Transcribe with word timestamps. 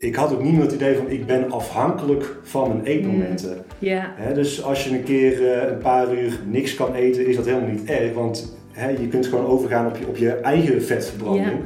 ik 0.00 0.14
had 0.14 0.32
ook 0.32 0.42
niet 0.42 0.52
meer 0.52 0.62
het 0.62 0.72
idee 0.72 0.96
van 0.96 1.10
ik 1.10 1.26
ben 1.26 1.50
afhankelijk 1.50 2.36
van 2.42 2.68
mijn 2.68 2.84
eetmomenten. 2.84 3.64
Ja. 3.78 4.12
Hè, 4.16 4.34
dus 4.34 4.62
als 4.64 4.84
je 4.84 4.90
een 4.90 5.02
keer 5.02 5.52
eh, 5.52 5.68
een 5.70 5.78
paar 5.78 6.14
uur 6.18 6.40
niks 6.46 6.74
kan 6.74 6.94
eten, 6.94 7.26
is 7.26 7.36
dat 7.36 7.44
helemaal 7.44 7.68
niet 7.68 7.84
erg. 7.84 8.12
Want 8.14 8.56
je 9.00 9.08
kunt 9.08 9.26
gewoon 9.26 9.46
overgaan 9.46 9.86
op 9.86 9.96
je, 9.96 10.06
op 10.06 10.16
je 10.16 10.30
eigen 10.30 10.82
vetverbranding. 10.82 11.58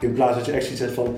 In 0.00 0.12
plaats 0.12 0.36
dat 0.36 0.46
je 0.46 0.52
echt 0.52 0.62
zoiets 0.62 0.80
hebt 0.80 0.92
van, 0.94 1.14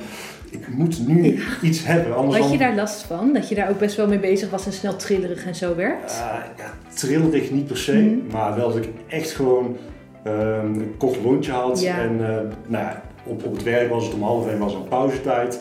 ik 0.51 0.69
moet 0.69 1.06
nu 1.09 1.38
iets 1.62 1.85
hebben. 1.85 2.17
Anders 2.17 2.38
Had 2.43 2.53
je 2.53 2.59
dan, 2.59 2.67
daar 2.67 2.77
last 2.77 3.03
van? 3.03 3.33
Dat 3.33 3.49
je 3.49 3.55
daar 3.55 3.71
ook 3.71 3.79
best 3.79 3.97
wel 3.97 4.09
mee 4.09 4.19
bezig 4.19 4.51
was 4.51 4.67
en 4.67 4.73
snel 4.73 4.97
trillerig 4.97 5.47
en 5.47 5.55
zo 5.55 5.75
werd? 5.77 6.05
Ah, 6.05 6.39
ja, 6.57 6.73
trillerig 6.95 7.51
niet 7.51 7.67
per 7.67 7.77
se, 7.79 7.93
Mhm. 7.95 8.33
maar 8.33 8.57
wel 8.57 8.69
dat 8.69 8.77
ik 8.77 8.89
echt 9.09 9.31
gewoon 9.31 9.77
ehm, 10.25 10.65
een 10.75 10.95
kort 10.99 11.17
lontje 11.23 11.53
had. 11.53 11.81
Ja. 11.81 11.99
En 11.99 12.11
eh, 12.21 12.35
nou 12.67 12.85
ja, 12.85 13.03
op, 13.25 13.45
op 13.45 13.53
het 13.53 13.63
werk 13.63 13.91
was 13.91 14.05
het 14.05 14.15
om 14.15 14.23
half 14.23 14.49
één 14.49 14.59
was 14.59 14.75
een 14.75 14.89
pauzetijd. 14.89 15.61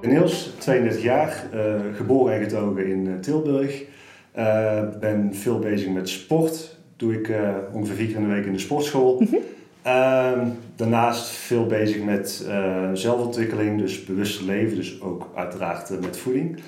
Ik 0.00 0.08
ben 0.08 0.12
Niels, 0.12 0.52
32 0.58 1.02
jaar, 1.02 1.44
eh, 1.52 1.74
geboren 1.96 2.34
en 2.34 2.42
getogen 2.42 2.86
in 2.86 3.06
eh, 3.06 3.12
Tilburg. 3.20 3.84
Eh, 4.32 4.82
ben 5.00 5.34
veel 5.34 5.58
bezig 5.58 5.90
met 5.90 6.08
sport. 6.08 6.78
Doe 6.96 7.14
ik 7.14 7.32
ongeveer 7.72 7.96
vier 7.96 8.06
keer 8.06 8.16
in 8.16 8.22
de 8.22 8.34
week 8.34 8.44
in 8.44 8.52
de 8.52 8.58
sportschool. 8.58 9.22
Ehm, 9.82 10.46
daarnaast 10.76 11.28
veel 11.28 11.66
bezig 11.66 12.02
met 12.02 12.46
zelfontwikkeling, 12.92 13.80
dus 13.80 14.04
bewust 14.04 14.42
leven, 14.42 14.76
dus 14.76 15.02
ook 15.02 15.30
uiteraard 15.34 16.00
met 16.00 16.16
voeding. 16.16 16.58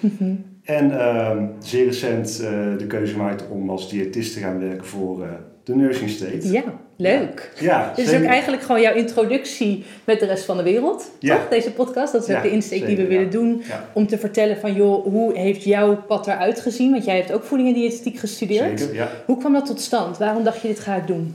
En 0.65 1.01
ehm, 1.01 1.47
zeer 1.59 1.85
recent 1.85 2.39
de 2.79 2.85
keuze 2.89 3.13
gemaakt 3.13 3.49
om 3.49 3.71
als 3.71 3.91
diëtist 3.91 4.35
te 4.35 4.41
gaan 4.41 4.59
werken 4.59 4.87
voor 4.87 5.27
de 5.65 5.75
Nursing 5.75 6.11
State. 6.11 6.53
Ja, 6.53 6.63
leuk. 6.97 7.53
Ja, 7.61 7.93
Dit 7.97 8.09
is 8.09 8.15
ook 8.19 8.25
eigenlijk 8.25 8.63
gewoon 8.63 8.81
jouw 8.81 8.95
introductie 8.95 9.85
met 10.05 10.21
de 10.21 10.27
rest 10.27 10.45
van 10.45 10.57
de 10.57 10.63
wereld, 10.63 11.11
Ja. 11.19 11.37
toch? 11.37 11.49
Deze 11.49 11.71
podcast, 11.73 12.13
dat 12.13 12.23
is 12.23 12.29
ook 12.29 12.37
Ja, 12.37 12.43
de 12.43 12.51
insteek 12.51 12.87
die 12.87 12.97
we 12.97 13.07
willen 13.07 13.31
doen. 13.31 13.63
Om 13.93 14.07
te 14.07 14.19
vertellen 14.19 14.57
van, 14.57 14.75
joh, 14.75 15.05
hoe 15.05 15.39
heeft 15.39 15.65
jouw 15.65 15.97
pad 15.97 16.27
eruit 16.27 16.61
gezien? 16.61 16.91
Want 16.91 17.05
jij 17.05 17.17
hebt 17.17 17.33
ook 17.33 17.45
voeding 17.45 17.69
en 17.69 17.75
diëtetiek 17.81 18.19
gestudeerd. 18.19 18.81
Zeker. 18.81 19.09
Hoe 19.27 19.39
kwam 19.39 19.53
dat 19.53 19.67
tot 19.67 19.81
stand? 19.81 20.19
Waarom 20.19 20.45
dacht 20.45 20.61
je, 20.63 20.69
dit 20.69 20.81
ga 20.81 20.97
ik 20.97 21.07
doen? 21.07 21.35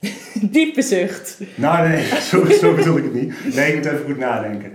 Diepe 0.52 0.82
zucht. 0.82 1.38
Nou 1.54 1.88
nee, 1.88 2.04
zo, 2.30 2.44
zo 2.44 2.74
bedoel 2.74 2.96
ik 2.96 3.04
het 3.04 3.14
niet. 3.14 3.54
Nee, 3.54 3.68
ik 3.68 3.74
moet 3.76 3.84
even 3.86 4.04
goed 4.04 4.18
nadenken. 4.18 4.72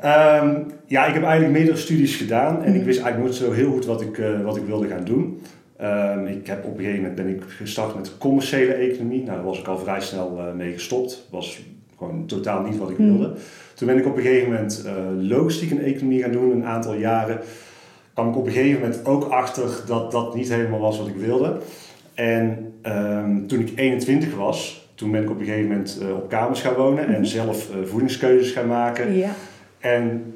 Ehm, 0.00 0.54
ja, 0.86 1.06
ik 1.06 1.14
heb 1.14 1.22
eigenlijk 1.22 1.52
meerdere 1.52 1.76
studies 1.76 2.16
gedaan 2.16 2.62
en 2.64 2.74
ik 2.74 2.84
wist 2.84 3.00
eigenlijk 3.00 3.18
nooit 3.18 3.34
zo 3.34 3.52
heel 3.62 3.70
goed 3.70 3.86
wat 3.86 4.00
ik, 4.00 4.18
eh, 4.18 4.40
wat 4.44 4.56
ik 4.56 4.62
wilde 4.64 4.86
gaan 4.88 5.04
doen. 5.04 5.42
Ehm, 5.80 6.26
ik 6.26 6.46
heb 6.46 6.64
op 6.64 6.70
een 6.70 6.84
gegeven 6.84 7.00
moment 7.02 7.14
ben 7.14 7.28
ik 7.28 7.42
gestart 7.46 7.94
met 7.94 8.18
commerciële 8.18 8.72
economie. 8.72 9.22
Nou, 9.22 9.36
daar 9.36 9.44
was 9.44 9.58
ik 9.58 9.66
al 9.66 9.78
vrij 9.78 10.00
snel 10.00 10.38
eh, 10.38 10.54
mee 10.54 10.72
gestopt. 10.72 11.26
Was 11.30 11.62
gewoon 11.98 12.26
totaal 12.26 12.62
niet 12.62 12.78
wat 12.78 12.90
ik 12.90 12.96
wilde. 12.96 13.32
Toen 13.74 13.86
ben 13.86 13.98
ik 13.98 14.06
op 14.06 14.16
een 14.16 14.22
gegeven 14.22 14.50
moment 14.50 14.82
eh, 14.86 14.94
logistiek 15.16 15.70
en 15.70 15.82
economie 15.82 16.22
gaan 16.22 16.32
doen, 16.32 16.50
een 16.50 16.64
aantal 16.64 16.94
jaren. 16.94 17.40
Kwam 18.14 18.28
ik 18.28 18.36
op 18.36 18.46
een 18.46 18.52
gegeven 18.52 18.80
moment 18.80 19.06
ook 19.06 19.24
achter 19.24 19.82
dat 19.86 20.12
dat 20.12 20.34
niet 20.34 20.48
helemaal 20.48 20.80
was 20.80 20.98
wat 20.98 21.08
ik 21.08 21.16
wilde. 21.16 21.58
En 22.14 22.72
ehm, 22.82 23.46
toen 23.46 23.60
ik 23.60 23.72
21 23.76 24.36
was, 24.36 24.88
toen 24.94 25.10
ben 25.10 25.22
ik 25.22 25.30
op 25.30 25.38
een 25.38 25.44
gegeven 25.44 25.68
moment 25.68 25.98
eh, 26.02 26.14
op 26.14 26.28
kamers 26.28 26.60
gaan 26.60 26.74
wonen 26.74 27.14
en 27.14 27.26
zelf 27.26 27.70
eh, 27.70 27.76
voedingskeuzes 27.84 28.52
gaan 28.52 28.66
maken. 28.66 29.16
Ja. 29.16 29.34
En 29.78 30.34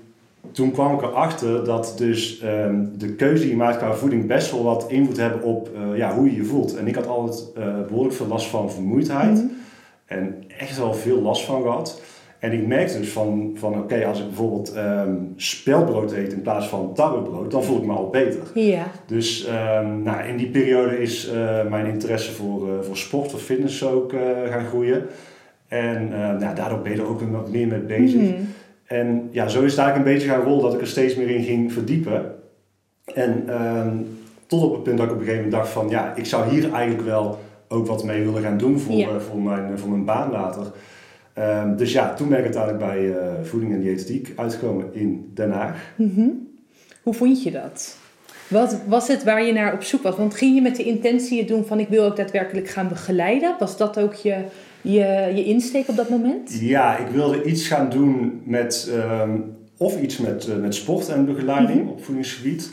toen 0.53 0.71
kwam 0.71 0.95
ik 0.95 1.03
erachter 1.03 1.65
dat 1.65 1.95
dus 1.97 2.41
ehm, 2.41 2.85
de 2.97 3.15
keuze 3.15 3.43
die 3.43 3.51
je 3.51 3.57
maakt 3.57 3.77
qua 3.77 3.95
voeding 3.95 4.27
best 4.27 4.51
wel 4.51 4.63
wat 4.63 4.87
invloed 4.89 5.17
hebben 5.17 5.43
op 5.43 5.71
eh, 5.75 5.97
ja, 5.97 6.15
hoe 6.15 6.31
je 6.31 6.37
je 6.37 6.45
voelt. 6.45 6.77
En 6.77 6.87
ik 6.87 6.95
had 6.95 7.07
altijd 7.07 7.53
eh, 7.57 7.81
behoorlijk 7.89 8.15
veel 8.15 8.27
last 8.27 8.47
van 8.47 8.71
vermoeidheid. 8.71 9.45
En 10.07 10.45
echt 10.59 10.79
wel 10.79 10.95
veel 10.95 11.21
last 11.21 11.45
van 11.45 11.63
gehad. 11.63 12.01
En 12.39 12.53
ik 12.53 12.67
merkte 12.67 12.99
dus 12.99 13.09
van, 13.09 13.53
van 13.55 13.79
oké, 13.79 14.07
als 14.07 14.21
ik 14.21 14.27
bijvoorbeeld 14.27 14.73
ehm 14.73 15.15
spelbrood 15.37 16.13
eet 16.13 16.33
in 16.33 16.43
plaats 16.43 16.69
van 16.69 16.95
tarwebrood, 16.95 17.51
dan 17.51 17.65
voel 17.65 17.79
ik 17.79 17.87
me 17.87 17.93
al 17.93 18.11
beter. 18.11 18.41
Ja. 18.55 18.87
Dus 19.07 19.47
ehm, 19.47 20.03
nou, 20.03 20.29
in 20.29 20.37
die 20.37 20.49
periode 20.51 21.03
is 21.03 21.29
eh, 21.29 21.67
mijn 21.69 21.87
interesse 21.87 22.33
voor, 22.33 22.85
voor 22.85 22.97
sport, 22.97 23.31
voor 23.31 23.41
fitness 23.41 23.85
ook 23.85 24.13
gaan 24.51 24.65
groeien. 24.65 25.07
En 25.69 26.09
nou, 26.09 26.55
daardoor 26.55 26.79
ben 26.79 26.93
je 26.93 26.99
er 26.99 27.09
ook 27.09 27.21
weer 27.21 27.31
wat 27.31 27.51
meer 27.51 27.67
mee 27.67 27.79
bezig. 27.79 28.21
Mhm. 28.21 28.43
En 28.85 29.29
ja, 29.31 29.49
zo 29.49 29.63
is 29.63 29.71
het 29.71 29.81
eigenlijk 29.81 30.09
een 30.09 30.15
beetje 30.15 30.29
gaan 30.29 30.45
rollen 30.45 30.63
dat 30.63 30.75
ik 30.75 30.81
er 30.81 30.87
steeds 30.87 31.15
meer 31.15 31.31
in 31.31 31.43
ging 31.43 31.73
verdiepen. 31.73 32.35
En 33.15 33.45
ehm, 33.49 33.97
tot 34.47 34.63
op 34.63 34.73
het 34.73 34.83
punt 34.83 34.99
dat 34.99 35.07
ik 35.07 35.13
op 35.13 35.19
een 35.19 35.25
gegeven 35.25 35.45
moment 35.45 35.63
dacht 35.63 35.73
van 35.73 35.89
ja, 35.89 36.15
ik 36.15 36.27
zou 36.27 36.49
hier 36.51 36.73
eigenlijk 36.73 37.05
wel 37.07 37.39
ook 37.69 37.87
wat 37.87 38.05
mee 38.05 38.25
willen 38.25 38.43
gaan 38.43 38.59
doen 38.59 38.79
voor, 38.79 38.95
Ja. 38.95 39.21
voor, 39.21 39.41
mijn, 39.41 39.79
voor 39.79 39.89
mijn 39.91 40.05
baan 40.05 40.31
later. 40.31 40.73
Ehm, 41.33 41.77
dus 41.77 41.93
ja, 41.93 42.15
toen 42.15 42.29
ben 42.29 42.39
ik 42.39 42.45
uiteindelijk 42.45 42.85
bij 42.85 43.17
eh, 43.17 43.33
voeding 43.43 43.73
en 43.73 43.81
diëtetiek 43.81 44.33
uitgekomen 44.37 44.87
in 44.93 45.31
Den 45.35 45.51
Haag. 45.51 45.93
Mhm. 45.97 46.29
Hoe 47.03 47.15
vond 47.15 47.43
je 47.43 47.51
dat? 47.51 47.97
Wat 48.49 48.79
was 48.87 49.09
het 49.09 49.25
waar 49.25 49.45
je 49.45 49.53
naar 49.53 49.73
op 49.75 49.83
zoek 49.83 50.03
was? 50.03 50.17
Want 50.17 50.35
ging 50.35 50.55
je 50.55 50.61
met 50.63 50.77
de 50.77 50.85
intentie 50.85 51.39
het 51.39 51.49
doen 51.49 51.65
van 51.65 51.81
ik 51.81 51.89
wil 51.89 52.05
ook 52.05 52.17
daadwerkelijk 52.17 52.69
gaan 52.69 52.89
begeleiden? 52.89 53.57
Was 53.59 53.77
dat 53.77 53.99
ook 53.99 54.15
je, 54.15 54.35
je, 54.85 55.33
je 55.35 55.45
insteek 55.45 55.89
op 55.89 55.97
dat 55.97 56.09
moment? 56.09 56.59
Ja, 56.61 56.97
ik 56.97 57.07
wilde 57.07 57.43
iets 57.45 57.67
gaan 57.67 57.91
doen 57.91 58.41
met, 58.45 58.91
ehm, 58.93 59.31
of 59.77 60.01
iets 60.01 60.19
met, 60.19 60.49
eh, 60.49 60.57
met 60.57 60.75
sport 60.75 61.09
en 61.09 61.25
begeleiding 61.27 61.81
Mhm. 61.81 61.89
op 61.89 62.05
voedingsgebied, 62.05 62.71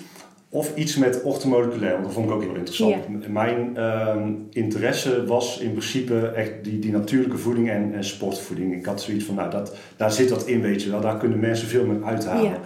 of 0.49 0.75
iets 0.75 0.95
met 0.95 1.21
orthomoleculair, 1.23 1.91
want 1.91 2.03
dat 2.03 2.13
vond 2.13 2.25
ik 2.25 2.31
ook 2.33 2.41
heel 2.41 2.55
interessant. 2.55 3.27
Mijn 3.29 3.77
ehm, 3.77 4.31
interesse 4.51 5.25
was 5.25 5.59
in 5.59 5.71
principe 5.71 6.27
echt 6.35 6.51
die, 6.63 6.79
die 6.79 6.91
natuurlijke 6.91 7.37
voeding 7.37 7.69
en, 7.69 7.93
en 7.93 8.03
sportvoeding. 8.03 8.73
Ik 8.75 8.85
had 8.85 9.01
zoiets 9.01 9.25
van, 9.25 9.35
nou, 9.35 9.51
dat, 9.51 9.75
daar 9.97 10.11
zit 10.11 10.29
dat 10.29 10.47
in, 10.47 10.61
weet 10.61 10.83
je 10.83 10.89
wel, 10.89 11.01
daar 11.01 11.17
kunnen 11.17 11.39
mensen 11.39 11.67
veel 11.67 11.85
meer 11.85 12.03
uithalen. 12.03 12.43
Ja. 12.43 12.59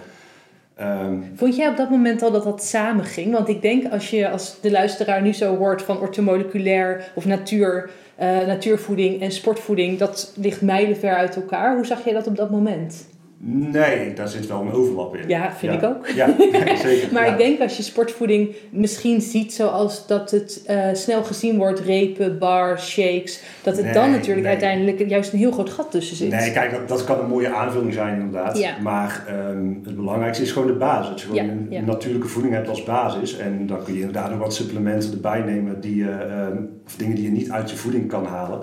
Ehm, 0.76 1.22
Vond 1.34 1.56
jij 1.56 1.68
op 1.68 1.76
dat 1.76 1.90
moment 1.90 2.22
al 2.22 2.30
dat 2.30 2.44
dat 2.44 2.62
samen 2.64 3.04
ging? 3.04 3.32
Want 3.32 3.48
ik 3.48 3.62
denk 3.62 3.92
als 3.92 4.10
je 4.10 4.28
als 4.28 4.60
de 4.60 4.70
luisteraar 4.70 5.22
nu 5.22 5.32
zo 5.32 5.56
hoort 5.56 5.82
van 5.82 5.98
orthomoleculair 5.98 7.12
of 7.14 7.24
natuur, 7.26 7.90
eh, 8.14 8.28
natuurvoeding 8.46 9.20
en 9.20 9.32
sportvoeding, 9.32 9.98
dat 9.98 10.32
ligt 10.36 10.62
mijlenver 10.62 11.14
uit 11.14 11.36
elkaar. 11.36 11.74
Hoe 11.74 11.86
zag 11.86 12.04
jij 12.04 12.12
dat 12.12 12.26
op 12.26 12.36
dat 12.36 12.50
moment? 12.50 13.06
Nee, 13.38 14.12
daar 14.12 14.28
zit 14.28 14.46
wel 14.46 14.60
een 14.60 14.72
overlap 14.72 15.16
in. 15.16 15.28
Ja, 15.28 15.52
vind 15.52 15.72
ik 15.72 15.82
ook. 15.82 16.08
Ja, 16.08 16.34
zeker. 16.82 17.12
Maar 17.12 17.26
ja. 17.26 17.32
ik 17.32 17.38
denk 17.38 17.60
als 17.60 17.76
je 17.76 17.82
sportvoeding 17.82 18.54
misschien 18.70 19.20
ziet 19.20 19.54
zoals 19.54 20.06
dat 20.06 20.30
het 20.30 20.62
eh, 20.66 20.88
snel 20.92 21.24
gezien 21.24 21.56
wordt, 21.56 21.80
repen, 21.80 22.38
bars, 22.38 22.88
shakes, 22.88 23.42
dat 23.62 23.76
het 23.76 23.94
dan 23.94 24.10
natuurlijk 24.10 24.42
nee. 24.42 24.50
uiteindelijk 24.50 25.08
juist 25.08 25.32
een 25.32 25.38
heel 25.38 25.52
groot 25.52 25.70
gat 25.70 25.90
tussen 25.90 26.16
zit. 26.16 26.30
Nee, 26.30 26.52
kijk, 26.52 26.70
dat, 26.70 26.88
dat 26.88 27.04
kan 27.04 27.20
een 27.20 27.28
mooie 27.28 27.54
aanvulling 27.54 27.92
zijn 27.92 28.20
inderdaad. 28.20 28.80
Maar 28.82 29.24
ehm, 29.26 29.74
het 29.84 29.96
belangrijkste 29.96 30.42
is 30.42 30.52
gewoon 30.52 30.68
de 30.68 30.78
basis. 30.78 31.08
Dat 31.08 31.20
je 31.20 31.26
gewoon 31.26 31.66
een 31.70 31.84
natuurlijke 31.84 32.28
voeding 32.28 32.54
hebt 32.54 32.68
als 32.68 32.84
basis. 32.84 33.36
En 33.36 33.66
dan 33.66 33.84
kun 33.84 33.94
je 33.94 34.00
inderdaad 34.00 34.32
ook 34.32 34.40
wat 34.40 34.54
supplementen 34.54 35.12
erbij 35.12 35.40
nemen. 35.40 35.80
Die, 35.80 35.96
je, 35.96 36.10
ehm, 36.10 36.56
of 36.86 36.96
dingen 36.96 37.14
die 37.14 37.24
je 37.24 37.30
niet 37.30 37.50
uit 37.50 37.70
je 37.70 37.76
voeding 37.76 38.08
kan 38.08 38.26
halen. 38.26 38.62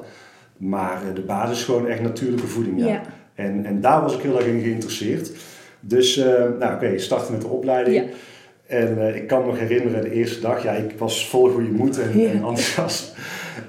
Maar 0.58 1.02
eh, 1.02 1.16
de 1.16 1.22
basis 1.22 1.58
is 1.58 1.64
gewoon 1.64 1.88
echt 1.88 2.02
natuurlijke 2.02 2.48
voeding. 2.48 2.86
Ja. 2.86 3.02
En, 3.36 3.66
en 3.66 3.82
daar 3.82 4.02
was 4.02 4.16
ik 4.16 4.22
heel 4.22 4.38
erg 4.38 4.46
in 4.46 4.62
geïnteresseerd. 4.62 5.32
Dus, 5.80 6.18
eh, 6.18 6.44
nou 6.60 6.74
oké, 6.76 6.98
starten 6.98 7.32
met 7.32 7.42
de 7.42 7.48
opleiding. 7.48 7.96
Ja. 7.96 8.04
En 8.68 9.08
eh, 9.08 9.16
ik 9.16 9.28
kan 9.28 9.40
me 9.42 9.46
nog 9.46 9.60
herinneren, 9.60 10.02
de 10.02 10.12
eerste 10.12 10.40
dag, 10.42 10.64
ja, 10.64 10.72
ik 10.72 10.92
was 10.98 11.30
vol 11.30 11.50
goede 11.50 11.70
moed 11.70 12.00
en, 12.00 12.20
Ja. 12.20 12.28
en 12.30 12.34
enthousiast. 12.36 13.16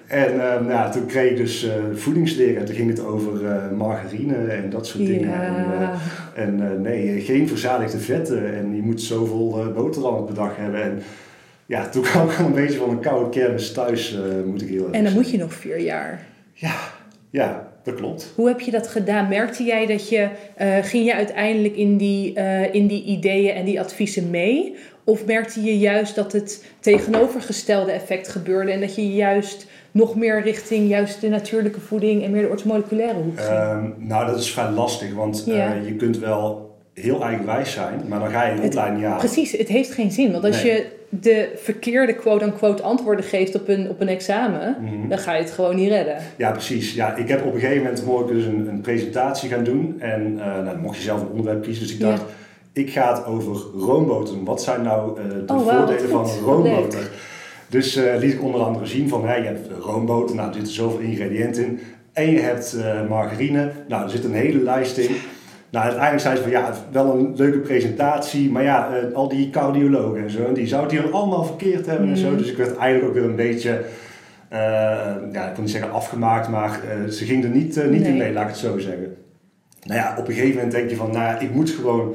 En 0.06 0.52
eh, 0.52 0.60
nou, 0.66 0.92
toen 0.92 1.06
kreeg 1.06 1.30
ik 1.30 1.36
dus 1.36 1.64
eh 1.64 1.72
voedingsleer 1.94 2.56
en 2.56 2.64
toen 2.64 2.74
ging 2.74 2.88
het 2.90 3.04
over 3.04 3.32
margarine 3.76 4.34
en 4.46 4.70
dat 4.70 4.86
soort 4.86 5.06
dingen. 5.06 5.32
En, 5.42 5.54
Ja. 5.54 5.94
en 6.34 6.82
nee, 6.82 7.20
geen 7.20 7.48
verzadigde 7.48 7.98
vetten 7.98 8.54
en 8.54 8.76
je 8.76 8.82
moet 8.82 9.02
zoveel 9.02 9.72
boterhammen 9.74 10.24
per 10.24 10.34
dag 10.34 10.56
hebben. 10.56 10.82
En 10.82 11.02
ja, 11.66 11.88
toen 11.88 12.02
kwam 12.10 12.28
ik 12.30 12.38
al 12.38 12.46
een 12.46 12.52
beetje 12.52 12.78
van 12.78 12.90
een 12.90 13.00
koude 13.00 13.30
kermis 13.30 13.72
thuis, 13.72 14.18
moet 14.46 14.62
ik 14.62 14.68
heel 14.68 14.84
erg 14.84 14.92
En 14.94 15.04
dan 15.04 15.12
moet 15.12 15.30
je 15.30 15.38
nog 15.38 15.54
vier 15.54 15.78
jaar. 15.80 16.20
Ja, 16.52 16.74
ja, 17.30 17.72
dat 17.84 17.94
klopt. 17.94 18.32
Hoe 18.34 18.48
heb 18.48 18.60
je 18.60 18.70
dat 18.70 18.88
gedaan? 18.88 19.28
Merkte 19.28 19.64
jij 19.64 19.86
dat 19.86 20.08
je, 20.08 20.28
eh, 20.56 20.76
ging 20.82 21.04
je 21.04 21.14
uiteindelijk 21.14 21.76
in 21.76 21.96
die, 21.96 22.34
eh, 22.34 22.74
in 22.74 22.86
die 22.86 23.04
ideeën 23.04 23.54
en 23.54 23.64
die 23.64 23.80
adviezen 23.80 24.30
mee? 24.30 24.76
Of 25.04 25.26
merkte 25.26 25.62
je 25.62 25.78
juist 25.78 26.14
dat 26.14 26.32
het 26.32 26.64
tegenovergestelde 26.80 27.92
effect 27.92 28.28
gebeurde 28.28 28.72
en 28.72 28.80
dat 28.80 28.94
je 28.94 29.14
juist 29.14 29.66
nog 29.90 30.16
meer 30.16 30.42
richting 30.42 30.88
juist 30.88 31.20
de 31.20 31.28
natuurlijke 31.28 31.80
voeding 31.80 32.24
en 32.24 32.30
meer 32.30 32.42
de 32.42 32.48
orthomoleculaire 32.48 33.18
hoek 33.18 33.40
ging? 33.40 33.58
Ehm, 33.58 33.90
nou, 33.98 34.26
dat 34.26 34.38
is 34.38 34.52
vrij 34.52 34.70
lastig, 34.70 35.14
want 35.14 35.46
eh, 35.48 35.86
je 35.86 35.96
kunt 35.96 36.18
wel 36.18 36.73
heel 36.94 37.22
eigenwijs 37.22 37.72
zijn, 37.72 38.00
maar 38.08 38.18
dan 38.20 38.30
ga 38.30 38.44
je 38.46 38.54
de 38.56 38.62
opleiding 38.62 39.06
aan. 39.06 39.18
Precies, 39.18 39.52
het 39.52 39.68
heeft 39.68 39.90
geen 39.92 40.10
zin. 40.10 40.32
Want 40.32 40.44
als 40.44 40.62
Nee. 40.62 40.72
je 40.72 40.86
de 41.08 41.52
verkeerde 41.56 42.14
quote-unquote 42.14 42.82
antwoorden 42.82 43.24
geeft 43.24 43.54
op 43.54 43.68
een, 43.68 43.88
op 43.90 44.00
een 44.00 44.08
examen, 44.08 44.76
Mhm. 44.80 45.08
dan 45.08 45.18
ga 45.18 45.34
je 45.34 45.42
het 45.42 45.50
gewoon 45.50 45.76
niet 45.76 45.88
redden. 45.88 46.16
Ja, 46.36 46.50
precies. 46.50 46.94
Ja, 46.94 47.14
ik 47.16 47.28
heb 47.28 47.44
op 47.46 47.54
een 47.54 47.60
gegeven 47.60 47.82
moment 47.82 48.06
mocht 48.06 48.28
ik 48.28 48.34
dus 48.36 48.44
een, 48.44 48.68
een 48.68 48.80
presentatie 48.80 49.48
gaan 49.50 49.64
doen. 49.64 49.96
En 49.98 50.36
eh, 50.40 50.46
nou, 50.46 50.64
dan 50.64 50.80
mocht 50.80 50.96
je 50.96 51.02
zelf 51.02 51.20
een 51.20 51.28
onderwerp 51.28 51.62
kiezen. 51.62 51.82
Dus 51.84 51.94
ik 51.94 52.00
Ja. 52.00 52.08
dacht, 52.08 52.22
ik 52.72 52.90
ga 52.90 53.14
het 53.16 53.26
over 53.26 53.56
roomboter 53.78 54.34
doen. 54.34 54.44
Wat 54.44 54.62
zijn 54.62 54.82
nou 54.82 55.20
eh, 55.20 55.24
de 55.46 55.52
Oh, 55.54 55.68
voordelen 55.68 56.10
van 56.10 56.26
goed. 56.26 56.38
een 56.38 56.44
roomboter? 56.44 57.10
Dus 57.68 57.96
eh, 57.96 58.16
liet 58.18 58.32
ik 58.32 58.42
onder 58.42 58.60
andere 58.60 58.86
zien 58.86 59.08
van, 59.08 59.26
hè, 59.28 59.34
je 59.36 59.44
hebt 59.44 59.68
roomboter, 59.80 60.34
nou 60.36 60.48
er 60.48 60.54
zitten 60.54 60.72
zoveel 60.72 60.98
ingrediënten 61.00 61.64
in. 61.64 61.80
En 62.12 62.30
je 62.30 62.38
hebt 62.40 62.76
margarine, 63.08 63.70
nou 63.88 64.04
er 64.04 64.10
zit 64.10 64.24
een 64.24 64.34
hele 64.34 64.58
lijst 64.62 64.96
in. 64.98 65.10
Nou, 65.74 65.86
uiteindelijk 65.86 66.22
zei 66.22 66.36
ze 66.36 66.42
van 66.42 66.50
ja, 66.50 66.74
wel 66.92 67.18
een 67.18 67.32
leuke 67.36 67.58
presentatie, 67.58 68.50
maar 68.50 68.62
ja, 68.62 68.96
eh, 68.96 69.14
al 69.14 69.28
die 69.28 69.50
cardiologen 69.50 70.22
en 70.22 70.30
zo, 70.30 70.52
die 70.52 70.66
zouden 70.66 70.90
die 70.90 71.02
dan 71.02 71.12
allemaal 71.12 71.44
verkeerd 71.44 71.86
hebben 71.86 72.08
en 72.08 72.16
zo. 72.16 72.28
Mhm. 72.28 72.38
Dus 72.38 72.50
ik 72.50 72.56
werd 72.56 72.76
eigenlijk 72.76 73.08
ook 73.08 73.14
weer 73.14 73.30
een 73.30 73.36
beetje, 73.36 73.80
eh, 74.48 74.58
ja, 75.32 75.48
ik 75.48 75.54
wil 75.54 75.62
niet 75.62 75.70
zeggen 75.70 75.92
afgemaakt, 75.92 76.48
maar 76.48 76.70
eh, 76.70 77.10
ze 77.10 77.24
ging 77.24 77.44
er 77.44 77.50
niet, 77.50 77.90
niet 77.90 78.06
in 78.06 78.16
mee, 78.16 78.32
laat 78.32 78.42
ik 78.42 78.48
het 78.48 78.58
zo 78.58 78.78
zeggen. 78.78 79.16
Nou 79.82 80.00
ja, 80.00 80.14
op 80.18 80.28
een 80.28 80.34
gegeven 80.34 80.54
moment 80.54 80.72
denk 80.72 80.90
je 80.90 80.96
van, 80.96 81.12
nou 81.12 81.44
ik 81.44 81.54
moet 81.54 81.70
gewoon 81.70 82.14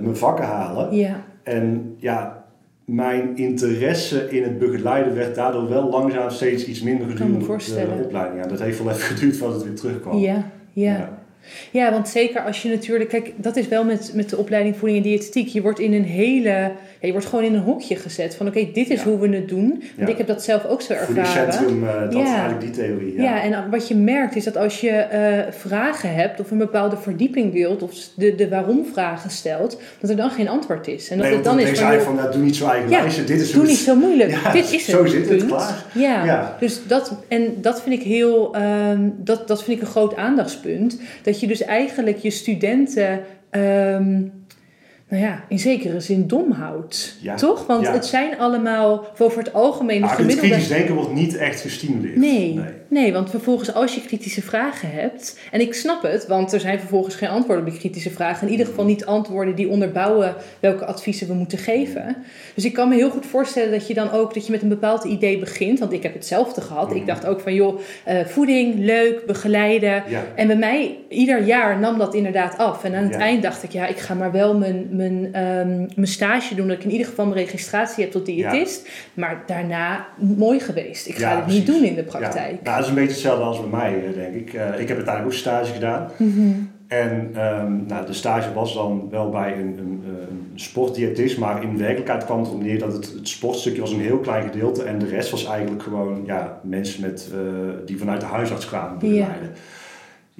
mijn 0.00 0.16
vakken 0.16 0.44
halen. 0.44 0.96
Ja, 0.96 1.24
En 1.42 1.94
ja, 1.98 2.44
mijn 2.84 3.36
interesse 3.36 4.30
in 4.30 4.42
het 4.42 4.58
begeleiden 4.58 5.14
werd 5.14 5.34
daardoor 5.34 5.68
wel 5.68 5.90
langzaam 5.90 6.30
steeds 6.30 6.66
iets 6.66 6.82
minder 6.82 7.08
gedurende 7.08 7.46
de 7.46 8.02
opleiding. 8.04 8.42
Ja, 8.42 8.48
dat 8.48 8.60
heeft 8.60 8.82
wel 8.82 8.92
even 8.92 9.02
geduurd 9.02 9.36
voordat 9.36 9.56
het 9.56 9.66
weer 9.66 9.76
terugkwam. 9.76 10.18
ja, 10.18 10.50
ja. 10.72 10.92
Ja, 10.92 11.24
want 11.72 12.08
zeker 12.08 12.40
als 12.40 12.62
je 12.62 12.68
natuurlijk, 12.68 13.10
kijk, 13.10 13.32
dat 13.36 13.56
is 13.56 13.68
wel 13.68 13.84
met, 13.84 14.10
met 14.14 14.30
de 14.30 14.36
opleiding 14.36 14.76
voeding 14.76 14.98
en 14.98 15.10
diëtetiek. 15.10 15.48
Je 15.48 15.62
wordt 15.62 15.78
in 15.78 15.92
een 15.92 16.04
hele, 16.04 16.72
ja, 17.00 17.06
je 17.06 17.12
wordt 17.12 17.26
gewoon 17.26 17.44
in 17.44 17.54
een 17.54 17.60
hokje 17.60 17.96
gezet 17.96 18.34
van 18.36 18.46
oké, 18.46 18.68
dit 18.72 18.90
is 18.90 19.02
Ja. 19.02 19.08
hoe 19.08 19.18
we 19.18 19.36
het 19.36 19.48
doen. 19.48 19.82
Want 19.96 20.08
ik 20.08 20.18
heb 20.18 20.26
dat 20.26 20.42
zelf 20.42 20.64
ook 20.64 20.80
zo 20.80 20.92
ervaren. 20.92 21.26
Voedingscentrum, 21.26 21.88
eh, 21.88 22.00
dat 22.00 22.22
is 22.22 22.28
eigenlijk 22.28 22.60
die 22.60 22.70
theorie. 22.70 23.14
Ja. 23.16 23.22
Ja. 23.22 23.42
en 23.42 23.70
wat 23.70 23.88
je 23.88 23.94
merkt 23.94 24.36
is 24.36 24.44
dat 24.44 24.56
als 24.56 24.80
je 24.80 24.90
eh, 24.90 25.52
vragen 25.52 26.14
hebt 26.14 26.40
of 26.40 26.50
een 26.50 26.58
bepaalde 26.58 26.96
verdieping 26.96 27.52
wilt 27.52 27.82
of 27.82 27.92
de, 28.16 28.34
de 28.34 28.48
waarom 28.48 28.84
vragen 28.92 29.30
stelt, 29.30 29.80
dat 30.00 30.10
er 30.10 30.16
dan 30.16 30.30
geen 30.30 30.48
antwoord 30.48 30.86
is. 30.88 31.08
En 31.08 31.16
dat 31.18 31.26
nee, 31.26 31.34
het 31.34 31.44
dan 31.44 31.56
dan 31.56 31.66
is 31.66 31.78
van, 31.78 31.86
eigenlijk 31.86 32.16
van, 32.16 32.24
nou, 32.24 32.36
doe 32.36 32.44
niet 32.44 32.56
zo 32.56 32.68
eigen 32.68 32.90
Ja, 32.90 33.04
dit 33.26 33.40
is 33.40 33.52
doe 33.52 33.66
niet 33.66 33.76
zo 33.76 33.94
moeilijk. 33.96 34.38
Dit 34.52 34.72
is 34.72 34.84
zo 34.84 35.02
het. 35.02 35.12
zit 35.12 35.28
het, 35.28 35.46
klaar. 35.46 35.84
Ja. 35.94 36.24
Ja. 36.24 36.56
dus 36.60 36.86
dat, 36.86 37.12
en 37.28 37.54
dat 37.60 37.82
vind 37.82 38.00
ik 38.00 38.06
heel, 38.06 38.54
ehm, 38.54 39.08
dat, 39.16 39.48
dat 39.48 39.62
vind 39.64 39.76
ik 39.76 39.82
een 39.82 39.90
groot 39.90 40.16
aandachtspunt. 40.16 40.98
Dat 41.22 41.40
je 41.40 41.46
dus 41.46 41.62
eigenlijk 41.62 42.18
je 42.18 42.30
studenten, 42.30 43.20
ehm, 43.50 44.22
nou 45.08 45.22
ja, 45.22 45.44
in 45.48 45.58
zekere 45.58 46.00
zin 46.00 46.26
dom 46.26 46.50
houdt. 46.52 47.16
Ja. 47.20 47.34
Toch? 47.34 47.66
Want 47.66 47.84
Ja. 47.86 47.92
het 47.92 48.06
zijn 48.06 48.38
allemaal, 48.38 49.06
voor 49.14 49.32
het 49.36 49.52
algemeen, 49.52 50.00
de 50.00 50.06
Nou, 50.06 50.10
het 50.10 50.20
gemiddelde... 50.20 50.48
kritisch 50.50 50.68
denken 50.68 50.94
wordt 50.94 51.12
niet 51.12 51.36
echt 51.36 51.60
gestimuleerd. 51.60 52.16
Nee, 52.16 52.54
nee. 52.54 52.64
Want 52.88 53.30
vervolgens 53.30 53.74
als 53.74 53.94
je 53.94 54.00
kritische 54.00 54.42
vragen 54.42 54.90
hebt, 54.90 55.38
en 55.50 55.60
ik 55.60 55.74
snap 55.74 56.02
het, 56.02 56.26
want 56.26 56.52
er 56.52 56.60
zijn 56.60 56.78
vervolgens 56.78 57.14
geen 57.14 57.28
antwoorden 57.28 57.64
op 57.64 57.70
die 57.70 57.80
kritische 57.80 58.10
vragen, 58.10 58.46
in 58.46 58.52
ieder 58.52 58.66
geval 58.66 58.84
niet 58.84 59.06
antwoorden 59.06 59.54
die 59.54 59.68
onderbouwen 59.68 60.34
welke 60.60 60.84
adviezen 60.84 61.26
we 61.26 61.34
moeten 61.34 61.58
geven. 61.58 62.16
Dus 62.54 62.64
ik 62.64 62.72
kan 62.72 62.88
me 62.88 62.94
heel 62.94 63.10
goed 63.10 63.26
voorstellen 63.26 63.70
dat 63.70 63.86
je 63.86 63.94
dan 63.94 64.10
ook, 64.10 64.34
dat 64.34 64.46
je 64.46 64.52
met 64.52 64.62
een 64.62 64.68
bepaald 64.68 65.04
idee 65.04 65.38
begint, 65.38 65.78
want 65.78 65.92
ik 65.92 66.02
heb 66.02 66.12
hetzelfde 66.14 66.60
gehad. 66.60 66.90
Ik 66.90 66.96
Mhm. 66.96 67.06
dacht 67.06 67.26
ook 67.26 67.40
van 67.40 67.54
joh, 67.54 67.80
eh, 68.04 68.24
voeding, 68.24 68.74
leuk, 68.78 69.26
begeleiden. 69.26 70.02
Ja. 70.08 70.24
En 70.34 70.46
bij 70.46 70.56
mij, 70.56 70.98
ieder 71.08 71.42
jaar 71.42 71.78
nam 71.78 71.98
dat 71.98 72.14
inderdaad 72.14 72.58
af. 72.58 72.84
En 72.84 72.94
aan 72.94 73.02
het 73.04 73.12
Ja. 73.12 73.18
eind 73.20 73.42
dacht 73.42 73.62
ik, 73.62 73.70
ja, 73.72 73.86
ik 73.86 73.98
ga 73.98 74.14
maar 74.14 74.32
wel 74.32 74.54
mijn, 74.58 74.86
mijn, 74.90 75.28
ehm, 75.32 75.76
mijn 75.78 76.06
stage 76.06 76.54
doen, 76.54 76.68
dat 76.68 76.76
ik 76.76 76.84
in 76.84 76.90
ieder 76.90 77.06
geval 77.06 77.26
mijn 77.26 77.38
registratie 77.38 78.02
heb 78.02 78.12
tot 78.12 78.26
diëtist. 78.26 78.88
Maar 79.14 79.42
daarna 79.46 80.06
mooi 80.18 80.60
geweest. 80.60 81.06
Ik 81.08 81.16
ga 81.18 81.36
het 81.36 81.46
niet 81.46 81.66
doen 81.66 81.84
in 81.84 81.94
de 81.94 82.02
praktijk. 82.02 82.62
Nou, 82.62 82.75
dat 82.76 82.84
is 82.84 82.88
een 82.88 82.94
beetje 82.94 83.12
hetzelfde 83.12 83.44
als 83.44 83.60
bij 83.60 83.68
mij, 83.68 84.06
eh, 84.06 84.14
denk 84.14 84.34
ik. 84.34 84.54
Eh, 84.54 84.80
ik 84.80 84.88
heb 84.88 84.96
uiteindelijk 84.96 85.24
ook 85.24 85.32
stage 85.32 85.72
gedaan. 85.72 86.10
Mhm. 86.16 86.52
En 86.86 87.30
ehm, 87.34 87.86
nou, 87.86 88.06
de 88.06 88.12
stage 88.12 88.52
was 88.52 88.74
dan 88.74 89.08
wel 89.10 89.30
bij 89.30 89.52
een, 89.52 89.78
een, 89.78 90.02
een 90.28 90.50
sportdiëtist, 90.54 91.38
maar 91.38 91.62
in 91.62 91.78
werkelijkheid 91.78 92.24
kwam 92.24 92.38
het 92.38 92.48
erop 92.48 92.62
neer 92.62 92.78
dat 92.78 92.92
het, 92.92 93.12
het 93.12 93.28
sportstukje 93.28 93.80
was 93.80 93.92
een 93.92 94.00
heel 94.00 94.18
klein 94.18 94.42
gedeelte 94.42 94.82
en 94.82 94.98
de 94.98 95.06
rest 95.06 95.30
was 95.30 95.46
eigenlijk 95.46 95.82
gewoon 95.82 96.22
ja, 96.26 96.60
mensen 96.62 97.00
met, 97.00 97.30
eh, 97.32 97.38
die 97.86 97.98
vanuit 97.98 98.20
de 98.20 98.26
huisarts 98.26 98.66
kwamen 98.66 98.98
begeleiden. 98.98 99.50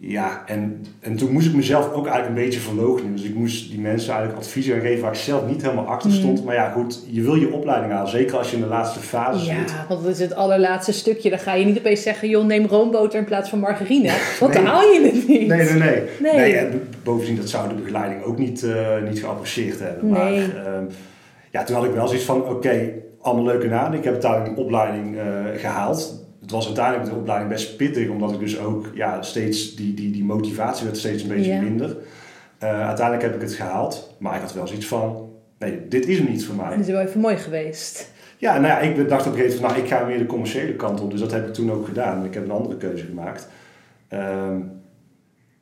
Ja, 0.00 0.42
en, 0.46 0.84
en 1.00 1.16
toen 1.16 1.32
moest 1.32 1.46
ik 1.46 1.54
mezelf 1.54 1.92
ook 1.92 2.06
eigenlijk 2.06 2.28
een 2.28 2.44
beetje 2.44 2.60
verloochenen. 2.60 3.12
Dus 3.16 3.24
ik 3.24 3.34
moest 3.34 3.70
die 3.70 3.80
mensen 3.80 4.10
eigenlijk 4.12 4.42
advies 4.44 4.66
gaan 4.66 4.80
geven 4.80 5.02
waar 5.02 5.12
ik 5.12 5.18
zelf 5.18 5.46
niet 5.46 5.62
helemaal 5.62 5.86
achter 5.86 6.10
Mhm. 6.10 6.18
stond. 6.18 6.44
Maar 6.44 6.54
ja, 6.54 6.70
goed, 6.70 7.04
je 7.10 7.22
wil 7.22 7.34
je 7.34 7.52
opleiding 7.52 7.92
halen, 7.92 8.10
zeker 8.10 8.36
als 8.38 8.50
je 8.50 8.56
in 8.56 8.62
de 8.62 8.68
laatste 8.68 8.98
fase 9.00 9.38
zit. 9.44 9.54
Ja, 9.70 9.86
want 9.88 10.02
dat 10.02 10.12
is 10.12 10.18
het 10.18 10.34
allerlaatste 10.34 10.92
stukje. 10.92 11.30
Dan 11.30 11.38
ga 11.38 11.54
je 11.54 11.64
niet 11.64 11.78
opeens 11.78 12.02
zeggen, 12.02 12.28
joh, 12.28 12.44
neem 12.44 12.66
roomboter 12.66 13.18
in 13.18 13.24
plaats 13.24 13.48
van 13.50 13.58
margarine. 13.58 14.10
Want 14.40 14.52
dan 14.52 14.64
haal 14.64 14.82
je 14.82 15.00
het 15.02 15.28
niet. 15.28 15.46
Nee, 15.48 15.64
nee, 15.64 15.72
nee. 15.72 16.02
Nee. 16.20 16.34
nee. 16.34 16.54
en 16.56 16.88
bovendien, 17.02 17.36
dat 17.36 17.48
zou 17.48 17.68
de 17.68 17.74
begeleiding 17.74 18.22
ook 18.22 18.38
niet, 18.38 18.62
eh, 18.62 19.02
niet 19.08 19.18
geapprecieerd 19.20 19.80
hebben. 19.80 20.08
Maar 20.08 20.32
ehm, 20.32 20.84
ja, 21.50 21.64
toen 21.64 21.76
had 21.76 21.84
ik 21.84 21.92
wel 21.92 22.06
zoiets 22.06 22.24
van, 22.26 22.44
oké, 22.48 22.92
allemaal 23.20 23.44
leuke 23.44 23.66
naden. 23.68 23.98
Ik 23.98 24.04
heb 24.04 24.12
uiteindelijk 24.12 24.56
een 24.56 24.64
opleiding 24.64 25.16
eh, 25.16 25.24
gehaald. 25.56 26.25
Het 26.46 26.54
was 26.54 26.66
uiteindelijk 26.66 27.10
de 27.10 27.16
opleiding 27.16 27.50
best 27.50 27.76
pittig, 27.76 28.08
omdat 28.08 28.32
ik 28.32 28.38
dus 28.38 28.58
ook 28.58 28.90
ja, 28.94 29.22
steeds, 29.22 29.74
die, 29.76 29.94
die, 29.94 30.10
die 30.10 30.24
motivatie 30.24 30.84
werd 30.84 30.96
steeds 30.98 31.22
een 31.22 31.28
beetje 31.28 31.52
Ja. 31.52 31.60
minder. 31.60 31.96
Eh, 32.58 32.86
uiteindelijk 32.86 33.22
heb 33.26 33.34
ik 33.34 33.40
het 33.40 33.52
gehaald, 33.54 34.14
maar 34.18 34.34
ik 34.34 34.40
had 34.40 34.52
wel 34.54 34.66
zoiets 34.66 34.86
van, 34.86 35.28
nee, 35.58 35.88
dit 35.88 36.06
is 36.06 36.18
hem 36.18 36.30
niet 36.30 36.44
voor 36.46 36.54
mij. 36.54 36.70
Dat 36.70 36.78
is 36.78 36.86
wel 36.86 37.00
even 37.00 37.20
mooi 37.20 37.36
geweest. 37.36 38.12
Ja, 38.38 38.52
nou 38.58 38.66
ja, 38.66 38.78
ik 38.78 39.08
dacht 39.08 39.26
op 39.26 39.32
een 39.32 39.38
gegeven 39.38 39.60
moment 39.60 39.60
van, 39.60 39.62
nou, 39.70 39.82
ik 39.82 39.88
ga 39.88 40.04
meer 40.04 40.18
de 40.18 40.26
commerciële 40.26 40.74
kant 40.74 41.00
op. 41.00 41.10
Dus 41.10 41.20
dat 41.20 41.32
heb 41.32 41.46
ik 41.46 41.54
toen 41.54 41.72
ook 41.72 41.86
gedaan. 41.86 42.24
Ik 42.24 42.34
heb 42.34 42.44
een 42.44 42.50
andere 42.50 42.76
keuze 42.76 43.04
gemaakt. 43.04 43.48
Ehm, 44.08 44.60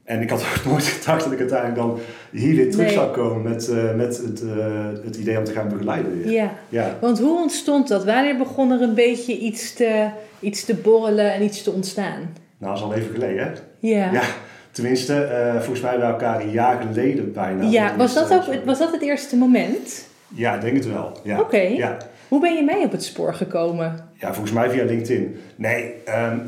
en 0.04 0.20
ik 0.22 0.30
had 0.30 0.40
ook 0.40 0.64
nooit 0.72 0.84
gedacht 0.84 1.24
dat 1.24 1.32
ik 1.32 1.38
uiteindelijk 1.38 1.78
dan 1.80 1.98
hier 2.30 2.56
weer 2.56 2.70
terug 2.70 2.86
Nee. 2.86 2.94
zou 2.94 3.10
komen 3.12 3.42
met, 3.42 3.68
eh, 3.68 3.94
met 3.94 4.16
het, 4.16 4.42
eh, 4.42 4.56
het 5.04 5.16
idee 5.16 5.38
om 5.38 5.44
te 5.44 5.52
gaan 5.52 5.68
begeleiden 5.68 6.22
weer. 6.22 6.32
Ja. 6.32 6.52
Ja. 6.68 6.96
Want 7.00 7.18
hoe 7.18 7.40
ontstond 7.42 7.88
dat? 7.88 8.04
Wanneer 8.04 8.36
begon 8.36 8.70
er 8.72 8.80
een 8.82 8.94
beetje 8.94 9.38
iets 9.38 9.72
te, 9.74 10.08
iets 10.40 10.64
te 10.64 10.74
borrelen 10.74 11.32
en 11.32 11.42
iets 11.42 11.62
te 11.62 11.70
ontstaan? 11.70 12.20
Nou, 12.58 12.72
dat 12.72 12.76
is 12.76 12.82
al 12.82 12.94
even 12.94 13.14
geleden, 13.14 13.44
hè? 13.44 13.50
Ja. 13.78 14.12
Ja, 14.12 14.22
tenminste, 14.70 15.22
eh, 15.22 15.54
volgens 15.54 15.80
mij 15.80 15.98
bij 15.98 16.08
elkaar 16.08 16.40
een 16.40 16.50
jaar 16.50 16.82
geleden 16.82 17.32
bijna. 17.32 17.64
Ja, 17.68 17.96
was 17.96 18.14
dat, 18.14 18.32
ook, 18.32 18.64
was 18.64 18.78
dat 18.78 18.92
het 18.92 19.02
eerste 19.02 19.36
moment? 19.36 20.06
Ja, 20.28 20.54
ik 20.54 20.60
denk 20.60 20.76
het 20.76 20.86
wel. 20.92 21.18
Ja. 21.22 21.40
Oké. 21.40 21.60
Ja. 21.60 21.96
Hoe 22.28 22.40
ben 22.40 22.54
je 22.54 22.62
mij 22.62 22.84
op 22.84 22.92
het 22.92 23.04
spoor 23.04 23.34
gekomen? 23.34 24.08
Ja, 24.14 24.32
volgens 24.32 24.52
mij 24.54 24.70
via 24.70 24.84
LinkedIn. 24.84 25.36
Nee, 25.56 25.94
ehm, 26.04 26.38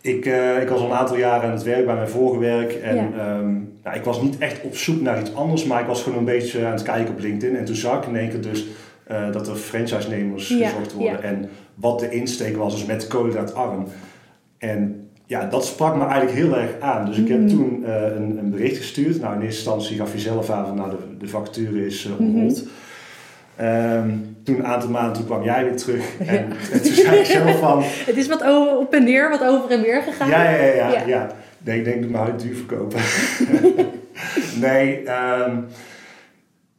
ik, 0.00 0.26
eh, 0.26 0.62
ik 0.62 0.68
was 0.68 0.80
al 0.80 0.86
een 0.86 0.92
aantal 0.96 1.16
jaren 1.16 1.48
aan 1.48 1.54
het 1.54 1.62
werk 1.62 1.86
bij 1.86 1.94
mijn 1.94 2.08
vorige 2.08 2.38
werk. 2.40 2.72
En 2.72 2.96
Ja. 2.96 3.08
ehm, 3.18 3.52
nou, 3.84 3.96
ik 3.96 4.04
was 4.04 4.22
niet 4.22 4.38
echt 4.38 4.62
op 4.62 4.76
zoek 4.76 5.00
naar 5.00 5.20
iets 5.20 5.34
anders, 5.34 5.64
maar 5.64 5.80
ik 5.80 5.86
was 5.86 6.02
gewoon 6.02 6.18
een 6.18 6.24
beetje 6.24 6.64
aan 6.66 6.72
het 6.72 6.82
kijken 6.82 7.14
op 7.14 7.20
LinkedIn. 7.20 7.56
En 7.56 7.64
toen 7.64 7.74
zag 7.74 7.98
ik 8.02 8.08
in 8.08 8.16
één 8.16 8.28
keer 8.28 8.40
dus 8.40 8.66
eh, 9.06 9.32
dat 9.32 9.48
er 9.48 9.54
franchise-nemers 9.56 10.48
Ja, 10.48 10.68
gezocht 10.68 10.92
worden. 10.92 11.12
ja. 11.12 11.20
En 11.20 11.48
wat 11.74 11.98
de 12.00 12.10
insteek 12.10 12.56
was, 12.56 12.74
dus 12.74 12.84
met 12.86 13.06
koolhydraatarm. 13.06 13.84
En 14.58 15.08
ja, 15.26 15.44
dat 15.46 15.64
sprak 15.64 15.96
me 15.96 16.04
eigenlijk 16.04 16.32
heel 16.32 16.56
erg 16.56 16.70
aan. 16.80 17.06
Dus 17.06 17.16
ik 17.18 17.28
heb 17.28 17.38
Mhm. 17.40 17.48
toen 17.48 17.84
eh, 17.84 18.02
een, 18.16 18.38
een 18.38 18.50
bericht 18.50 18.76
gestuurd. 18.76 19.20
Nou, 19.20 19.34
in 19.34 19.40
eerste 19.40 19.56
instantie 19.70 19.96
gaf 19.96 20.12
je 20.12 20.18
zelf 20.18 20.50
aan 20.50 20.66
van 20.66 20.76
nou, 20.76 20.90
de, 20.90 20.96
de 21.18 21.28
vacature 21.28 21.86
is 21.86 22.08
uh. 22.20 22.46
Ehm, 23.60 24.08
toen 24.44 24.54
een 24.58 24.66
aantal 24.66 24.90
maanden, 24.90 25.12
toen 25.12 25.24
kwam 25.24 25.42
jij 25.42 25.64
weer 25.64 25.76
terug. 25.76 26.04
En, 26.26 26.44
en 26.72 26.82
toen 26.82 26.92
zei 26.92 27.18
ik 27.18 27.24
zelf 27.24 27.58
van, 27.58 27.82
Het 28.10 28.16
is 28.16 28.28
wat 28.28 28.44
o- 28.44 28.76
op 28.78 28.94
en 28.94 29.04
neer, 29.04 29.30
wat 29.30 29.44
over 29.44 29.70
en 29.70 29.82
weer 29.82 30.02
gegaan. 30.02 30.28
ja, 30.28 30.50
ja, 30.50 30.64
ja, 30.64 30.90
ja. 30.90 31.06
Ja. 31.06 31.26
Nee, 31.62 31.78
ik 31.78 31.84
denk, 31.84 32.02
doe 32.02 32.10
maar 32.10 32.36
duur 32.36 32.54
verkopen. 32.54 32.98
nee, 34.60 35.02
ehm, 35.02 35.56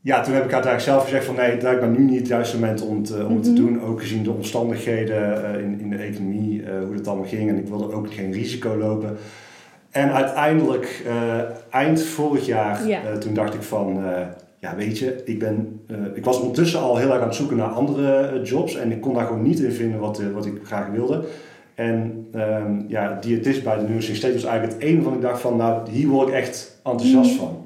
ja, 0.01 0.21
toen 0.21 0.33
heb 0.33 0.43
ik 0.45 0.53
uiteindelijk 0.53 0.91
zelf 0.91 1.03
gezegd 1.03 1.25
van 1.25 1.35
nee, 1.35 1.51
het 1.51 1.61
lijkt 1.61 1.81
me 1.81 1.88
nu 1.88 2.00
niet 2.03 2.19
het 2.19 2.27
juiste 2.27 2.59
moment 2.59 2.81
om, 2.85 3.03
te, 3.03 3.25
om 3.25 3.33
het 3.35 3.43
te 3.43 3.51
Mhm. 3.51 3.59
doen. 3.61 3.81
Ook 3.83 4.01
gezien 4.01 4.23
de 4.23 4.31
omstandigheden 4.31 5.45
eh, 5.55 5.61
in, 5.63 5.79
in 5.79 5.89
de 5.89 5.95
economie, 5.97 6.63
eh, 6.63 6.71
hoe 6.85 6.95
het 6.95 7.07
allemaal 7.07 7.27
ging. 7.27 7.50
En 7.50 7.57
ik 7.57 7.67
wilde 7.67 7.93
ook 7.93 8.13
geen 8.13 8.31
risico 8.31 8.77
lopen. 8.77 9.17
En 9.91 10.11
uiteindelijk, 10.13 11.01
eh, 11.07 11.39
eind 11.69 12.03
vorig 12.03 12.45
jaar, 12.45 12.88
Ja. 12.88 13.00
eh, 13.03 13.13
toen 13.17 13.33
dacht 13.33 13.53
ik 13.53 13.61
van, 13.63 14.05
eh, 14.05 14.21
ja 14.61 14.75
weet 14.75 14.97
je, 14.97 15.21
ik, 15.25 15.39
ben, 15.39 15.81
eh, 15.87 15.95
ik 16.13 16.25
was 16.25 16.39
ondertussen 16.39 16.79
al 16.79 16.97
heel 16.97 17.11
erg 17.11 17.21
aan 17.21 17.27
het 17.27 17.35
zoeken 17.35 17.57
naar 17.57 17.67
andere 17.69 18.13
eh, 18.17 18.45
jobs. 18.45 18.75
En 18.75 18.91
ik 18.91 19.01
kon 19.01 19.13
daar 19.13 19.25
gewoon 19.25 19.41
niet 19.41 19.59
in 19.59 19.71
vinden 19.71 19.99
wat, 19.99 20.19
eh, 20.19 20.25
wat 20.33 20.45
ik 20.45 20.53
graag 20.63 20.87
wilde. 20.89 21.23
En 21.75 22.27
ehm, 22.33 22.79
ja, 22.87 23.17
diëtist 23.21 23.63
bij 23.63 23.77
de 23.77 23.87
Nursing 23.87 24.17
State 24.17 24.33
was 24.33 24.43
eigenlijk 24.43 24.79
het 24.79 24.89
enige 24.89 25.03
van 25.03 25.13
ik 25.13 25.21
dacht 25.21 25.41
van, 25.41 25.55
nou, 25.57 25.89
hier 25.89 26.07
word 26.07 26.27
ik 26.27 26.33
echt 26.33 26.79
enthousiast 26.83 27.31
Mhm. 27.31 27.39
van. 27.39 27.65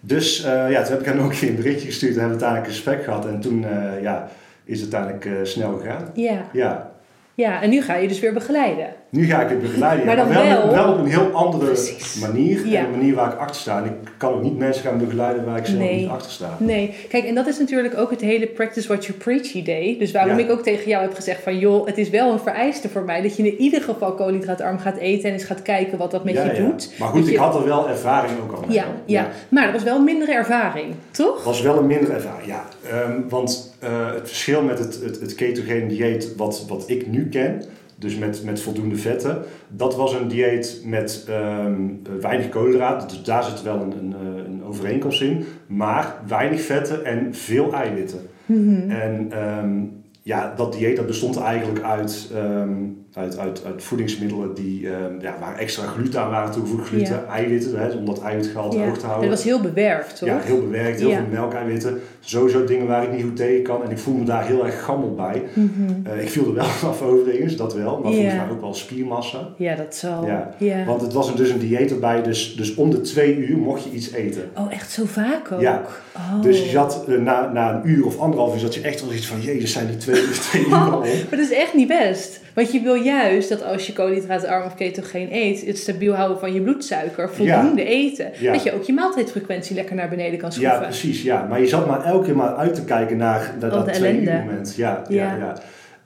Dus 0.00 0.42
ja, 0.42 0.82
toen 0.82 0.92
heb 0.92 1.00
ik 1.00 1.06
hen 1.06 1.18
ook 1.18 1.32
een 1.32 1.56
berichtje 1.56 1.86
gestuurd 1.86 2.14
en 2.14 2.20
hebben 2.20 2.38
we 2.38 2.44
uiteindelijk 2.44 2.66
een 2.66 2.74
gesprek 2.74 3.04
gehad. 3.04 3.26
En 3.26 3.40
toen 3.40 3.64
ja, 4.02 4.28
is 4.64 4.80
het 4.80 4.94
uiteindelijk 4.94 5.46
snel 5.46 5.76
gegaan. 5.78 6.10
Ja. 6.14 6.44
Ja, 6.52 6.92
ja, 7.34 7.62
en 7.62 7.70
nu 7.70 7.82
ga 7.82 7.94
je 7.94 8.08
dus 8.08 8.20
weer 8.20 8.32
begeleiden. 8.32 8.88
Nu 9.10 9.24
ga 9.26 9.40
ik 9.42 9.48
het 9.48 9.60
begeleiden, 9.62 10.06
Maar 10.06 10.16
wel, 10.16 10.28
wel- 10.46 10.70
wel 10.72 10.92
op 10.92 10.98
een 10.98 11.06
heel 11.06 11.30
andere 11.32 11.64
Precies. 11.64 12.14
manier. 12.18 12.66
Ja. 12.66 12.78
En 12.78 12.84
een 12.84 12.90
manier 12.90 13.14
waar 13.14 13.32
ik 13.32 13.38
achter 13.38 13.60
sta. 13.60 13.78
En 13.78 13.84
ik 13.84 13.92
kan 14.16 14.32
ook 14.32 14.42
niet 14.42 14.58
mensen 14.58 14.82
gaan 14.84 14.98
begeleiden 14.98 15.44
waar 15.44 15.56
ik 15.58 15.66
zelf 15.66 15.78
Nee. 15.78 15.96
niet 16.00 16.08
achter 16.08 16.30
sta. 16.30 16.56
Nee, 16.58 16.94
kijk, 17.08 17.24
en 17.24 17.34
dat 17.34 17.46
is 17.46 17.58
natuurlijk 17.58 17.96
ook 17.98 18.10
het 18.10 18.20
hele 18.20 18.46
practice 18.46 18.88
what 18.88 19.04
you 19.06 19.18
preach 19.18 19.52
idee. 19.52 19.98
Dus 19.98 20.12
waarom 20.12 20.38
Ja. 20.38 20.44
ik 20.44 20.50
ook 20.50 20.62
tegen 20.62 20.88
jou 20.88 21.02
heb 21.02 21.14
gezegd 21.14 21.42
van... 21.42 21.58
joh, 21.58 21.86
het 21.86 21.98
is 21.98 22.10
wel 22.10 22.32
een 22.32 22.38
vereiste 22.38 22.88
voor 22.88 23.02
mij 23.02 23.22
dat 23.22 23.36
je 23.36 23.42
in 23.46 23.60
ieder 23.60 23.82
geval 23.82 24.12
koolhydraatarm 24.14 24.78
gaat 24.78 24.96
eten... 24.96 25.28
en 25.28 25.32
eens 25.34 25.44
gaat 25.44 25.62
kijken 25.62 25.98
wat 25.98 26.10
dat 26.10 26.24
met 26.24 26.34
Ja, 26.34 26.44
je 26.44 26.62
ja. 26.62 26.68
doet. 26.68 26.90
Maar 26.98 27.08
goed, 27.08 27.18
Dat 27.18 27.28
ik 27.28 27.34
je- 27.34 27.40
had 27.40 27.54
er 27.54 27.64
wel 27.64 27.88
ervaring 27.88 28.32
ook 28.42 28.52
al 28.52 28.64
mee. 28.66 28.76
Ja, 28.76 28.84
ja, 29.04 29.28
maar 29.48 29.64
dat 29.64 29.72
was 29.72 29.82
wel 29.82 29.96
een 29.96 30.04
mindere 30.04 30.32
ervaring, 30.32 30.86
toch? 31.10 31.44
was 31.44 31.60
wel 31.62 31.78
een 31.78 31.86
minder 31.86 32.10
ervaring, 32.10 32.46
ja. 32.46 32.64
Ehm, 32.90 33.20
want 33.28 33.74
eh, 33.80 34.12
het 34.14 34.28
verschil 34.28 34.62
met 34.62 34.78
het, 34.78 35.00
het, 35.04 35.20
het 35.20 35.34
ketogene 35.34 35.86
dieet 35.86 36.32
wat, 36.36 36.64
wat 36.68 36.84
ik 36.86 37.06
nu 37.06 37.28
ken, 37.28 37.62
dus 37.98 38.16
met, 38.16 38.44
met 38.44 38.60
voldoende 38.60 38.96
vetten, 38.96 39.42
dat 39.68 39.96
was 39.96 40.14
een 40.14 40.28
dieet 40.28 40.82
met 40.84 41.24
ehm, 41.28 41.80
weinig 42.20 42.48
koolhydraten. 42.48 43.08
Dus 43.08 43.22
daar 43.22 43.44
zit 43.44 43.62
wel 43.62 43.80
een, 43.80 43.92
een, 43.98 44.14
eh, 44.14 44.44
een 44.44 44.64
overeenkomst 44.64 45.22
in. 45.22 45.44
Maar 45.66 46.14
weinig 46.26 46.60
vetten 46.60 47.04
en 47.04 47.34
veel 47.34 47.72
eiwitten. 47.72 48.20
Mhm. 48.46 48.90
En 48.90 49.26
ehm, 49.30 49.82
ja, 50.22 50.52
dat 50.56 50.72
dieet 50.72 50.96
dat 50.96 51.06
bestond 51.06 51.38
eigenlijk 51.38 51.84
uit, 51.84 52.30
ehm, 52.34 52.74
uit, 53.16 53.38
uit, 53.38 53.62
uit 53.66 53.82
voedingsmiddelen 53.82 54.54
die, 54.54 54.90
ehm, 54.90 55.20
ja, 55.20 55.36
waar 55.40 55.58
extra 55.58 55.86
gluten 55.86 56.20
aan 56.20 56.30
waren 56.30 56.52
toegevoegd. 56.52 56.88
Gluten, 56.88 57.28
eiwitten, 57.28 57.78
hè, 57.78 57.88
om 57.90 58.04
dat 58.06 58.20
eiwitgehalte 58.22 58.76
Ja. 58.76 58.82
hoog 58.84 58.92
te 58.92 58.98
Het 59.00 59.08
houden. 59.10 59.30
was 59.30 59.42
heel 59.44 59.60
bewerkt, 59.60 60.18
toch? 60.18 60.28
Ja, 60.28 60.38
heel 60.40 60.60
bewerkt, 60.60 61.00
heel 61.00 61.08
Ja. 61.08 61.16
veel 61.16 61.26
melkeiwitten. 61.30 62.00
Sowieso 62.20 62.64
dingen 62.64 62.86
waar 62.86 63.02
ik 63.02 63.12
niet 63.12 63.22
goed 63.22 63.36
tegen 63.36 63.62
kan. 63.62 63.82
En 63.84 63.90
ik 63.90 63.98
voel 63.98 64.14
me 64.14 64.24
daar 64.24 64.46
heel 64.46 64.66
erg 64.66 64.82
gammel 64.84 65.14
bij. 65.14 65.42
Mhm. 65.52 65.70
Eh, 66.02 66.22
ik 66.22 66.28
viel 66.28 66.46
er 66.46 66.54
wel 66.54 66.64
af 66.90 67.02
overigens, 67.02 67.56
dat 67.56 67.74
wel. 67.74 67.98
Maar 68.02 68.12
volgens 68.12 68.34
mij 68.34 68.50
ook 68.50 68.60
wel 68.60 68.74
spiermassa. 68.74 69.48
Ja, 69.56 69.74
dat 69.74 69.94
zal. 69.94 70.26
Ja. 70.58 70.84
Want 70.86 71.00
het 71.00 71.12
was 71.12 71.28
een, 71.28 71.36
dus 71.36 71.50
een 71.50 71.58
dieet 71.58 71.90
erbij, 71.90 72.22
dus, 72.22 72.56
dus 72.56 72.74
om 72.74 72.90
de 72.90 73.00
twee 73.00 73.36
uur 73.36 73.56
mocht 73.56 73.84
je 73.84 73.90
iets 73.90 74.12
eten. 74.12 74.50
Oh, 74.56 74.72
echt 74.72 74.90
zo 74.90 75.04
vaak 75.04 75.52
ook? 75.52 75.60
Ja. 75.60 75.82
Oh. 76.16 76.42
Dus 76.42 76.62
je 76.62 76.68
zat 76.70 77.04
eh, 77.08 77.18
na, 77.18 77.50
na 77.52 77.74
een 77.74 77.88
uur 77.88 78.06
of 78.06 78.18
anderhalf 78.18 78.54
uur, 78.54 78.60
zat 78.60 78.74
je 78.74 78.80
echt 78.80 79.00
wel 79.04 79.12
iets 79.12 79.26
van, 79.26 79.40
jezus, 79.40 79.72
zijn 79.72 79.86
die 79.86 79.96
twee, 79.96 80.22
twee 80.30 80.66
uur 80.66 80.74
al 80.92 80.96
om? 80.96 81.00
Maar 81.00 81.26
dat 81.30 81.38
is 81.38 81.52
echt 81.52 81.74
niet 81.74 81.88
best. 81.88 82.40
Want 82.56 82.72
je 82.72 82.80
wil 82.80 82.94
juist 82.94 83.48
dat 83.48 83.62
als 83.62 83.86
je 83.86 83.92
koolhydraatarm 83.92 84.64
of 84.64 84.74
ketogeen 84.74 85.28
eet, 85.32 85.66
het 85.66 85.78
stabiel 85.78 86.14
houden 86.14 86.38
van 86.38 86.52
je 86.54 86.60
bloedsuiker, 86.60 87.30
voldoende 87.30 87.84
eten. 87.84 88.30
Ja. 88.38 88.52
Dat 88.52 88.62
je 88.62 88.74
ook 88.74 88.82
je 88.82 88.92
maaltijdfrequentie 88.92 89.74
lekker 89.74 89.94
naar 89.96 90.08
beneden 90.08 90.38
kan 90.38 90.48
Ja, 90.48 90.54
schroeven. 90.54 90.80
precies. 90.80 91.22
Ja. 91.22 91.46
Maar 91.48 91.60
je 91.60 91.66
zat 91.66 91.86
maar 91.86 92.04
elke 92.04 92.24
keer 92.24 92.36
maar 92.36 92.54
uit 92.54 92.74
te 92.74 92.84
kijken 92.84 93.16
naar, 93.16 93.54
naar 93.60 93.70
dat 93.70 93.92
twee 93.92 94.20
uur 94.20 94.32
moment. 94.32 94.74
Ja, 94.76 95.02
ja. 95.08 95.36
Ja. 95.36 95.54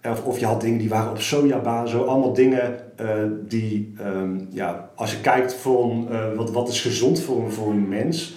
ja. 0.03 0.11
Of, 0.11 0.25
of 0.25 0.39
je 0.39 0.47
had 0.47 0.61
dingen 0.61 0.79
die 0.79 0.89
waren 0.89 1.11
op 1.11 1.21
sojabaan, 1.21 1.89
zo 1.89 2.03
allemaal 2.03 2.33
dingen 2.33 2.79
eh, 2.97 3.07
die, 3.49 3.95
ehm, 3.99 4.39
ja, 4.51 4.91
als 4.95 5.11
je 5.11 5.21
kijkt 5.21 5.65
een, 5.65 6.09
eh, 6.11 6.33
wat, 6.37 6.51
wat 6.51 6.69
is 6.69 6.81
gezond 6.81 7.21
voor 7.21 7.45
een, 7.45 7.53
voor 7.53 7.71
een 7.71 7.89
mens, 7.89 8.37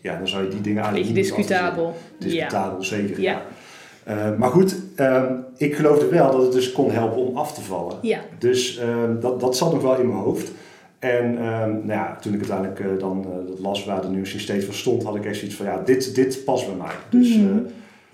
ja, 0.00 0.18
dan 0.18 0.28
zou 0.28 0.42
je 0.42 0.48
die 0.48 0.60
dingen 0.60 0.82
eigenlijk 0.82 1.14
Beetje 1.14 1.28
niet 1.36 1.36
discutabel. 1.36 1.96
Discutabel, 2.18 2.82
zeker. 2.82 3.20
Ja. 3.20 3.42
Eh, 4.06 4.36
maar 4.36 4.50
goed, 4.50 4.76
ehm, 4.96 5.32
ik 5.56 5.74
geloofde 5.76 6.08
wel 6.08 6.30
dat 6.30 6.42
het 6.42 6.52
dus 6.52 6.72
kon 6.72 6.90
helpen 6.90 7.16
om 7.16 7.36
af 7.36 7.54
te 7.54 7.60
vallen. 7.60 7.96
Ja. 8.02 8.18
Dus 8.38 8.78
ehm, 8.78 9.20
dat, 9.20 9.40
dat 9.40 9.56
zat 9.56 9.72
nog 9.72 9.82
wel 9.82 9.96
in 9.98 10.06
mijn 10.08 10.18
hoofd. 10.20 10.50
En 10.98 11.38
ehm, 11.38 11.70
nou 11.70 11.86
ja, 11.86 12.16
toen 12.20 12.32
ik 12.34 12.38
uiteindelijk 12.38 12.80
eh, 12.80 12.86
dan 12.98 13.24
eh, 13.24 13.48
dat 13.48 13.58
las 13.58 13.84
waar 13.84 14.02
de 14.02 14.08
nursing 14.08 14.40
steeds 14.40 14.64
voor 14.64 14.74
stond, 14.74 15.02
had 15.02 15.16
ik 15.16 15.24
echt 15.24 15.36
zoiets 15.38 15.56
van 15.56 15.66
ja, 15.66 15.82
dit, 15.84 16.14
dit 16.14 16.44
past 16.44 16.66
bij 16.66 16.76
mij. 16.76 16.94
Dus, 17.20 17.36
Mhm. 17.36 17.58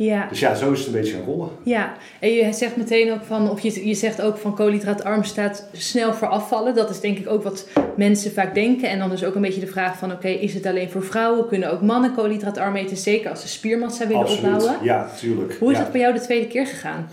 Ja. 0.04 0.26
dus 0.28 0.40
ja, 0.40 0.54
zo 0.54 0.72
is 0.72 0.78
het 0.78 0.86
een 0.86 0.92
beetje 0.92 1.12
gaan 1.12 1.24
rollen. 1.24 1.48
Ja, 1.62 1.92
en 2.20 2.32
je 2.32 2.52
zegt 2.52 2.76
meteen 2.76 3.12
ook 3.12 3.22
van, 3.24 3.50
of 3.50 3.60
je, 3.60 3.88
je 3.88 3.94
zegt 3.94 4.22
ook 4.22 4.36
van 4.36 4.54
koolhydraatarm 4.54 5.24
staat 5.24 5.68
snel 5.72 6.14
voor 6.14 6.28
afvallen. 6.28 6.74
Dat 6.74 6.90
is 6.90 7.00
denk 7.00 7.18
ik 7.18 7.28
ook 7.30 7.42
wat 7.42 7.66
mensen 7.96 8.32
vaak 8.32 8.54
denken. 8.54 8.88
En 8.88 8.98
dan 8.98 9.10
dus 9.10 9.24
ook 9.24 9.34
een 9.34 9.40
beetje 9.42 9.60
de 9.60 9.66
vraag 9.66 9.98
van, 9.98 10.12
oké, 10.12 10.28
is 10.28 10.54
het 10.54 10.66
alleen 10.66 10.90
voor 10.90 11.02
vrouwen? 11.04 11.48
Kunnen 11.48 11.72
ook 11.72 11.82
mannen 11.82 12.14
koolhydraatarm 12.14 12.76
eten? 12.76 12.96
Zeker 12.96 13.30
als 13.30 13.40
ze 13.40 13.48
spiermassa 13.48 14.06
willen 14.06 14.22
Absoluut. 14.22 14.44
opbouwen. 14.52 14.76
Ja, 14.84 15.08
tuurlijk. 15.18 15.56
Hoe 15.58 15.70
is 15.70 15.76
ja. 15.76 15.82
dat 15.82 15.92
bij 15.92 16.00
jou 16.00 16.14
de 16.14 16.20
tweede 16.20 16.46
keer 16.46 16.66
gegaan? 16.66 17.08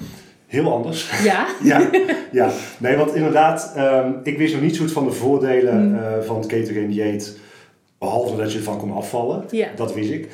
Heel 0.47 0.73
anders. 0.73 1.23
Ja? 1.23 1.47
ja, 1.63 1.89
ja, 2.31 2.49
nee, 2.77 2.95
want 2.97 3.15
inderdaad, 3.15 3.73
ehm, 3.75 4.11
ik 4.23 4.37
wist 4.37 4.53
nog 4.53 4.61
niet 4.61 4.75
zo 4.75 4.81
goed 4.83 4.91
van 4.91 5.05
de 5.05 5.11
voordelen 5.11 5.87
Mm. 5.89 5.95
eh, 5.95 6.01
van 6.25 6.37
het 6.37 6.45
ketogene 6.45 6.87
dieet. 6.87 7.37
Behalve 7.99 8.35
dat 8.35 8.51
je 8.51 8.57
ervan 8.57 8.77
kon 8.77 8.91
afvallen. 8.91 9.43
Ja. 9.51 9.67
Dat 9.75 9.93
wist 9.93 10.09
ik. 10.11 10.27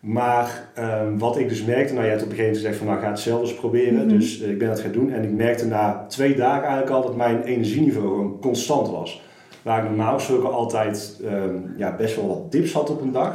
Maar 0.00 0.70
ehm, 0.74 1.18
wat 1.18 1.38
ik 1.38 1.48
dus 1.48 1.64
merkte, 1.64 1.92
nou 1.92 2.04
je 2.04 2.10
hebt 2.10 2.22
op 2.22 2.30
een 2.30 2.36
gegeven 2.36 2.56
moment 2.56 2.56
gezegd 2.56 2.76
van 2.76 2.86
nou 2.86 3.00
ga 3.00 3.08
het 3.08 3.20
zelf 3.20 3.40
eens 3.40 3.54
proberen. 3.54 4.06
Mhm. 4.06 4.08
Dus 4.08 4.40
eh, 4.40 4.50
ik 4.50 4.58
ben 4.58 4.68
dat 4.68 4.80
gaan 4.80 4.92
doen. 4.92 5.12
En 5.12 5.22
ik 5.22 5.32
merkte 5.32 5.66
na 5.66 6.04
twee 6.08 6.36
dagen 6.36 6.62
eigenlijk 6.62 6.90
al 6.90 7.02
dat 7.02 7.16
mijn 7.16 7.42
energieniveau 7.42 8.08
gewoon 8.08 8.38
constant 8.40 8.88
was. 8.90 9.22
Waar 9.62 9.82
ik 9.82 9.88
normaal 9.88 10.14
gesproken 10.14 10.52
altijd 10.52 11.20
ehm, 11.24 11.56
ja, 11.76 11.96
best 11.96 12.16
wel 12.16 12.28
wat 12.28 12.52
dips 12.52 12.72
had 12.72 12.90
op 12.90 13.00
een 13.00 13.12
dag. 13.12 13.34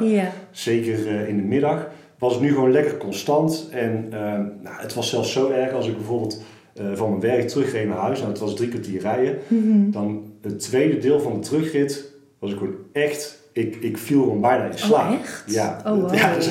Zeker 0.51 1.07
eh, 1.07 1.27
in 1.27 1.37
de 1.37 1.43
middag. 1.43 1.89
Was 2.17 2.33
het 2.33 2.41
nu 2.41 2.53
gewoon 2.53 2.71
lekker 2.71 2.97
constant. 2.97 3.69
En 3.71 4.07
ehm, 4.11 4.41
nou, 4.61 4.75
het 4.81 4.93
was 4.93 5.09
zelfs 5.09 5.31
zo 5.31 5.49
erg 5.49 5.73
als 5.73 5.87
ik 5.87 5.95
bijvoorbeeld 5.95 6.41
eh, 6.73 6.85
van 6.93 7.09
mijn 7.09 7.21
werk 7.21 7.47
terugreed 7.47 7.87
naar 7.87 7.97
huis. 7.97 8.17
Nou, 8.17 8.31
het 8.31 8.39
was 8.39 8.55
drie 8.55 8.69
kwartier 8.69 9.01
rijden. 9.01 9.37
Mhm. 9.47 9.91
Dan 9.91 10.23
het 10.41 10.59
tweede 10.59 10.97
deel 10.97 11.19
van 11.19 11.33
de 11.33 11.39
terugrit 11.39 12.13
was 12.39 12.51
ik 12.51 12.57
gewoon 12.57 12.75
echt... 12.91 13.42
Ik, 13.53 13.75
ik 13.75 13.97
viel 13.97 14.21
gewoon 14.23 14.41
bijna 14.41 14.63
in 14.65 14.77
slaap. 14.77 15.11
Oh, 15.11 15.19
echt? 15.19 15.43
Ja, 15.45 15.81
Oh, 15.85 16.01
wow. 16.01 16.13
ja 16.15 16.33
dus, 16.35 16.45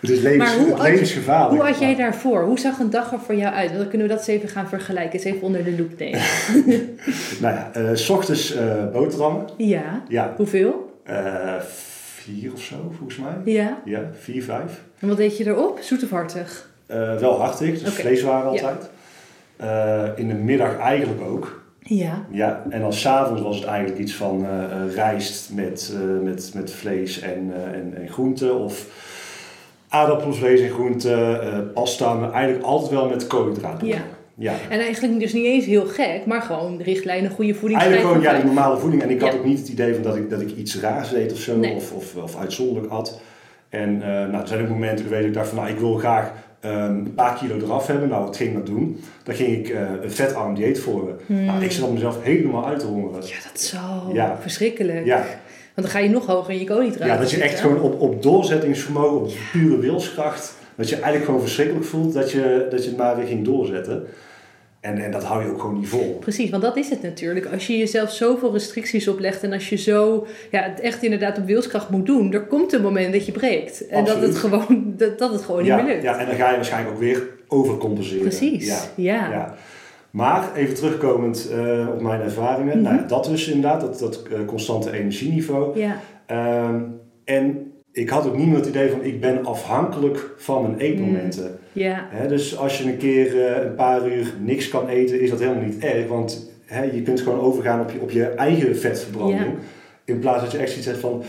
het 0.00 0.10
is 0.10 0.20
levens, 0.20 0.50
Maar 0.50 0.58
hoe 0.58 0.72
het 0.74 0.82
levensgevaarlijk. 0.82 1.50
Hoe 1.62 1.70
had 1.70 1.78
jij 1.80 1.94
daarvoor? 1.96 2.42
Hoe 2.44 2.58
zag 2.58 2.78
een 2.78 2.90
dag 2.90 3.12
er 3.12 3.18
voor 3.18 3.34
jou 3.34 3.54
uit? 3.54 3.72
Dan 3.76 3.88
kunnen 3.88 4.06
we 4.06 4.12
dat 4.12 4.18
eens 4.18 4.26
even 4.36 4.48
gaan 4.48 4.68
vergelijken. 4.68 5.12
Eens 5.12 5.24
even 5.24 5.42
onder 5.42 5.64
de 5.64 5.76
loep 5.76 5.98
nemen. 5.98 6.20
Nou 7.40 7.54
ja, 7.54 7.70
eh, 7.72 7.90
s 7.94 8.08
ochtends 8.10 8.54
eh, 8.54 8.90
boterhammen. 8.92 9.44
Ja. 9.56 10.02
Ja, 10.08 10.34
Hoeveel? 10.36 11.00
eh, 11.04 11.54
vier 12.14 12.52
of 12.52 12.60
zo 12.62 12.92
volgens 12.96 13.18
mij. 13.18 13.52
Ja. 13.54 13.78
Ja, 13.84 14.10
vier, 14.20 14.42
vijf. 14.42 14.80
En 14.98 15.08
wat 15.08 15.16
deed 15.16 15.36
je 15.38 15.46
erop? 15.46 15.78
Zoet 15.82 16.02
of 16.04 16.10
hartig? 16.10 16.68
Wel 17.18 17.40
hartig, 17.40 17.70
dus 17.70 17.80
Oké. 17.90 17.90
vleeswaren 18.00 18.48
altijd. 18.50 18.90
In 20.18 20.28
de 20.28 20.34
middag 20.34 20.78
eigenlijk 20.78 21.20
ook. 21.22 21.63
Ja. 21.86 22.26
Ja, 22.30 22.64
en 22.70 22.80
dan 22.80 22.92
s'avonds 22.92 23.42
was 23.42 23.56
het 23.56 23.64
eigenlijk 23.64 23.98
iets 23.98 24.14
van 24.14 24.46
eh, 24.46 24.64
eh, 24.64 24.94
rijst 24.94 25.50
met, 25.52 25.94
eh, 25.94 26.24
met, 26.24 26.50
met 26.54 26.72
vlees 26.72 27.20
en, 27.20 27.52
en, 27.74 27.94
en 27.96 28.08
groenten. 28.08 28.58
Of 28.58 28.86
aardappelvlees 29.88 30.60
en 30.60 30.70
groenten, 30.70 31.70
pasta. 31.72 32.14
Maar 32.14 32.32
eigenlijk 32.32 32.64
altijd 32.64 32.90
wel 32.90 33.08
met 33.08 33.26
koolhydraten. 33.26 33.86
Ja. 33.86 34.02
ja. 34.34 34.54
En 34.68 34.80
eigenlijk 34.80 35.18
dus 35.20 35.32
niet 35.32 35.44
eens 35.44 35.64
heel 35.64 35.86
gek, 35.86 36.26
maar 36.26 36.42
gewoon 36.42 36.80
richtlijnen, 36.80 37.30
goede 37.30 37.54
voeding. 37.54 37.80
Eigenlijk 37.80 38.10
gewoon 38.10 38.22
ja, 38.22 38.34
die 38.34 38.44
normale 38.44 38.76
voeding. 38.76 39.02
En 39.02 39.10
ik 39.10 39.20
had 39.20 39.32
Ja. 39.32 39.38
ook 39.38 39.44
niet 39.44 39.58
het 39.58 39.68
idee 39.68 39.94
van 39.94 40.02
dat 40.02 40.16
ik, 40.16 40.30
dat 40.30 40.40
ik 40.40 40.56
iets 40.56 40.80
raars 40.80 41.10
deed 41.10 41.32
of 41.32 41.38
zo. 41.38 41.56
Nee. 41.56 41.74
Of, 41.74 41.92
of, 41.92 42.16
of 42.16 42.36
uitzonderlijk 42.36 42.92
at. 42.92 43.20
En 43.68 43.98
nou, 43.98 44.34
er 44.34 44.48
zijn 44.48 44.62
ook 44.62 44.68
momenten 44.68 45.04
geweest 45.04 45.20
dat 45.22 45.30
ik 45.30 45.34
dacht 45.34 45.48
van 45.48 45.58
nou, 45.58 45.70
ik 45.70 45.78
wil 45.78 45.94
graag 45.94 46.32
een 46.70 47.14
paar 47.14 47.34
kilo 47.38 47.56
eraf 47.56 47.86
hebben. 47.86 48.08
Nou, 48.08 48.24
wat 48.24 48.36
ging 48.36 48.50
ik 48.50 48.56
dat 48.56 48.66
doen? 48.66 49.00
Dan 49.22 49.34
ging 49.34 49.56
ik 49.58 49.68
eh, 49.68 49.80
een 50.02 50.10
vetarm 50.10 50.54
dieet 50.54 50.80
volgen. 50.80 51.16
Hmm. 51.26 51.44
Nou, 51.44 51.64
ik 51.64 51.70
zat 51.72 51.92
mezelf 51.92 52.22
helemaal 52.22 52.66
uit 52.66 52.78
te 52.78 52.86
hongeren. 52.86 53.22
Ja, 53.22 53.36
dat 53.52 53.52
is 53.60 53.68
zo 53.68 54.10
Ja. 54.12 54.38
verschrikkelijk. 54.40 55.04
Ja, 55.04 55.16
Want 55.74 55.86
dan 55.86 55.88
ga 55.88 55.98
je 55.98 56.08
nog 56.08 56.26
hoger 56.26 56.52
in 56.52 56.58
je 56.58 56.64
koolhydraten 56.64 57.06
ja, 57.06 57.16
dat 57.20 57.30
je 57.30 57.42
echt 57.42 57.60
gewoon 57.60 57.80
op, 57.80 58.00
op 58.00 58.22
doorzettingsvermogen, 58.22 59.20
op 59.20 59.30
pure 59.52 59.78
wilskracht, 59.78 60.54
dat 60.76 60.88
je 60.88 60.94
eigenlijk 60.94 61.24
gewoon 61.24 61.40
verschrikkelijk 61.40 61.84
voelt 61.86 62.12
dat 62.14 62.30
je, 62.30 62.66
dat 62.70 62.82
je 62.84 62.88
het 62.88 62.98
maar 62.98 63.16
weer 63.16 63.26
ging 63.26 63.44
doorzetten. 63.44 64.04
En, 64.84 64.98
en 64.98 65.10
dat 65.10 65.24
hou 65.24 65.44
je 65.44 65.50
ook 65.50 65.60
gewoon 65.60 65.78
niet 65.78 65.88
vol. 65.88 66.16
Precies, 66.20 66.50
want 66.50 66.62
dat 66.62 66.76
is 66.76 66.90
het 66.90 67.02
natuurlijk. 67.02 67.46
Als 67.52 67.66
je 67.66 67.78
jezelf 67.78 68.10
zoveel 68.10 68.52
restricties 68.52 69.08
oplegt 69.08 69.42
en 69.42 69.52
als 69.52 69.68
je 69.68 69.76
zo 69.76 70.26
ja, 70.50 70.62
het 70.62 70.80
echt 70.80 71.02
inderdaad 71.02 71.38
op 71.38 71.46
wilskracht 71.46 71.90
moet 71.90 72.06
doen, 72.06 72.32
er 72.32 72.46
komt 72.46 72.72
een 72.72 72.82
moment 72.82 73.12
dat 73.12 73.26
je 73.26 73.32
breekt. 73.32 73.86
En 73.86 74.04
dat 74.04 74.20
het, 74.20 74.36
gewoon, 74.36 74.94
dat, 74.96 75.18
dat 75.18 75.32
het 75.32 75.42
gewoon 75.42 75.64
Ja, 75.64 75.76
niet 75.76 75.84
meer 75.84 75.92
lukt. 75.94 76.04
ja, 76.06 76.18
en 76.18 76.26
dan 76.26 76.34
ga 76.34 76.50
je 76.50 76.56
waarschijnlijk 76.56 76.94
ook 76.94 77.00
weer 77.00 77.28
overcompenseren. 77.48 78.22
Precies, 78.22 78.66
Ja, 78.66 78.78
ja. 78.94 79.30
ja. 79.30 79.54
Maar 80.10 80.54
even 80.54 80.74
terugkomend 80.74 81.48
eh, 81.50 81.88
op 81.92 82.00
mijn 82.00 82.20
ervaringen. 82.20 82.80
Mhm. 82.80 82.94
Nou, 82.94 83.06
dat 83.08 83.24
dus 83.24 83.48
inderdaad, 83.48 83.80
dat, 83.80 83.98
dat 83.98 84.22
eh, 84.32 84.44
constante 84.46 84.92
energieniveau. 84.92 85.78
Ja. 85.78 85.96
Ehm, 86.26 86.80
en 87.24 87.72
ik 87.92 88.08
had 88.08 88.26
ook 88.26 88.36
niet 88.36 88.46
meer 88.46 88.56
het 88.56 88.66
idee 88.66 88.90
van 88.90 89.02
ik 89.02 89.20
ben 89.20 89.44
afhankelijk 89.44 90.30
van 90.36 90.62
mijn 90.62 90.78
eetmomenten. 90.78 91.58
Ja. 91.74 92.08
Dus 92.28 92.56
als 92.58 92.78
je 92.78 92.84
een 92.84 92.96
keer 92.96 93.46
eh, 93.46 93.62
een 93.64 93.74
paar 93.74 94.08
uur 94.12 94.32
niks 94.40 94.68
kan 94.68 94.88
eten, 94.88 95.20
is 95.20 95.30
dat 95.30 95.38
helemaal 95.38 95.62
niet 95.64 95.78
erg. 95.84 96.06
Want 96.08 96.52
je 96.92 97.02
kunt 97.02 97.20
gewoon 97.20 97.40
overgaan 97.40 97.80
op 97.80 97.90
je, 97.90 98.00
op 98.00 98.10
je 98.10 98.24
eigen 98.24 98.76
vetverbranding. 98.76 99.40
Ja. 99.40 99.52
In 100.04 100.18
plaats 100.18 100.42
dat 100.42 100.52
je 100.52 100.58
echt 100.58 100.68
zoiets 100.68 100.86
hebt 100.86 101.00
van, 101.00 101.22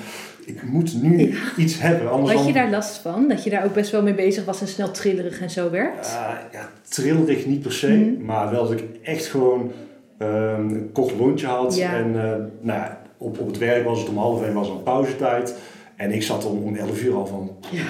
ik 0.46 0.64
moet 0.64 1.02
nu 1.02 1.34
iets 1.58 1.80
hebben. 1.82 2.12
Anders 2.12 2.34
Had 2.38 2.46
je 2.48 2.54
dan, 2.54 2.62
daar 2.62 2.72
last 2.72 2.98
van? 2.98 3.28
Dat 3.28 3.44
je 3.44 3.50
daar 3.50 3.66
ook 3.66 3.74
best 3.74 3.92
wel 3.92 4.02
mee 4.02 4.14
bezig 4.14 4.46
was 4.46 4.62
en 4.62 4.68
snel 4.68 4.92
trillerig 4.92 5.42
en 5.42 5.50
zo 5.50 5.70
werd? 5.70 6.06
Ah, 6.06 6.32
ja, 6.52 6.70
trillerig 6.90 7.46
niet 7.46 7.62
per 7.62 7.72
se, 7.74 7.88
Mhm. 7.90 8.26
maar 8.26 8.52
wel 8.52 8.64
dat 8.64 8.72
ik 8.72 8.84
echt 9.04 9.26
gewoon 9.26 9.72
ehm, 10.18 10.70
een 10.70 10.90
kort 10.94 11.18
lontje 11.18 11.48
had. 11.48 11.76
Ja. 11.76 11.94
En 11.96 12.06
eh, 12.16 12.30
nou 12.62 12.80
ja, 12.80 13.02
op, 13.18 13.40
op 13.40 13.48
het 13.48 13.58
werk 13.58 13.84
was 13.86 14.00
het 14.00 14.10
om 14.10 14.18
half 14.18 14.44
één 14.44 14.54
was 14.54 14.70
een 14.70 14.84
pauzetijd. 14.84 15.56
En 15.96 16.12
ik 16.12 16.24
zat 16.24 16.46
om, 16.46 16.64
om 16.64 16.76
11 16.76 17.04
uur 17.04 17.16
al 17.16 17.26
van, 17.26 17.52
Ja. 17.72 17.84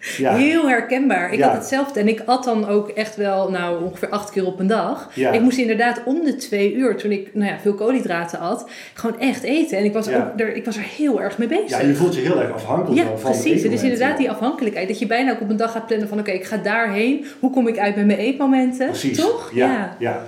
Heel 0.00 0.68
herkenbaar. 0.68 1.32
Ik 1.32 1.38
Ja. 1.38 1.46
had 1.46 1.56
hetzelfde. 1.56 2.00
En 2.00 2.08
ik 2.08 2.22
at 2.24 2.44
dan 2.44 2.68
ook 2.68 2.88
echt 2.88 3.16
wel 3.16 3.50
nou, 3.50 3.84
ongeveer 3.84 4.08
acht 4.08 4.30
keer 4.30 4.46
op 4.46 4.58
een 4.60 4.66
dag. 4.66 5.10
Ja. 5.14 5.30
Ik 5.32 5.40
moest 5.40 5.58
inderdaad 5.58 6.00
om 6.04 6.24
de 6.24 6.36
twee 6.36 6.74
uur, 6.74 6.96
toen 6.96 7.10
ik 7.10 7.34
nou 7.34 7.50
ja, 7.50 7.58
veel 7.58 7.74
koolhydraten 7.74 8.38
at, 8.38 8.68
gewoon 8.94 9.20
echt 9.20 9.42
eten. 9.42 9.78
En 9.78 9.84
ik 9.84 9.92
was, 9.92 10.06
Ja. 10.06 10.16
ook 10.34 10.40
er, 10.40 10.54
ik 10.54 10.64
was 10.64 10.76
er 10.76 10.84
heel 10.96 11.20
erg 11.20 11.38
mee 11.38 11.48
bezig. 11.48 11.68
Ja, 11.70 11.80
je 11.80 11.94
voelt 11.94 12.14
je 12.14 12.20
heel 12.20 12.40
erg 12.40 12.52
afhankelijk 12.52 13.00
Ja, 13.00 13.06
van, 13.06 13.18
van 13.18 13.30
het 13.30 13.40
precies. 13.40 13.62
Het 13.62 13.72
is 13.72 13.82
inderdaad 13.82 14.10
ja. 14.10 14.16
die 14.16 14.30
afhankelijkheid. 14.30 14.88
Dat 14.88 14.98
je 14.98 15.06
bijna 15.06 15.30
ook 15.32 15.40
op 15.40 15.50
een 15.50 15.56
dag 15.56 15.72
gaat 15.72 15.86
plannen 15.86 16.08
van... 16.08 16.18
oké, 16.18 16.30
ik 16.30 16.44
ga 16.44 16.56
daarheen. 16.56 17.24
Hoe 17.40 17.50
kom 17.50 17.68
ik 17.68 17.78
uit 17.78 17.94
bij 17.94 18.04
mijn 18.04 18.18
eetmomenten? 18.18 18.86
Precies. 18.86 19.18
Toch? 19.18 19.50
Ja, 19.54 19.96
ja. 19.98 20.22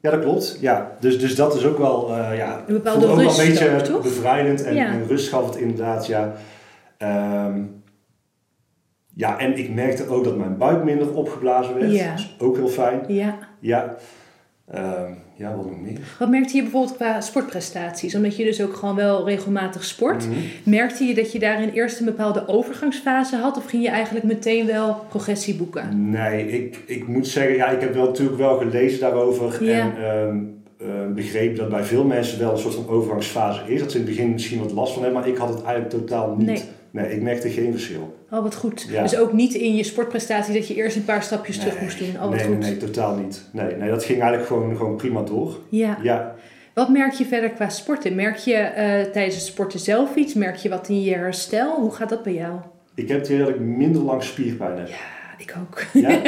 ja. 0.00 0.10
dat 0.10 0.20
klopt. 0.20 0.58
Ja. 0.60 0.90
Dus, 1.00 1.18
dus 1.20 1.34
dat 1.34 1.54
is 1.56 1.64
ook 1.64 1.78
wel, 1.78 2.10
eh 2.16 2.36
ja, 2.36 2.62
Een 2.66 2.74
bepaalde 2.74 3.00
voelt 3.00 3.10
ook 3.12 3.16
wel 3.16 3.26
rust 3.26 3.38
een 3.40 3.46
beetje 3.48 3.94
ook, 3.94 4.02
bevrijdend 4.02 4.62
en, 4.64 4.74
Ja. 4.74 4.86
en 4.86 5.04
rust 5.08 5.28
gaf 5.28 5.46
het 5.46 5.56
inderdaad, 5.56 6.06
ja. 6.06 6.32
Ehm, 6.98 7.60
ja, 9.18 9.38
en 9.38 9.58
ik 9.58 9.74
merkte 9.74 10.08
ook 10.08 10.24
dat 10.24 10.36
mijn 10.36 10.56
buik 10.56 10.84
minder 10.84 11.14
opgeblazen 11.14 11.74
werd. 11.74 11.92
Ja. 11.92 12.10
Dat 12.10 12.18
is 12.18 12.36
ook 12.38 12.56
heel 12.56 12.68
fijn. 12.68 13.00
Ja. 13.08 13.38
Ja. 13.60 13.96
Ehm, 14.70 15.12
ja, 15.34 15.56
wat 15.56 15.66
nog 15.66 15.80
meer? 15.80 15.98
Wat 16.18 16.28
merkte 16.28 16.56
je 16.56 16.62
bijvoorbeeld 16.62 16.96
qua 16.96 17.20
sportprestaties? 17.20 18.14
Omdat 18.14 18.36
je 18.36 18.44
dus 18.44 18.62
ook 18.62 18.74
gewoon 18.74 18.94
wel 18.94 19.24
regelmatig 19.28 19.84
sport. 19.84 20.26
Mhm. 20.26 20.38
Merkte 20.64 21.04
je 21.04 21.14
dat 21.14 21.32
je 21.32 21.38
daarin 21.38 21.68
eerst 21.68 21.98
een 22.00 22.04
bepaalde 22.04 22.48
overgangsfase 22.48 23.36
had? 23.36 23.56
Of 23.56 23.64
ging 23.64 23.82
je 23.82 23.88
eigenlijk 23.88 24.24
meteen 24.26 24.66
wel 24.66 25.04
progressie 25.08 25.54
boeken? 25.54 26.10
Nee, 26.10 26.48
ik, 26.48 26.82
ik 26.86 27.06
moet 27.08 27.26
zeggen, 27.26 27.54
ja, 27.56 27.68
ik 27.68 27.80
heb 27.80 27.94
wel 27.94 28.06
natuurlijk 28.06 28.38
wel 28.38 28.58
gelezen 28.58 29.00
daarover 29.00 29.64
Ja. 29.64 29.80
en 29.80 29.92
ehm, 30.04 30.36
eh, 30.90 31.14
begreep 31.14 31.56
dat 31.56 31.68
bij 31.68 31.84
veel 31.84 32.04
mensen 32.04 32.38
wel 32.38 32.52
een 32.52 32.58
soort 32.58 32.74
van 32.74 32.88
overgangsfase 32.88 33.60
is. 33.66 33.80
Dat 33.80 33.90
ze 33.90 33.98
in 33.98 34.04
het 34.04 34.14
begin 34.14 34.32
misschien 34.32 34.58
wat 34.58 34.72
last 34.72 34.92
van 34.92 35.02
hebben, 35.02 35.20
maar 35.20 35.28
ik 35.30 35.36
had 35.36 35.48
het 35.48 35.62
eigenlijk 35.62 35.90
totaal 35.90 36.34
niet. 36.36 36.46
Nee. 36.46 36.62
Nee, 36.90 37.10
ik 37.14 37.22
merkte 37.22 37.50
geen 37.50 37.72
verschil. 37.72 38.16
Oh, 38.30 38.42
wat 38.42 38.54
goed. 38.54 38.86
Ja. 38.90 39.02
Dus 39.02 39.16
ook 39.16 39.32
niet 39.32 39.54
in 39.54 39.76
je 39.76 39.82
sportprestatie 39.82 40.54
dat 40.54 40.68
je 40.68 40.74
eerst 40.74 40.96
een 40.96 41.04
paar 41.04 41.22
stapjes 41.22 41.58
terug 41.58 41.80
moest 41.80 41.98
doen. 41.98 42.08
Oh, 42.14 42.20
wat 42.20 42.30
nee, 42.30 42.44
goed. 42.44 42.58
nee, 42.58 42.70
nee, 42.70 42.76
totaal 42.78 43.16
niet. 43.16 43.42
Nee, 43.52 43.74
nee, 43.76 43.90
dat 43.90 44.04
ging 44.04 44.20
eigenlijk 44.20 44.48
gewoon, 44.50 44.76
gewoon 44.76 44.96
prima 44.96 45.22
door. 45.22 45.58
Ja. 45.68 45.98
Ja, 46.02 46.34
Wat 46.74 46.88
merk 46.88 47.12
je 47.12 47.24
verder 47.24 47.50
qua 47.50 47.68
sporten? 47.68 48.14
Merk 48.14 48.36
je 48.36 48.54
eh, 48.54 49.10
tijdens 49.12 49.34
het 49.34 49.44
sporten 49.44 49.78
zelf 49.80 50.14
iets? 50.14 50.34
Merk 50.34 50.56
je 50.56 50.68
wat 50.68 50.88
in 50.88 51.02
je 51.02 51.14
herstel? 51.14 51.80
Hoe 51.80 51.94
gaat 51.94 52.08
dat 52.08 52.22
bij 52.22 52.34
jou? 52.34 52.58
ik 52.94 53.08
heb 53.08 53.18
het 53.18 53.28
idee 53.28 53.38
dat 53.38 53.48
ik 53.48 53.60
minder 53.60 54.02
lang 54.02 54.22
spierpijn 54.22 54.78
heb. 54.78 54.88
Ja, 54.88 54.94
ik 55.38 55.54
ook. 55.60 55.82
Ja? 55.92 56.08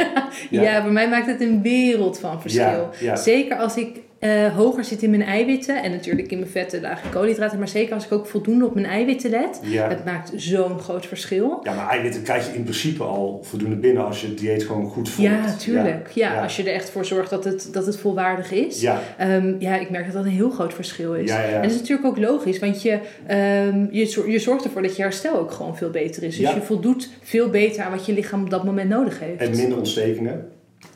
Ja, 0.49 0.61
Ja. 0.61 0.81
bij 0.83 0.91
mij 0.91 1.09
maakt 1.09 1.25
het 1.27 1.41
een 1.41 1.61
wereld 1.61 2.19
van 2.19 2.41
verschil. 2.41 2.89
Ja. 2.99 3.15
Zeker 3.15 3.57
als 3.57 3.77
ik 3.77 3.99
eh, 4.21 4.55
hoger 4.55 4.83
zit 4.83 5.01
in 5.03 5.09
mijn 5.09 5.21
eiwitten 5.23 5.83
en 5.83 5.91
natuurlijk 5.91 6.31
in 6.31 6.39
mijn 6.39 6.51
vetten, 6.51 6.81
lage 6.81 7.09
koolhydraten, 7.09 7.57
maar 7.59 7.67
zeker 7.67 7.93
als 7.93 8.05
ik 8.05 8.11
ook 8.11 8.27
voldoende 8.27 8.65
op 8.65 8.73
mijn 8.73 8.85
eiwitten 8.85 9.29
let. 9.29 9.59
Ja. 9.63 9.87
Het 9.89 10.05
maakt 10.05 10.31
zo'n 10.35 10.79
groot 10.79 11.05
verschil. 11.05 11.59
ja, 11.63 11.73
maar 11.73 11.89
eiwitten 11.89 12.23
krijg 12.23 12.47
je 12.47 12.55
in 12.55 12.63
principe 12.63 13.03
al 13.03 13.39
voldoende 13.43 13.75
binnen 13.75 14.05
als 14.05 14.21
je 14.21 14.27
het 14.27 14.37
dieet 14.37 14.63
gewoon 14.63 14.85
goed 14.85 15.09
volgt. 15.09 15.31
Ja, 15.31 15.55
tuurlijk. 15.57 16.09
Ja, 16.13 16.33
Ja. 16.33 16.41
als 16.43 16.55
je 16.55 16.63
er 16.63 16.73
echt 16.73 16.89
voor 16.89 17.05
zorgt 17.05 17.29
dat 17.29 17.43
het, 17.43 17.69
dat 17.71 17.85
het 17.85 17.97
volwaardig 17.97 18.51
is. 18.51 18.81
Ja, 18.81 19.01
Ehm, 19.17 19.55
ja, 19.59 19.75
ik 19.79 19.89
merk 19.89 20.05
dat 20.05 20.13
dat 20.13 20.25
een 20.25 20.31
heel 20.31 20.49
groot 20.49 20.73
verschil 20.73 21.13
is. 21.15 21.29
Ja. 21.29 21.43
En 21.43 21.61
dat 21.61 21.71
is 21.71 21.77
natuurlijk 21.77 22.07
ook 22.07 22.17
logisch, 22.17 22.59
want 22.59 22.81
je, 22.81 22.99
ehm, 23.27 23.85
je, 23.91 24.23
je 24.31 24.39
zorgt 24.39 24.63
ervoor 24.65 24.81
dat 24.81 24.95
je 24.95 25.01
herstel 25.01 25.37
ook 25.39 25.51
gewoon 25.51 25.77
veel 25.77 25.89
beter 25.89 26.23
is. 26.23 26.37
Dus 26.37 26.53
je 26.53 26.61
voldoet 26.61 27.09
veel 27.21 27.49
beter 27.49 27.83
aan 27.83 27.91
wat 27.91 28.05
je 28.05 28.13
lichaam 28.13 28.41
op 28.43 28.49
dat 28.49 28.63
moment 28.63 28.89
nodig 28.89 29.19
heeft. 29.19 29.41
en 29.41 29.55
minder 29.57 29.77
ontstekingen. 29.77 30.47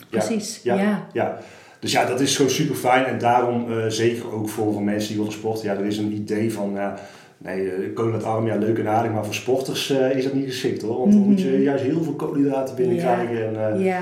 Precies, 0.10 0.60
Ja. 0.63 1.08
ja. 1.13 1.39
Dus 1.85 1.93
ja, 1.93 2.05
dat 2.05 2.19
is 2.19 2.35
gewoon 2.35 2.51
super 2.51 2.75
fijn. 2.75 3.05
En 3.05 3.17
daarom, 3.17 3.71
eh, 3.71 3.85
zeker 3.87 4.33
ook 4.33 4.49
voor, 4.49 4.73
voor 4.73 4.83
mensen 4.83 5.07
die 5.09 5.17
willen 5.17 5.33
sporten, 5.33 5.65
ja, 5.69 5.75
er 5.79 5.85
is 5.85 5.97
een 5.97 6.11
idee 6.13 6.53
van, 6.53 6.71
ja, 6.75 6.99
nee, 7.37 7.61
uh, 7.63 7.93
koolhydraatarm, 7.93 8.47
ja, 8.47 8.55
leuk 8.55 8.77
en 8.77 8.87
aardig, 8.87 9.11
maar 9.11 9.25
voor 9.25 9.33
sporters 9.33 9.89
eh, 9.89 10.17
is 10.17 10.23
dat 10.23 10.33
niet 10.33 10.45
geschikt 10.45 10.81
hoor. 10.81 10.97
Want 10.99 11.11
dan 11.11 11.21
moet 11.21 11.41
je 11.41 11.49
Mhm. 11.49 11.61
juist 11.61 11.83
heel 11.83 12.03
veel 12.03 12.13
koolhydraten 12.13 12.75
binnenkrijgen. 12.75 13.47
En, 13.47 13.75
eh, 13.79 13.85
ja. 13.85 13.99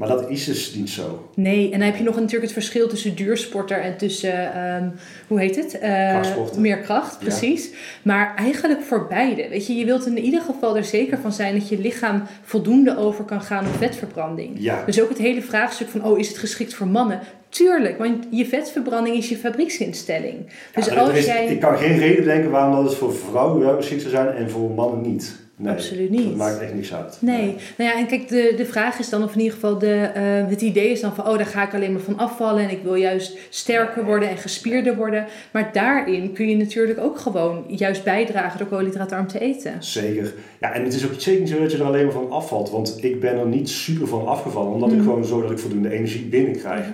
Maar 0.00 0.08
dat 0.08 0.30
is 0.30 0.44
dus 0.44 0.74
niet 0.74 0.90
zo. 0.90 1.28
Nee, 1.34 1.64
en 1.64 1.78
dan 1.78 1.88
heb 1.88 1.96
je 1.96 2.02
nog 2.04 2.14
natuurlijk 2.14 2.42
het 2.42 2.52
verschil 2.52 2.88
tussen 2.88 3.14
duursporter 3.14 3.80
en 3.80 3.96
tussen, 3.96 4.52
ehm, 4.54 4.88
hoe 5.28 5.40
heet 5.40 5.56
het? 5.56 5.78
Krachtsporter. 5.80 6.60
meer 6.60 6.78
kracht, 6.78 7.12
Ja. 7.12 7.18
precies. 7.26 7.70
Maar 8.02 8.34
eigenlijk 8.36 8.82
voor 8.82 9.06
beide. 9.08 9.48
Weet 9.48 9.66
je, 9.66 9.74
je 9.74 9.84
wilt 9.84 10.06
in 10.06 10.18
ieder 10.18 10.40
geval 10.40 10.76
er 10.76 10.84
zeker 10.84 11.18
van 11.18 11.32
zijn 11.32 11.58
dat 11.58 11.68
je 11.68 11.78
lichaam 11.78 12.22
voldoende 12.42 12.96
over 12.98 13.24
kan 13.24 13.40
gaan 13.42 13.66
op 13.66 13.74
vetverbranding. 13.78 14.50
Ja, 14.58 14.82
Dus 14.86 15.00
ook 15.02 15.08
het 15.08 15.18
hele 15.18 15.42
vraagstuk 15.42 15.88
van, 15.88 16.04
oh, 16.04 16.18
is 16.18 16.28
het 16.28 16.38
geschikt 16.38 16.74
voor 16.74 16.88
mannen? 16.88 17.20
Tuurlijk, 17.48 17.98
want 17.98 18.26
je 18.30 18.46
vetverbranding 18.46 19.16
is 19.16 19.28
je 19.28 19.36
fabrieksinstelling. 19.36 20.34
Dus 20.74 20.86
Ja, 20.86 20.94
als 20.94 21.12
is- 21.12 21.26
jij... 21.26 21.46
Ik 21.46 21.60
kan 21.60 21.76
geen 21.78 21.98
reden 21.98 22.24
bedenken 22.24 22.50
waarom 22.50 22.74
dat 22.74 22.84
het 22.84 22.94
voor 22.94 23.14
vrouwen 23.14 23.60
wel 23.60 23.76
geschikt 23.76 24.00
zou 24.00 24.12
zijn 24.14 24.28
en 24.28 24.50
voor 24.50 24.70
mannen 24.70 25.00
niet. 25.10 25.36
Nee, 25.62 25.72
Absoluut 25.72 26.10
niet. 26.10 26.24
Dat 26.24 26.34
maakt 26.36 26.60
echt 26.60 26.74
niks 26.74 26.94
uit. 26.94 27.16
Nee, 27.20 27.44
nou 27.76 27.90
ja, 27.90 27.96
en 27.98 28.06
kijk, 28.06 28.28
de, 28.28 28.54
de 28.56 28.64
vraag 28.64 28.98
is 28.98 29.08
dan, 29.08 29.22
of 29.22 29.32
in 29.32 29.38
ieder 29.38 29.54
geval 29.54 29.78
de, 29.78 29.94
eh, 30.14 30.22
het 30.48 30.60
idee 30.62 30.90
is 30.90 31.00
dan 31.00 31.14
van, 31.14 31.26
oh, 31.28 31.36
daar 31.36 31.46
ga 31.46 31.62
ik 31.66 31.74
alleen 31.74 31.92
maar 31.92 32.00
van 32.00 32.18
afvallen 32.18 32.62
en 32.64 32.70
ik 32.70 32.82
wil 32.82 32.94
juist 32.94 33.38
sterker 33.48 34.04
worden 34.04 34.28
en 34.28 34.36
gespierder 34.36 34.96
worden. 34.96 35.24
Maar 35.52 35.70
daarin 35.72 36.32
kun 36.32 36.48
je 36.48 36.56
natuurlijk 36.56 36.98
ook 36.98 37.18
gewoon 37.18 37.64
juist 37.68 38.04
bijdragen 38.04 38.58
door 38.58 38.68
koolhydraatarm 38.68 39.26
te 39.26 39.38
eten. 39.38 39.72
Zeker. 39.78 40.34
Ja, 40.60 40.72
en 40.72 40.84
het 40.84 40.94
is 40.94 41.04
ook 41.06 41.12
zeker 41.16 41.40
niet 41.40 41.50
zo 41.50 41.58
dat 41.60 41.72
je 41.72 41.78
er 41.78 41.84
alleen 41.84 42.04
maar 42.04 42.12
van 42.12 42.30
afvalt. 42.30 42.70
Want 42.70 43.04
ik 43.04 43.20
ben 43.20 43.38
er 43.38 43.46
niet 43.46 43.68
super 43.68 44.06
van 44.08 44.26
afgevallen. 44.26 44.72
Omdat 44.72 44.88
ik 44.90 44.96
Mhm. 44.96 45.04
gewoon 45.04 45.24
zorg 45.24 45.42
dat 45.42 45.50
ik 45.52 45.58
voldoende 45.58 45.90
energie 45.92 46.24
binnenkrijg. 46.24 46.84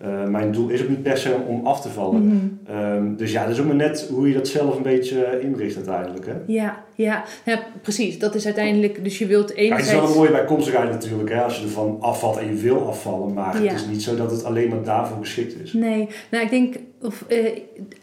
Eh, 0.00 0.24
mijn 0.24 0.52
doel 0.52 0.68
is 0.68 0.82
ook 0.82 0.88
niet 0.88 1.02
per 1.02 1.18
se 1.18 1.34
om 1.48 1.66
af 1.66 1.80
te 1.80 1.88
vallen. 1.88 2.26
Mhm. 2.26 2.36
Ehm, 2.76 3.14
dus 3.16 3.32
ja, 3.32 3.42
dat 3.42 3.52
is 3.52 3.60
ook 3.60 3.66
maar 3.66 3.74
net 3.74 4.08
hoe 4.12 4.28
je 4.28 4.34
dat 4.34 4.48
zelf 4.48 4.76
een 4.76 4.82
beetje 4.82 5.24
eh, 5.24 5.44
inricht 5.44 5.76
uiteindelijk. 5.76 6.26
Hè? 6.26 6.32
Ja, 6.46 6.84
ja, 6.96 7.24
ja, 7.44 7.62
precies. 7.82 8.18
Dat 8.18 8.34
is 8.34 8.44
uiteindelijk, 8.44 9.04
dus 9.04 9.18
je 9.18 9.26
wilt 9.26 9.48
Ja, 9.48 9.54
het 9.54 9.62
is 9.64 9.70
enerzijds... 9.70 10.00
wel 10.00 10.10
een 10.10 10.16
mooie 10.16 10.30
bijkomstigheid 10.30 10.90
natuurlijk, 10.90 11.30
hè, 11.30 11.40
als 11.42 11.56
je 11.58 11.62
ervan 11.64 11.96
afvalt 12.00 12.36
en 12.36 12.46
je 12.46 12.54
wil 12.54 12.88
afvallen. 12.88 13.32
Maar 13.34 13.62
Ja. 13.62 13.70
het 13.72 13.80
is 13.80 13.86
niet 13.86 14.02
zo 14.02 14.16
dat 14.16 14.30
het 14.30 14.44
alleen 14.44 14.68
maar 14.68 14.82
daarvoor 14.82 15.16
geschikt 15.20 15.60
is. 15.62 15.72
Nee, 15.72 16.08
nou 16.30 16.44
ik 16.44 16.50
denk, 16.50 16.74
of, 17.02 17.24
eh, 17.28 17.44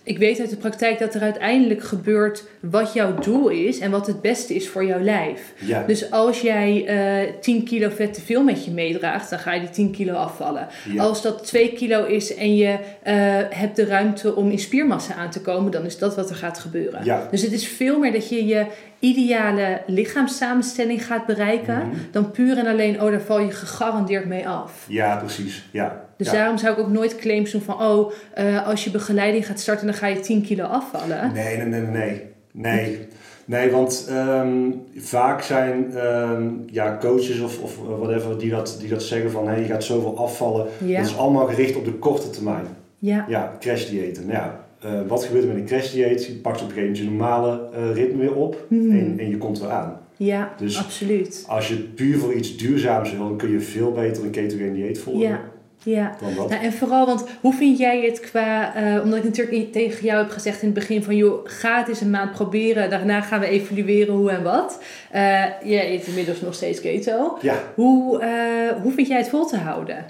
ik 0.04 0.18
weet 0.18 0.40
uit 0.40 0.50
de 0.50 0.56
praktijk 0.56 1.00
dat 1.00 1.14
er 1.14 1.22
uiteindelijk 1.22 1.84
gebeurt 1.84 2.44
wat 2.60 2.94
jouw 2.94 3.14
doel 3.20 3.48
is 3.50 3.80
en 3.80 3.92
wat 3.92 4.08
het 4.08 4.22
beste 4.22 4.56
is 4.56 4.70
voor 4.70 4.86
jouw 4.86 5.00
lijf. 5.00 5.54
Ja, 5.60 5.84
Dus 5.88 6.12
als 6.12 6.42
jij 6.42 6.86
eh 6.86 7.34
10 7.42 7.64
kilo 7.64 7.90
vet 7.90 8.14
te 8.14 8.22
veel 8.22 8.44
met 8.44 8.66
je 8.66 8.72
meedraagt, 8.72 9.30
dan 9.30 9.40
ga 9.40 9.54
je 9.54 9.60
die 9.60 9.70
10 9.70 9.92
kilo 9.92 10.14
afvallen. 10.14 10.68
ja. 10.94 11.04
Als 11.04 11.22
dat 11.22 11.46
2 11.46 11.74
kilo 11.74 12.06
is 12.06 12.36
en 12.36 12.56
je 12.56 12.78
eh, 13.04 13.14
hebt 13.50 13.76
de 13.76 13.86
ruimte 13.86 14.36
om 14.36 14.50
in 14.52 14.60
spiermassa 14.60 15.14
aan 15.14 15.30
te 15.30 15.42
komen, 15.42 15.72
dan 15.72 15.86
is 15.86 15.98
dat 15.98 16.16
wat 16.16 16.30
er 16.30 16.36
gaat 16.36 16.60
gebeuren. 16.60 17.28
Dus 17.32 17.42
het 17.42 17.52
is 17.52 17.68
veel 17.68 18.00
meer 18.00 18.12
dat 18.12 18.30
je 18.30 18.46
je 18.46 18.66
ideale 19.00 19.82
lichaamssamenstelling 19.88 21.06
gaat 21.06 21.26
bereiken, 21.26 21.78
Mhm. 21.78 21.96
dan 22.12 22.32
puur 22.32 22.58
en 22.58 22.68
alleen, 22.68 23.02
oh, 23.02 23.12
daar 23.12 23.22
val 23.22 23.40
je 23.40 23.52
gegarandeerd 23.52 24.26
mee 24.26 24.48
af. 24.48 24.86
ja, 24.88 25.16
precies. 25.18 25.70
Ja. 25.72 26.02
Dus 26.18 26.28
ja. 26.32 26.34
daarom 26.34 26.58
zou 26.58 26.74
ik 26.74 26.80
ook 26.80 26.90
nooit 26.90 27.16
claims 27.16 27.52
doen 27.52 27.62
van, 27.62 27.82
oh, 27.82 28.12
eh, 28.34 28.68
als 28.68 28.84
je 28.84 28.92
begeleiding 28.92 29.46
gaat 29.46 29.60
starten, 29.60 29.86
dan 29.86 29.96
ga 29.96 30.08
je 30.08 30.20
10 30.20 30.42
kilo 30.42 30.64
afvallen. 30.64 31.32
Nee, 31.34 31.58
nee, 31.58 31.66
nee, 31.66 31.82
nee. 31.82 32.22
Nee, 32.52 33.08
nee 33.46 33.72
want 33.72 34.06
ehm, 34.10 34.72
vaak 34.96 35.42
zijn 35.42 35.96
ehm, 35.96 36.44
ja, 36.66 36.98
coaches 37.02 37.40
of, 37.40 37.60
of 37.60 37.78
whatever 38.00 38.38
die 38.40 38.50
dat, 38.50 38.78
die 38.80 38.90
dat 38.90 39.04
zeggen 39.04 39.32
van 39.32 39.48
hey, 39.48 39.60
je 39.60 39.66
gaat 39.66 39.84
zoveel 39.84 40.18
afvallen. 40.18 40.68
Ja, 40.86 40.98
Dat 41.02 41.10
is 41.10 41.18
allemaal 41.18 41.46
gericht 41.48 41.76
op 41.76 41.86
de 41.86 41.94
korte 41.94 42.30
termijn. 42.30 42.66
ja, 43.00 43.26
Ja, 43.28 43.52
crashdiëten. 43.60 44.24
Nou 44.26 44.38
ja, 44.38 44.63
wat 45.08 45.24
gebeurt 45.24 45.44
er 45.44 45.50
met 45.50 45.58
een 45.60 45.66
crashdieet? 45.66 46.26
Je 46.26 46.34
pakt 46.34 46.62
op 46.62 46.68
een 46.68 46.74
gegeven 46.74 46.82
moment 46.82 46.98
je 46.98 47.04
normale 47.18 47.70
eh, 47.74 47.94
ritme 47.94 48.20
weer 48.22 48.36
op 48.36 48.66
Mhm. 48.70 48.92
en, 48.92 49.16
en 49.20 49.30
je 49.30 49.38
komt 49.38 49.60
weer 49.60 49.70
aan. 49.70 50.02
ja, 50.18 50.54
Dus- 50.58 50.78
absoluut. 50.78 51.44
Als 51.48 51.68
je 51.68 51.76
puur 51.76 52.18
voor 52.18 52.34
iets 52.34 52.58
duurzaams 52.58 53.12
wil, 53.12 53.28
dan 53.28 53.38
kun 53.38 53.52
je 53.52 53.60
veel 53.60 53.92
beter 53.92 54.24
een 54.24 54.30
ketogeen 54.32 54.74
dieet 54.74 55.00
volgen 55.00 55.22
Ja, 55.28 55.40
ja. 55.84 56.16
dan 56.22 56.36
dat. 56.36 56.50
Nou, 56.50 56.64
en 56.64 56.74
vooral, 56.74 57.06
want 57.06 57.26
hoe 57.42 57.54
vind 57.54 57.78
jij 57.78 58.02
het 58.06 58.20
qua, 58.20 58.76
eh, 58.76 59.04
omdat 59.04 59.18
ik 59.18 59.24
natuurlijk 59.24 59.58
niet 59.58 59.74
tegen 59.74 60.06
jou 60.06 60.22
heb 60.24 60.32
gezegd 60.32 60.62
in 60.62 60.66
het 60.68 60.74
begin 60.78 61.04
van, 61.04 61.16
joh, 61.16 61.40
ga 61.44 61.78
het 61.80 61.88
eens 61.88 62.02
een 62.02 62.10
maand 62.10 62.32
proberen, 62.32 62.90
daarna 62.90 63.22
gaan 63.22 63.40
we 63.40 63.46
evalueren 63.46 64.14
hoe 64.14 64.32
en 64.32 64.44
wat. 64.44 64.84
Eh 65.12 65.44
jij 65.64 65.94
eet 65.94 66.08
inmiddels 66.08 66.42
nog 66.42 66.54
steeds 66.54 66.82
keto. 66.82 67.38
Ja, 67.42 67.56
Hoe, 67.76 68.20
eh, 68.20 68.82
hoe 68.82 68.92
vind 68.92 69.08
jij 69.08 69.18
het 69.18 69.30
vol 69.30 69.46
te 69.46 69.58
houden? 69.58 70.06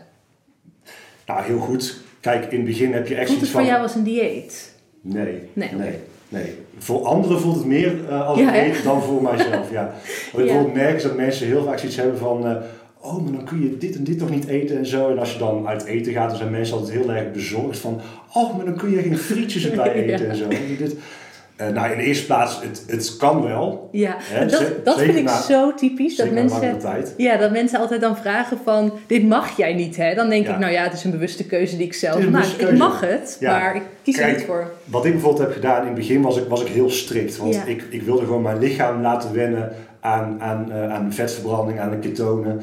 nou 1.25 1.43
heel 1.43 1.59
goed. 1.59 2.01
Kijk, 2.23 2.45
in 2.51 2.57
het 2.57 2.65
begin 2.65 2.93
heb 2.93 3.07
je 3.07 3.15
echt 3.15 3.25
Voelt 3.27 3.39
het 3.39 3.41
iets 3.41 3.51
voor 3.51 3.61
van... 3.61 3.69
jou 3.69 3.81
als 3.83 3.95
een 3.95 4.03
dieet? 4.03 4.73
Nee, 5.01 5.39
Nee, 5.53 5.69
nee, 5.77 5.93
nee. 6.29 6.53
Voor 6.77 7.05
anderen 7.05 7.39
voelt 7.39 7.55
het 7.55 7.65
meer 7.65 7.93
eh, 8.09 8.27
als 8.27 8.39
Ja, 8.39 8.57
een 8.57 8.63
dieet 8.71 8.83
dan 8.83 9.01
voor 9.01 9.21
mijzelf. 9.21 9.71
Ja. 9.71 9.93
Wat 10.33 10.41
ik 10.41 10.47
Ja. 10.49 10.61
merk 10.73 11.01
dat 11.01 11.15
mensen 11.15 11.47
heel 11.47 11.63
vaak 11.63 11.77
zoiets 11.79 11.97
hebben 11.97 12.17
van... 12.17 12.45
eh, 12.47 12.55
oh, 13.01 13.23
maar 13.23 13.31
dan 13.31 13.43
kun 13.45 13.61
je 13.63 13.77
dit 13.77 13.95
en 13.95 14.03
dit 14.03 14.17
toch 14.19 14.29
niet 14.29 14.47
eten 14.47 14.77
en 14.77 14.85
zo. 14.85 15.09
En 15.09 15.19
als 15.19 15.33
je 15.33 15.39
dan 15.39 15.67
uit 15.67 15.83
eten 15.85 16.13
gaat, 16.13 16.29
dan 16.29 16.37
zijn 16.37 16.51
mensen 16.51 16.77
altijd 16.77 16.97
heel 16.97 17.11
erg 17.11 17.31
bezorgd 17.31 17.79
van... 17.79 18.01
Oh, 18.33 18.55
maar 18.55 18.65
dan 18.65 18.75
kun 18.77 18.91
je 18.91 19.01
geen 19.01 19.17
frietjes 19.17 19.69
erbij 19.69 19.87
Ja. 20.07 20.13
eten 20.13 20.29
en 20.29 20.35
zo. 20.35 20.47
Dit, 20.77 20.95
eh, 21.55 21.67
nou, 21.67 21.91
in 21.91 21.97
de 21.97 22.03
eerste 22.03 22.25
plaats, 22.25 22.61
het, 22.61 22.83
het 22.87 23.17
kan 23.17 23.43
wel. 23.43 23.89
Ja, 23.91 24.17
dat, 24.49 24.65
dat 24.83 24.99
vind 24.99 25.15
ik 25.17 25.23
na- 25.23 25.41
zo 25.41 25.73
typisch. 25.73 26.15
Dat 26.15 26.31
mensen, 26.31 26.77
ja, 27.17 27.37
dat 27.37 27.51
mensen 27.51 27.79
altijd 27.79 28.01
dan 28.01 28.17
vragen 28.17 28.57
van, 28.63 28.93
dit 29.07 29.27
mag 29.27 29.57
jij 29.57 29.73
niet 29.73 29.95
hè? 29.97 30.15
Dan 30.15 30.29
denk 30.29 30.45
Ja. 30.45 30.53
ik, 30.53 30.59
nou 30.59 30.71
ja, 30.71 30.83
het 30.83 30.93
is 30.93 31.03
een 31.03 31.11
bewuste 31.11 31.45
keuze 31.45 31.77
die 31.77 31.85
ik 31.85 31.93
zelf 31.93 32.29
maak. 32.29 32.45
Ik 32.45 32.77
mag 32.77 32.99
het, 33.01 33.37
Ja. 33.39 33.59
maar 33.59 33.75
ik 33.75 33.81
kies 34.03 34.17
er 34.17 34.23
Kijk, 34.23 34.37
niet 34.37 34.45
voor. 34.45 34.71
Wat 34.85 35.05
ik 35.05 35.11
bijvoorbeeld 35.11 35.43
heb 35.43 35.53
gedaan 35.53 35.79
in 35.81 35.85
het 35.87 35.95
begin 35.95 36.21
was 36.21 36.37
ik, 36.37 36.47
was 36.47 36.61
ik 36.61 36.67
heel 36.67 36.89
strikt. 36.89 37.37
Want 37.37 37.53
Ja. 37.55 37.63
ik, 37.65 37.83
ik 37.89 38.01
wilde 38.01 38.25
gewoon 38.25 38.41
mijn 38.41 38.59
lichaam 38.59 39.01
laten 39.01 39.33
wennen 39.33 39.71
aan, 39.99 40.41
aan, 40.41 40.65
uh, 40.69 40.93
aan 40.93 41.13
vetverbranding, 41.13 41.79
aan 41.79 41.89
de 41.91 41.97
ketonen. 41.99 42.61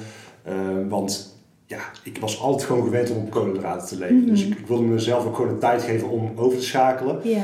Uh, 0.48 0.54
want 0.88 1.38
ja, 1.66 1.78
ik 2.02 2.18
was 2.20 2.40
altijd 2.40 2.64
gewoon 2.64 2.82
gewend 2.84 3.10
om 3.10 3.16
op 3.16 3.30
koolhydraten 3.30 3.88
te 3.88 3.98
leven. 3.98 4.26
Dus 4.26 4.42
Mhm. 4.44 4.52
ik, 4.52 4.58
ik 4.58 4.66
wilde 4.66 4.82
mezelf 4.82 5.26
ook 5.26 5.36
gewoon 5.36 5.52
de 5.54 5.58
tijd 5.58 5.82
geven 5.82 6.08
om 6.08 6.32
over 6.36 6.58
te 6.58 6.64
schakelen. 6.64 7.18
Ja. 7.22 7.42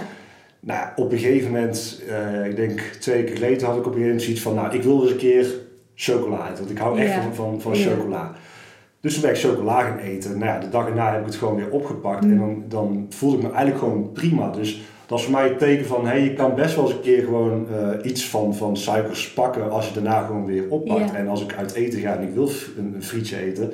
Nou, 0.66 0.88
op 0.96 1.12
een 1.12 1.18
gegeven 1.18 1.50
moment, 1.52 2.02
eh, 2.08 2.46
ik 2.46 2.56
denk 2.56 2.80
twee 2.80 3.24
keer 3.24 3.34
geleden, 3.36 3.66
had 3.66 3.76
ik 3.76 3.86
op 3.86 3.86
een 3.86 3.92
gegeven 3.92 4.02
moment 4.06 4.22
zoiets 4.22 4.42
van, 4.42 4.54
nou, 4.54 4.74
ik 4.74 4.82
wil 4.82 5.02
eens 5.02 5.10
een 5.10 5.16
keer 5.16 5.46
chocola 5.94 6.44
eten. 6.44 6.58
Want 6.58 6.70
ik 6.70 6.78
hou 6.78 6.98
echt 6.98 7.14
Ja. 7.14 7.22
van, 7.22 7.34
van, 7.34 7.60
van 7.60 7.74
Ja. 7.78 7.90
chocola. 7.90 8.32
Dus 9.00 9.12
toen 9.12 9.22
ben 9.22 9.30
ik 9.30 9.36
chocola 9.38 9.82
gaan 9.82 9.98
eten. 9.98 10.30
Nou 10.38 10.44
ja, 10.44 10.58
de 10.58 10.68
dag 10.68 10.86
erna 10.86 11.10
heb 11.12 11.20
ik 11.20 11.26
het 11.26 11.34
gewoon 11.34 11.56
weer 11.56 11.70
opgepakt. 11.70 12.24
Mm. 12.24 12.30
En 12.30 12.38
dan, 12.38 12.64
dan 12.68 13.06
voelde 13.10 13.36
ik 13.36 13.42
me 13.42 13.48
eigenlijk 13.48 13.78
gewoon 13.78 14.12
prima. 14.12 14.50
Dus 14.50 14.82
dat 15.06 15.18
is 15.18 15.24
voor 15.24 15.34
mij 15.34 15.48
het 15.48 15.58
teken 15.58 15.86
van, 15.86 16.04
hé, 16.06 16.10
hey, 16.10 16.22
je 16.22 16.32
kan 16.32 16.54
best 16.54 16.74
wel 16.76 16.84
eens 16.84 16.94
een 16.94 17.00
keer 17.00 17.22
gewoon 17.24 17.66
eh, 17.74 18.10
iets 18.10 18.28
van, 18.28 18.54
van 18.54 18.76
suikers 18.76 19.32
pakken 19.32 19.70
als 19.70 19.88
je 19.88 19.94
daarna 19.94 20.26
gewoon 20.26 20.46
weer 20.46 20.64
oppakt. 20.68 21.10
Ja. 21.10 21.16
En 21.16 21.28
als 21.28 21.42
ik 21.42 21.54
uit 21.54 21.74
eten 21.74 22.00
ga 22.00 22.16
en 22.16 22.22
ik 22.28 22.34
wil 22.34 22.50
een 22.76 22.96
frietje 23.02 23.36
eten, 23.36 23.72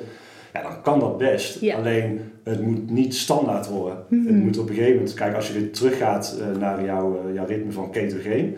ja, 0.53 0.61
dan 0.61 0.81
kan 0.81 0.99
dat 0.99 1.17
best. 1.17 1.59
Ja. 1.59 1.75
Alleen, 1.75 2.19
het 2.43 2.61
moet 2.61 2.89
niet 2.91 3.15
standaard 3.15 3.67
worden. 3.69 3.97
Mhm. 4.09 4.25
Het 4.25 4.35
moet 4.43 4.57
op 4.59 4.69
een 4.69 4.75
gegeven 4.75 4.95
moment, 4.95 5.13
kijk, 5.13 5.35
als 5.35 5.47
je 5.47 5.53
weer 5.53 5.71
teruggaat 5.71 6.37
eh, 6.39 6.59
naar 6.59 6.83
jouw, 6.85 7.21
eh, 7.27 7.33
jouw 7.35 7.45
ritme 7.45 7.71
van 7.71 7.91
ketogeen, 7.91 8.55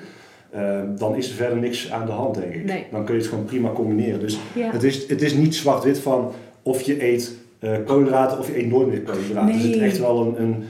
eh, 0.49 0.79
dan 0.97 1.15
is 1.15 1.29
er 1.29 1.36
verder 1.36 1.58
niks 1.58 1.91
aan 1.91 2.05
de 2.05 2.12
hand, 2.12 2.36
denk 2.36 2.53
ik. 2.53 2.65
Nee. 2.65 2.86
Dan 2.91 3.05
kun 3.05 3.13
je 3.15 3.19
het 3.21 3.29
gewoon 3.29 3.45
prima 3.45 3.69
combineren. 3.71 4.19
Dus 4.19 4.39
Ja. 4.53 4.71
het, 4.71 4.84
is, 4.84 5.08
het 5.08 5.21
is 5.21 5.34
niet 5.34 5.55
zwart-wit 5.55 5.99
van 5.99 6.31
of 6.62 6.81
je 6.81 7.03
eet 7.03 7.36
eh 7.60 7.71
koolhydraten 7.86 8.39
of 8.39 8.47
je 8.47 8.58
eet 8.60 8.69
nooit 8.69 8.88
meer 8.88 9.01
koolhydraten. 9.01 9.53
Er 9.53 9.60
zit 9.60 9.75
Nee. 9.75 9.79
echt 9.89 9.99
wel 9.99 10.21
een, 10.21 10.41
een, 10.41 10.63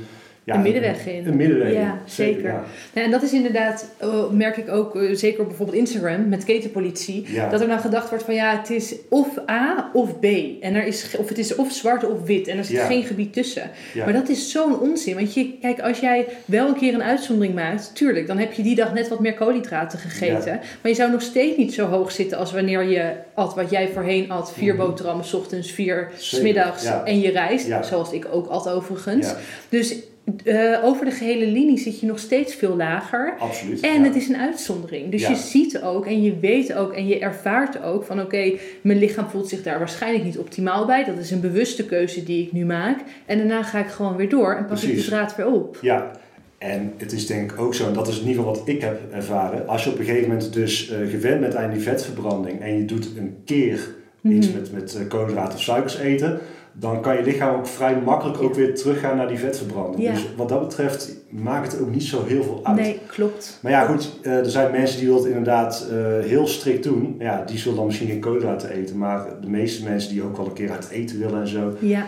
ja, 0.46 0.56
Een 0.56 0.62
middenweg 0.62 1.08
in. 1.08 1.28
Een 1.28 1.36
middenweg 1.36 1.74
Ja, 1.74 1.80
in. 1.92 1.92
zeker. 2.06 2.44
Ja. 2.44 2.64
Nou, 2.94 3.06
en 3.06 3.12
dat 3.12 3.22
is 3.24 3.34
inderdaad, 3.34 3.90
eh, 3.98 4.30
merk 4.30 4.58
ik 4.58 4.70
ook, 4.70 4.96
eh, 4.96 5.16
zeker 5.16 5.40
op 5.42 5.48
bijvoorbeeld 5.48 5.78
Instagram 5.78 6.30
met 6.30 6.44
ketenpolitie, 6.44 7.26
Ja. 7.28 7.50
dat 7.50 7.62
er 7.62 7.68
dan 7.68 7.80
gedacht 7.80 8.10
wordt 8.10 8.24
van 8.24 8.34
ja, 8.34 8.58
het 8.58 8.70
is 8.70 8.96
of 9.10 9.28
A 9.50 9.90
of 9.94 10.20
B. 10.20 10.26
En 10.62 10.76
er 10.76 10.86
is, 10.86 11.16
of 11.18 11.30
het 11.30 11.38
is 11.38 11.56
of 11.56 11.72
zwart 11.72 12.10
of 12.10 12.24
wit 12.26 12.48
en 12.48 12.58
er 12.58 12.64
zit 12.66 12.80
geen 12.80 13.04
gebied 13.04 13.34
tussen. 13.34 13.70
Maar 13.96 14.14
dat 14.14 14.30
is 14.30 14.52
zo'n 14.52 14.80
onzin. 14.80 15.16
Want 15.16 15.34
je, 15.34 15.58
kijk, 15.62 15.80
als 15.82 16.00
jij 16.00 16.26
wel 16.46 16.68
een 16.68 16.76
keer 16.78 16.94
een 16.94 17.04
uitzondering 17.04 17.56
maakt, 17.56 17.96
tuurlijk, 17.96 18.28
dan 18.28 18.38
heb 18.38 18.54
je 18.54 18.64
die 18.64 18.76
dag 18.76 18.94
net 18.94 19.08
wat 19.08 19.20
meer 19.20 19.34
koolhydraten 19.34 20.00
gegeten. 20.00 20.60
Maar 20.82 20.92
je 20.92 20.98
zou 20.98 21.12
nog 21.12 21.22
steeds 21.22 21.58
niet 21.58 21.74
zo 21.74 21.86
hoog 21.88 22.12
zitten 22.12 22.38
als 22.38 22.52
wanneer 22.52 22.84
je 22.84 23.12
at 23.34 23.56
wat 23.56 23.70
jij 23.70 23.88
voorheen 23.94 24.32
at. 24.32 24.54
Vier 24.54 24.74
Mhm. 24.76 24.86
boterhammen 24.86 25.26
's 25.26 25.34
ochtends, 25.34 25.72
vier 25.72 26.10
Zeker, 26.18 26.38
smiddags 26.40 26.86
en 27.06 27.20
je 27.20 27.32
rijst. 27.32 27.68
Zoals 27.82 28.12
ik 28.12 28.28
ook 28.32 28.48
at 28.48 28.70
overigens. 28.70 29.34
Dus 29.70 29.96
eh, 30.44 30.84
over 30.84 31.06
de 31.06 31.12
gehele 31.12 31.46
linie 31.48 31.78
zit 31.78 32.00
je 32.00 32.06
nog 32.06 32.20
steeds 32.20 32.56
veel 32.56 32.76
lager. 32.76 33.36
absoluut. 33.40 33.80
En 33.80 33.94
ja. 34.00 34.04
het 34.08 34.16
is 34.16 34.28
een 34.28 34.38
uitzondering. 34.38 35.12
Dus 35.12 35.22
Ja. 35.22 35.30
je 35.30 35.36
ziet 35.36 35.82
ook 35.82 36.06
en 36.06 36.22
je 36.24 36.40
weet 36.40 36.74
ook 36.74 36.94
en 36.94 37.08
je 37.08 37.20
ervaart 37.20 37.84
ook 37.84 38.04
van 38.04 38.22
oké, 38.22 38.54
mijn 38.82 39.00
lichaam 39.00 39.28
voelt 39.30 39.50
zich 39.50 39.64
daar 39.64 39.80
waarschijnlijk 39.80 40.24
niet 40.24 40.38
optimaal 40.38 40.86
bij. 40.86 41.04
Dat 41.04 41.18
is 41.18 41.32
een 41.32 41.40
bewuste 41.42 41.86
keuze 41.86 42.24
die 42.24 42.46
ik 42.46 42.52
nu 42.52 42.66
maak. 42.66 43.00
En 43.26 43.38
daarna 43.38 43.64
ga 43.64 43.80
ik 43.80 43.88
gewoon 43.88 44.16
weer 44.16 44.30
door 44.30 44.56
en 44.56 44.66
pak 44.66 44.80
ik 44.80 44.96
de 44.96 45.04
draad 45.04 45.36
weer 45.36 45.48
op. 45.52 45.78
Ja, 45.82 46.12
en 46.58 46.94
het 46.98 47.12
is 47.12 47.28
denk 47.28 47.52
ik 47.52 47.60
ook 47.60 47.74
zo, 47.76 47.88
en 47.88 47.94
dat 47.94 48.08
is 48.08 48.20
in 48.20 48.28
ieder 48.28 48.44
geval 48.44 48.60
wat 48.60 48.68
ik 48.68 48.82
heb 48.82 49.00
ervaren. 49.14 49.68
Als 49.68 49.84
je 49.84 49.90
op 49.92 50.00
een 50.00 50.06
gegeven 50.06 50.28
moment 50.30 50.54
dus 50.54 50.90
eh, 50.90 50.98
gewend 51.10 51.40
bent 51.40 51.56
aan 51.56 51.72
die 51.72 51.82
vetverbranding 51.82 52.62
en 52.62 52.78
je 52.78 52.86
doet 52.86 53.06
een 53.18 53.36
keer 53.46 53.80
iets 54.24 54.48
Mhm. 54.50 54.58
met, 54.60 54.72
met 54.72 54.96
eh, 54.96 55.08
koolhydraten 55.08 55.54
of 55.54 55.62
suikers 55.62 55.98
eten, 56.00 56.40
dan 56.80 57.02
kan 57.02 57.16
je 57.16 57.24
lichaam 57.24 57.56
ook 57.56 57.68
vrij 57.68 58.02
makkelijk 58.06 58.42
ook 58.42 58.54
weer 58.54 58.76
teruggaan 58.76 59.18
naar 59.18 59.28
die 59.28 59.40
vetverbranding. 59.40 60.04
Ja. 60.04 60.12
Dus 60.12 60.28
wat 60.36 60.50
dat 60.50 60.60
betreft 60.68 61.16
maakt 61.30 61.72
het 61.72 61.82
ook 61.82 61.90
niet 61.90 62.04
zo 62.04 62.24
heel 62.26 62.44
veel 62.44 62.60
uit. 62.64 62.76
Nee, 62.76 63.00
klopt. 63.08 63.60
Maar 63.62 63.72
ja, 63.72 63.86
goed, 63.86 64.20
eh, 64.22 64.38
er 64.38 64.50
zijn 64.50 64.72
mensen 64.72 65.00
die 65.00 65.10
dat 65.10 65.26
inderdaad 65.26 65.88
eh, 65.92 65.98
heel 66.20 66.48
strikt 66.48 66.84
doen. 66.84 67.16
Ja, 67.20 67.44
die 67.46 67.58
zullen 67.58 67.78
dan 67.78 67.86
misschien 67.86 68.08
geen 68.08 68.20
koolhydraten 68.20 68.70
eten. 68.70 68.98
Maar 68.98 69.26
de 69.42 69.50
meeste 69.50 69.84
mensen 69.84 70.12
die 70.12 70.24
ook 70.24 70.38
wel 70.38 70.46
een 70.46 70.54
keer 70.54 70.72
uit 70.72 70.90
eten 70.90 71.20
willen 71.20 71.42
en 71.42 71.48
zo, 71.48 71.74
Ja, 71.80 72.08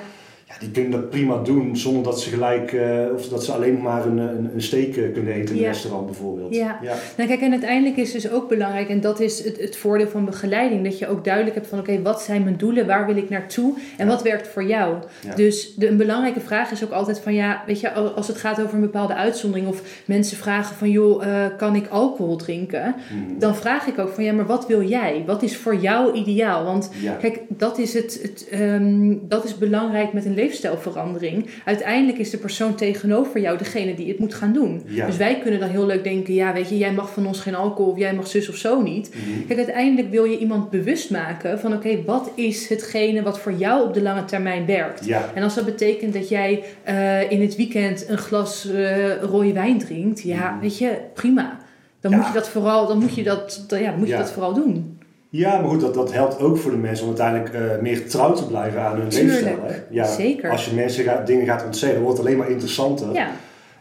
ja, 0.49 0.53
die 0.59 0.71
kunnen 0.71 0.91
dat 0.91 1.09
prima 1.09 1.37
doen 1.43 1.77
zonder 1.77 2.03
dat 2.03 2.21
ze 2.21 2.29
gelijk, 2.29 2.71
eh, 2.73 2.99
of 3.15 3.27
dat 3.29 3.43
ze 3.43 3.51
alleen 3.51 3.81
maar 3.81 4.05
een, 4.05 4.17
een, 4.17 4.49
een 4.53 4.61
steak 4.61 4.95
eh, 4.95 5.13
kunnen 5.13 5.33
eten 5.33 5.55
in 5.55 5.61
een 5.61 5.67
restaurant 5.67 6.05
bijvoorbeeld. 6.05 6.55
Ja. 6.55 6.79
ja. 6.81 6.93
Nou 7.17 7.29
kijk, 7.29 7.41
en 7.41 7.51
uiteindelijk 7.51 7.97
is 7.97 8.11
dus 8.11 8.31
ook 8.31 8.49
belangrijk, 8.49 8.89
en 8.89 9.01
dat 9.01 9.19
is 9.19 9.43
het, 9.43 9.59
het 9.61 9.77
voordeel 9.77 10.07
van 10.07 10.25
begeleiding, 10.25 10.83
dat 10.83 10.99
je 10.99 11.07
ook 11.07 11.23
duidelijk 11.23 11.55
hebt 11.55 11.67
van 11.67 11.79
oké, 11.79 12.01
wat 12.01 12.21
zijn 12.21 12.43
mijn 12.43 12.57
doelen, 12.57 12.87
waar 12.87 13.05
wil 13.05 13.17
ik 13.17 13.29
naartoe 13.29 13.73
en 13.97 14.05
Ja. 14.05 14.11
wat 14.11 14.21
werkt 14.23 14.47
voor 14.47 14.63
jou. 14.63 14.95
Dus 15.35 15.75
de, 15.75 15.87
een 15.87 15.97
belangrijke 15.97 16.39
vraag 16.39 16.71
is 16.71 16.83
ook 16.83 16.91
altijd 16.91 17.19
van 17.19 17.33
ja, 17.33 17.63
weet 17.65 17.79
je, 17.79 17.93
al- 17.93 18.09
als 18.11 18.27
het 18.27 18.37
gaat 18.37 18.61
over 18.61 18.73
een 18.75 18.81
bepaalde 18.81 19.15
uitzondering 19.15 19.67
of 19.67 19.81
mensen 20.05 20.37
vragen 20.37 20.75
van 20.75 20.89
joh, 20.91 21.25
eh, 21.25 21.45
kan 21.57 21.75
ik 21.75 21.87
alcohol 21.87 22.35
drinken? 22.35 22.95
Mhm. 23.11 23.39
Dan 23.39 23.55
vraag 23.55 23.87
ik 23.87 23.99
ook 23.99 24.09
van 24.09 24.23
ja, 24.23 24.33
maar 24.33 24.45
wat 24.45 24.67
wil 24.67 24.83
jij? 24.83 25.23
Wat 25.25 25.43
is 25.43 25.57
voor 25.57 25.75
jou 25.75 26.13
ideaal? 26.13 26.63
Want. 26.65 26.89
Kijk, 27.19 27.39
dat 27.47 27.77
is, 27.77 27.93
het, 27.93 28.19
het, 28.21 28.47
ehm, 28.49 29.15
dat 29.21 29.43
is 29.45 29.57
belangrijk 29.57 30.13
met 30.13 30.25
een 30.25 30.33
leefstijlverandering. 30.37 31.45
Uiteindelijk 31.65 32.17
is 32.17 32.29
de 32.29 32.37
persoon 32.37 32.75
tegenover 32.75 33.39
jou 33.41 33.57
degene 33.57 33.93
die 33.95 34.07
het 34.07 34.19
moet 34.19 34.33
gaan 34.33 34.53
doen. 34.53 34.81
Ja. 34.85 35.05
Dus 35.05 35.17
wij 35.17 35.39
kunnen 35.39 35.59
dan 35.59 35.69
heel 35.69 35.85
leuk 35.85 36.03
denken: 36.03 36.33
ja, 36.33 36.53
weet 36.53 36.69
je, 36.69 36.77
jij 36.77 36.91
mag 36.93 37.13
van 37.13 37.27
ons 37.27 37.39
geen 37.39 37.55
alcohol 37.55 37.91
of 37.91 37.97
jij 37.97 38.13
mag 38.13 38.27
zus 38.27 38.49
of 38.49 38.55
zo 38.55 38.81
niet. 38.81 39.09
Mhm. 39.13 39.45
Kijk, 39.47 39.57
uiteindelijk 39.59 40.09
wil 40.11 40.23
je 40.23 40.37
iemand 40.37 40.69
bewust 40.69 41.09
maken 41.11 41.59
van: 41.59 41.73
oké, 41.73 42.03
wat 42.05 42.31
is 42.35 42.69
hetgene 42.69 43.21
wat 43.21 43.39
voor 43.39 43.53
jou 43.53 43.87
op 43.87 43.93
de 43.93 44.01
lange 44.01 44.25
termijn 44.25 44.65
werkt? 44.65 45.05
ja. 45.05 45.31
En 45.35 45.43
als 45.43 45.55
dat 45.55 45.65
betekent 45.65 46.13
dat 46.13 46.29
jij 46.29 46.63
eh, 46.83 47.31
in 47.31 47.41
het 47.41 47.55
weekend 47.55 48.09
een 48.09 48.17
glas 48.17 48.69
eh, 48.71 49.15
rode 49.21 49.53
wijn 49.53 49.77
drinkt, 49.77 50.21
ja, 50.21 50.51
Mhm. 50.51 50.59
weet 50.61 50.77
je, 50.77 50.97
prima. 51.13 51.57
Dan 52.01 52.11
Ja. 52.11 52.17
moet 52.17 52.27
je 52.27 52.33
dat 52.33 52.49
vooral, 52.49 52.87
dan 52.87 52.99
moet 52.99 53.15
je 53.15 53.23
dat, 53.23 53.63
dan, 53.67 53.81
ja, 53.81 53.91
moet 53.97 54.07
je 54.07 54.17
dat 54.17 54.31
vooral 54.31 54.53
doen. 54.53 54.96
Ja, 55.29 55.59
maar 55.59 55.69
goed, 55.69 55.81
dat, 55.81 55.93
dat 55.93 56.13
helpt 56.13 56.39
ook 56.41 56.57
voor 56.57 56.71
de 56.71 56.77
mensen 56.77 57.07
om 57.07 57.17
uiteindelijk 57.17 57.53
eh, 57.71 57.81
meer 57.81 58.09
trouw 58.09 58.33
te 58.33 58.47
blijven 58.47 58.81
aan 58.81 58.99
hun 58.99 59.09
Tuurlijk, 59.09 59.31
leefstijl. 59.33 59.59
Hè? 59.63 59.75
Ja, 59.89 60.05
zeker. 60.05 60.49
Als 60.49 60.65
je 60.65 60.75
mensen 60.75 61.03
gaat, 61.03 61.27
dingen 61.27 61.45
gaat 61.45 61.65
ontzeggen, 61.65 62.01
wordt 62.01 62.17
het 62.17 62.27
alleen 62.27 62.37
maar 62.39 62.49
interessanter. 62.49 63.13
Ja, 63.13 63.27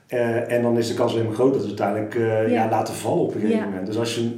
Eh, 0.06 0.52
en 0.52 0.62
dan 0.62 0.78
is 0.78 0.88
de 0.88 0.94
kans 0.94 1.12
alleen 1.12 1.24
maar 1.24 1.34
groot 1.34 1.52
dat 1.52 1.62
ze 1.62 1.66
uiteindelijk 1.68 2.14
eh, 2.14 2.22
Ja. 2.26 2.62
ja. 2.64 2.68
laten 2.70 2.94
vallen 2.94 3.22
op 3.22 3.34
een 3.34 3.40
gegeven 3.40 3.58
Ja. 3.60 3.64
moment. 3.64 3.86
Dus 3.86 3.98
als, 3.98 4.14
je, 4.14 4.30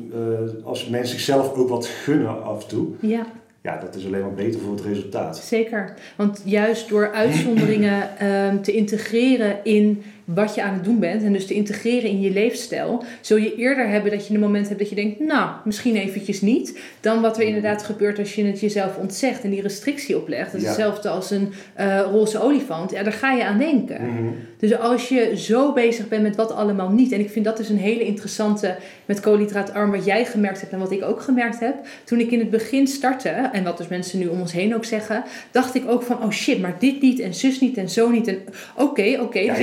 als 0.65 0.89
mensen 0.89 1.15
zichzelf 1.17 1.55
ook 1.55 1.69
wat 1.69 1.87
gunnen 1.87 2.43
af 2.45 2.63
en 2.63 2.69
toe, 2.69 2.87
ja. 3.01 3.27
ja, 3.63 3.79
dat 3.81 3.95
is 3.95 4.07
alleen 4.07 4.21
maar 4.21 4.35
beter 4.35 4.61
voor 4.61 4.71
het 4.75 4.85
resultaat. 4.85 5.37
Zeker. 5.39 5.95
Want 6.17 6.43
juist 6.45 6.89
door 6.89 7.13
uitzonderingen 7.13 8.19
ehm, 8.19 8.61
te 8.61 8.73
integreren 8.73 9.57
in 9.63 10.03
wat 10.35 10.55
je 10.55 10.63
aan 10.63 10.75
het 10.75 10.85
doen 10.85 10.99
bent 10.99 11.23
en 11.23 11.33
dus 11.33 11.47
te 11.47 11.55
integreren 11.55 12.11
in 12.11 12.21
je 12.21 12.31
leefstijl, 12.31 13.05
zul 13.21 13.37
je 13.37 13.55
eerder 13.57 13.89
hebben 13.89 14.11
dat 14.11 14.27
je 14.27 14.35
een 14.35 14.41
moment 14.41 14.67
hebt 14.69 14.79
dat 14.81 14.89
je 14.89 14.95
denkt, 14.95 15.21
nou, 15.21 15.51
misschien 15.65 15.97
eventjes 15.97 16.41
niet, 16.41 16.79
dan 17.01 17.21
wat 17.21 17.37
er 17.37 17.43
inderdaad 17.43 17.83
gebeurt 17.83 18.19
als 18.19 18.35
je 18.35 18.45
het 18.45 18.61
jezelf 18.61 18.97
ontzegt 18.97 19.43
en 19.45 19.51
die 19.51 19.63
restrictie 19.63 20.17
oplegt. 20.17 20.47
Dat 20.53 20.55
is 20.55 20.63
Ja. 20.63 20.69
hetzelfde 20.69 21.09
als 21.09 21.31
een 21.31 21.53
eh, 21.75 22.01
roze 22.11 22.41
olifant. 22.41 22.91
Ja, 22.91 23.03
daar 23.03 23.13
ga 23.13 23.33
je 23.33 23.45
aan 23.45 23.59
denken. 23.59 24.03
Mhm. 24.07 24.25
Dus 24.59 24.79
als 24.79 25.09
je 25.09 25.33
zo 25.37 25.73
bezig 25.73 26.09
bent 26.09 26.23
met 26.23 26.37
wat 26.37 26.53
allemaal 26.53 26.91
niet, 26.91 27.13
en 27.13 27.21
ik 27.21 27.31
vind 27.31 27.45
dat 27.45 27.57
dus 27.57 27.69
een 27.69 27.79
hele 27.79 28.05
interessante 28.05 28.77
met 29.05 29.21
koolhydraatarm, 29.21 29.91
wat 29.91 30.05
jij 30.05 30.25
gemerkt 30.25 30.61
hebt 30.61 30.73
en 30.73 30.79
wat 30.79 30.91
ik 30.93 31.05
ook 31.05 31.21
gemerkt 31.21 31.61
heb. 31.61 31.75
Toen 32.05 32.21
ik 32.21 32.31
in 32.31 32.39
het 32.39 32.51
begin 32.51 32.87
startte, 32.87 33.29
en 33.29 33.65
wat 33.65 33.79
dus 33.79 33.89
mensen 33.89 34.19
nu 34.19 34.27
om 34.27 34.41
ons 34.41 34.53
heen 34.53 34.75
ook 34.75 34.85
zeggen, 34.85 35.23
dacht 35.51 35.75
ik 35.75 35.83
ook 35.89 36.03
van, 36.03 36.23
oh 36.23 36.31
shit, 36.31 36.61
maar 36.61 36.77
dit 36.79 37.01
niet 37.01 37.21
en 37.21 37.35
zus 37.35 37.61
niet 37.61 37.77
en 37.77 37.89
zo 37.89 38.11
niet. 38.11 38.29
En 38.29 38.39
oké, 38.77 39.19
oké. 39.21 39.39
Ja, 39.39 39.55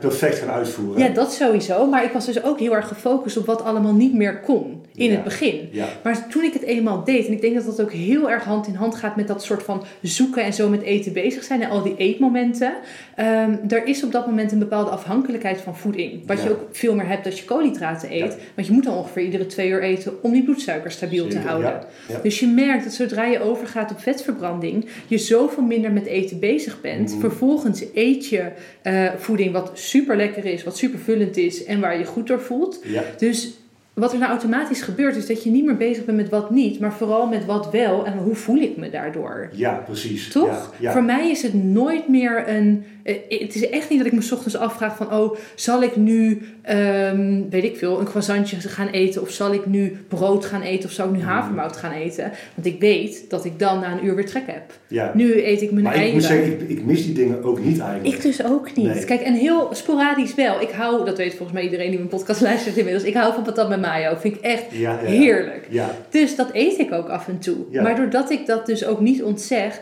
dus 0.00 0.05
perfect 0.08 0.38
gaan 0.38 0.50
uitvoeren. 0.50 1.02
ja, 1.02 1.08
dat 1.08 1.32
sowieso. 1.32 1.86
Maar 1.86 2.04
ik 2.04 2.12
was 2.12 2.26
dus 2.26 2.42
ook 2.42 2.58
heel 2.58 2.74
erg 2.74 2.88
gefocust 2.88 3.36
op 3.36 3.46
wat 3.46 3.62
allemaal 3.62 3.94
niet 3.94 4.14
meer 4.14 4.40
kon 4.40 4.84
in 4.94 5.04
Ja. 5.08 5.12
het 5.14 5.24
begin. 5.24 5.68
Ja. 5.72 5.86
Maar 6.02 6.28
toen 6.28 6.44
ik 6.44 6.52
het 6.52 6.62
eenmaal 6.62 7.04
deed, 7.04 7.26
en 7.26 7.32
ik 7.32 7.40
denk 7.40 7.54
dat 7.54 7.64
dat 7.64 7.80
ook 7.80 7.92
heel 7.92 8.30
erg 8.30 8.44
hand 8.44 8.66
in 8.66 8.74
hand 8.74 8.94
gaat 8.94 9.16
met 9.16 9.28
dat 9.28 9.42
soort 9.44 9.62
van 9.62 9.84
zoeken 10.02 10.42
en 10.44 10.52
zo 10.52 10.68
met 10.68 10.82
eten 10.82 11.12
bezig 11.12 11.44
zijn 11.44 11.62
en 11.62 11.70
al 11.70 11.82
die 11.82 11.94
eetmomenten. 11.96 12.74
Ehm 13.16 13.54
er 13.68 13.86
is 13.86 14.04
op 14.04 14.12
dat 14.12 14.26
moment 14.26 14.52
een 14.52 14.58
bepaalde 14.58 14.90
afhankelijkheid 14.90 15.60
van 15.60 15.76
voeding. 15.76 16.26
Wat 16.26 16.42
je 16.42 16.50
ook 16.50 16.60
veel 16.72 16.94
meer 16.94 17.08
hebt 17.08 17.26
als 17.26 17.38
je 17.38 17.44
koolhydraten 17.44 18.12
eet. 18.12 18.36
Want 18.54 18.66
je 18.66 18.72
moet 18.72 18.84
dan 18.84 18.94
ongeveer 18.96 19.22
iedere 19.24 19.46
twee 19.46 19.68
uur 19.68 19.82
eten 19.82 20.22
om 20.22 20.32
die 20.32 20.42
bloedsuiker 20.44 20.90
stabiel 20.90 21.28
te 21.28 21.38
houden. 21.38 21.80
Dus 22.22 22.40
je 22.40 22.46
merkt 22.46 22.84
dat 22.84 22.92
zodra 22.92 23.24
je 23.24 23.40
overgaat 23.40 23.90
op 23.90 24.00
vetverbranding, 24.00 24.86
je 25.06 25.18
zoveel 25.18 25.62
minder 25.62 25.92
met 25.92 26.06
eten 26.06 26.38
bezig 26.38 26.80
bent. 26.80 27.10
Mhm. 27.10 27.20
Vervolgens 27.20 27.84
eet 27.94 28.28
je 28.28 28.44
eh, 28.82 29.04
voeding 29.16 29.52
wat 29.52 29.70
super 29.74 29.95
lekker 30.16 30.44
is, 30.44 30.64
wat 30.64 30.76
super 30.76 30.98
vullend 30.98 31.36
is 31.36 31.64
en 31.64 31.80
waar 31.80 31.98
je 31.98 32.04
goed 32.04 32.26
door 32.26 32.40
voelt. 32.40 32.80
Ja. 32.84 33.04
Dus 33.18 33.52
wat 33.96 34.12
er 34.12 34.18
nou 34.18 34.30
automatisch 34.30 34.82
gebeurt, 34.82 35.16
is 35.16 35.26
dat 35.26 35.42
je 35.44 35.50
niet 35.50 35.64
meer 35.64 35.76
bezig 35.76 36.04
bent 36.04 36.16
met 36.16 36.28
wat 36.28 36.50
niet, 36.50 36.80
maar 36.80 36.92
vooral 36.92 37.26
met 37.26 37.44
wat 37.44 37.70
wel 37.70 38.06
en 38.06 38.18
hoe 38.18 38.34
voel 38.34 38.56
ik 38.58 38.76
me 38.76 38.90
daardoor. 38.90 39.48
ja, 39.52 39.72
precies. 39.86 40.28
Toch? 40.28 40.46
Ja, 40.48 40.70
ja. 40.78 40.92
Voor 40.92 41.04
mij 41.04 41.30
is 41.30 41.42
het 41.42 41.54
nooit 41.54 42.08
meer 42.08 42.48
een. 42.48 42.84
eh, 43.02 43.14
Het 43.28 43.54
is 43.54 43.68
echt 43.70 43.88
niet 43.90 43.98
dat 43.98 44.06
ik 44.06 44.12
me 44.12 44.20
's 44.22 44.32
ochtends 44.32 44.56
afvraag 44.56 44.96
van, 44.96 45.12
oh, 45.12 45.36
zal 45.54 45.82
ik 45.82 45.96
nu, 45.96 46.42
ehm, 46.62 47.42
weet 47.50 47.64
ik 47.64 47.76
veel, 47.76 47.98
een 48.00 48.04
croissantje 48.04 48.56
gaan 48.56 48.88
eten? 48.88 49.22
Of 49.22 49.30
zal 49.30 49.52
ik 49.52 49.66
nu 49.66 49.96
brood 50.08 50.44
gaan 50.44 50.62
eten? 50.62 50.84
Of 50.88 50.94
zal 50.94 51.06
ik 51.06 51.12
nu 51.12 51.18
Mm. 51.18 51.24
havermout 51.24 51.76
gaan 51.76 51.92
eten? 51.92 52.32
Want 52.54 52.66
ik 52.66 52.80
weet 52.80 53.24
dat 53.30 53.44
ik 53.44 53.58
dan 53.58 53.80
na 53.80 53.92
een 53.92 54.04
uur 54.06 54.14
weer 54.14 54.26
trek 54.26 54.42
heb. 54.46 54.62
ja. 54.88 55.10
Nu 55.14 55.44
eet 55.46 55.62
ik 55.62 55.70
mijn 55.70 55.84
Maar 55.84 56.04
ik 56.06 56.12
moet 56.12 56.22
zeggen, 56.24 56.52
ik, 56.60 56.68
ik 56.68 56.84
mis 56.84 57.04
die 57.04 57.14
dingen 57.14 57.44
ook 57.44 57.64
niet 57.64 57.78
eigenlijk. 57.80 58.14
Ik 58.16 58.22
dus 58.22 58.44
ook 58.44 58.74
niet. 58.76 58.94
Nee. 58.94 59.04
Kijk, 59.04 59.20
en 59.20 59.34
heel 59.34 59.68
sporadisch 59.72 60.34
wel. 60.34 60.60
Ik 60.60 60.70
hou, 60.70 61.04
dat 61.04 61.16
weet 61.16 61.30
volgens 61.34 61.52
mij 61.52 61.62
iedereen 61.62 61.88
die 61.88 61.98
mijn 61.98 62.10
podcast 62.10 62.40
luistert 62.40 62.76
inmiddels, 62.76 63.04
ik 63.04 63.14
hou 63.14 63.34
van 63.34 63.42
patat 63.42 63.68
met 63.68 63.80
mayo. 63.86 64.16
Vind 64.16 64.36
ik 64.36 64.40
echt 64.40 64.64
Ja, 64.70 64.78
ja, 64.78 64.98
ja. 65.00 65.06
heerlijk. 65.06 65.66
Ja, 65.70 65.90
Dus 66.10 66.36
dat 66.36 66.48
eet 66.52 66.78
ik 66.78 66.92
ook 66.92 67.08
af 67.08 67.28
en 67.28 67.38
toe. 67.38 67.56
Maar 67.72 67.96
doordat 67.96 68.30
ik 68.30 68.46
dat 68.46 68.66
dus 68.66 68.84
ook 68.84 69.00
niet 69.00 69.22
ontzeg, 69.22 69.80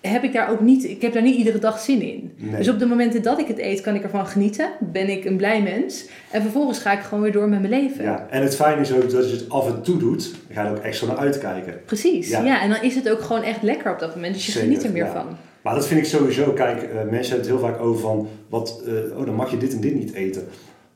heb 0.00 0.22
ik 0.22 0.32
daar 0.32 0.50
ook 0.50 0.60
niet, 0.60 0.84
ik 0.84 1.02
heb 1.02 1.12
daar 1.12 1.22
niet 1.22 1.36
iedere 1.36 1.58
dag 1.58 1.78
zin 1.80 2.02
in. 2.02 2.32
Nee. 2.36 2.56
Dus 2.56 2.68
op 2.68 2.78
de 2.78 2.86
momenten 2.86 3.22
dat 3.22 3.38
ik 3.38 3.46
het 3.46 3.58
eet, 3.58 3.80
kan 3.80 3.94
ik 3.94 4.02
ervan 4.02 4.26
genieten. 4.26 4.68
Ben 4.78 5.08
ik 5.08 5.24
een 5.24 5.36
blij 5.36 5.62
mens. 5.62 6.04
En 6.30 6.42
vervolgens 6.42 6.78
ga 6.78 6.92
ik 6.92 7.00
gewoon 7.00 7.22
weer 7.22 7.32
door 7.32 7.48
met 7.48 7.60
mijn 7.60 7.82
leven. 7.82 8.04
ja. 8.04 8.26
En 8.30 8.42
het 8.42 8.56
fijne 8.56 8.80
is 8.80 8.92
ook 8.92 9.10
dat 9.10 9.30
je 9.30 9.36
het 9.36 9.48
af 9.48 9.66
en 9.66 9.82
toe 9.82 9.96
doet. 9.98 10.30
Dan 10.46 10.56
ga 10.56 10.62
je 10.62 10.68
er 10.68 10.76
ook 10.76 10.82
extra 10.82 11.06
naar 11.06 11.16
uitkijken. 11.16 11.80
Precies. 11.84 12.28
Ja. 12.28 12.42
Ja. 12.44 12.62
en 12.62 12.68
dan 12.70 12.82
is 12.82 12.94
het 12.94 13.10
ook 13.10 13.20
gewoon 13.20 13.42
echt 13.42 13.62
lekker 13.62 13.92
op 13.92 13.98
dat 13.98 14.14
moment. 14.14 14.34
Dus 14.34 14.46
je 14.46 14.52
Zeker, 14.52 14.68
geniet 14.68 14.84
er 14.84 14.92
meer 14.92 15.04
ja. 15.04 15.12
van. 15.12 15.36
Maar 15.62 15.74
dat 15.74 15.86
vind 15.86 16.00
ik 16.00 16.06
sowieso. 16.06 16.52
Kijk, 16.52 16.82
eh, 16.82 16.88
mensen 17.10 17.34
hebben 17.34 17.36
het 17.36 17.46
heel 17.46 17.58
vaak 17.58 17.80
over 17.80 18.00
van... 18.00 18.28
Wat, 18.48 18.82
eh, 18.86 19.18
oh, 19.18 19.26
dan 19.26 19.34
mag 19.34 19.50
je 19.50 19.56
dit 19.56 19.72
en 19.72 19.80
dit 19.80 19.94
niet 19.94 20.12
eten. 20.12 20.48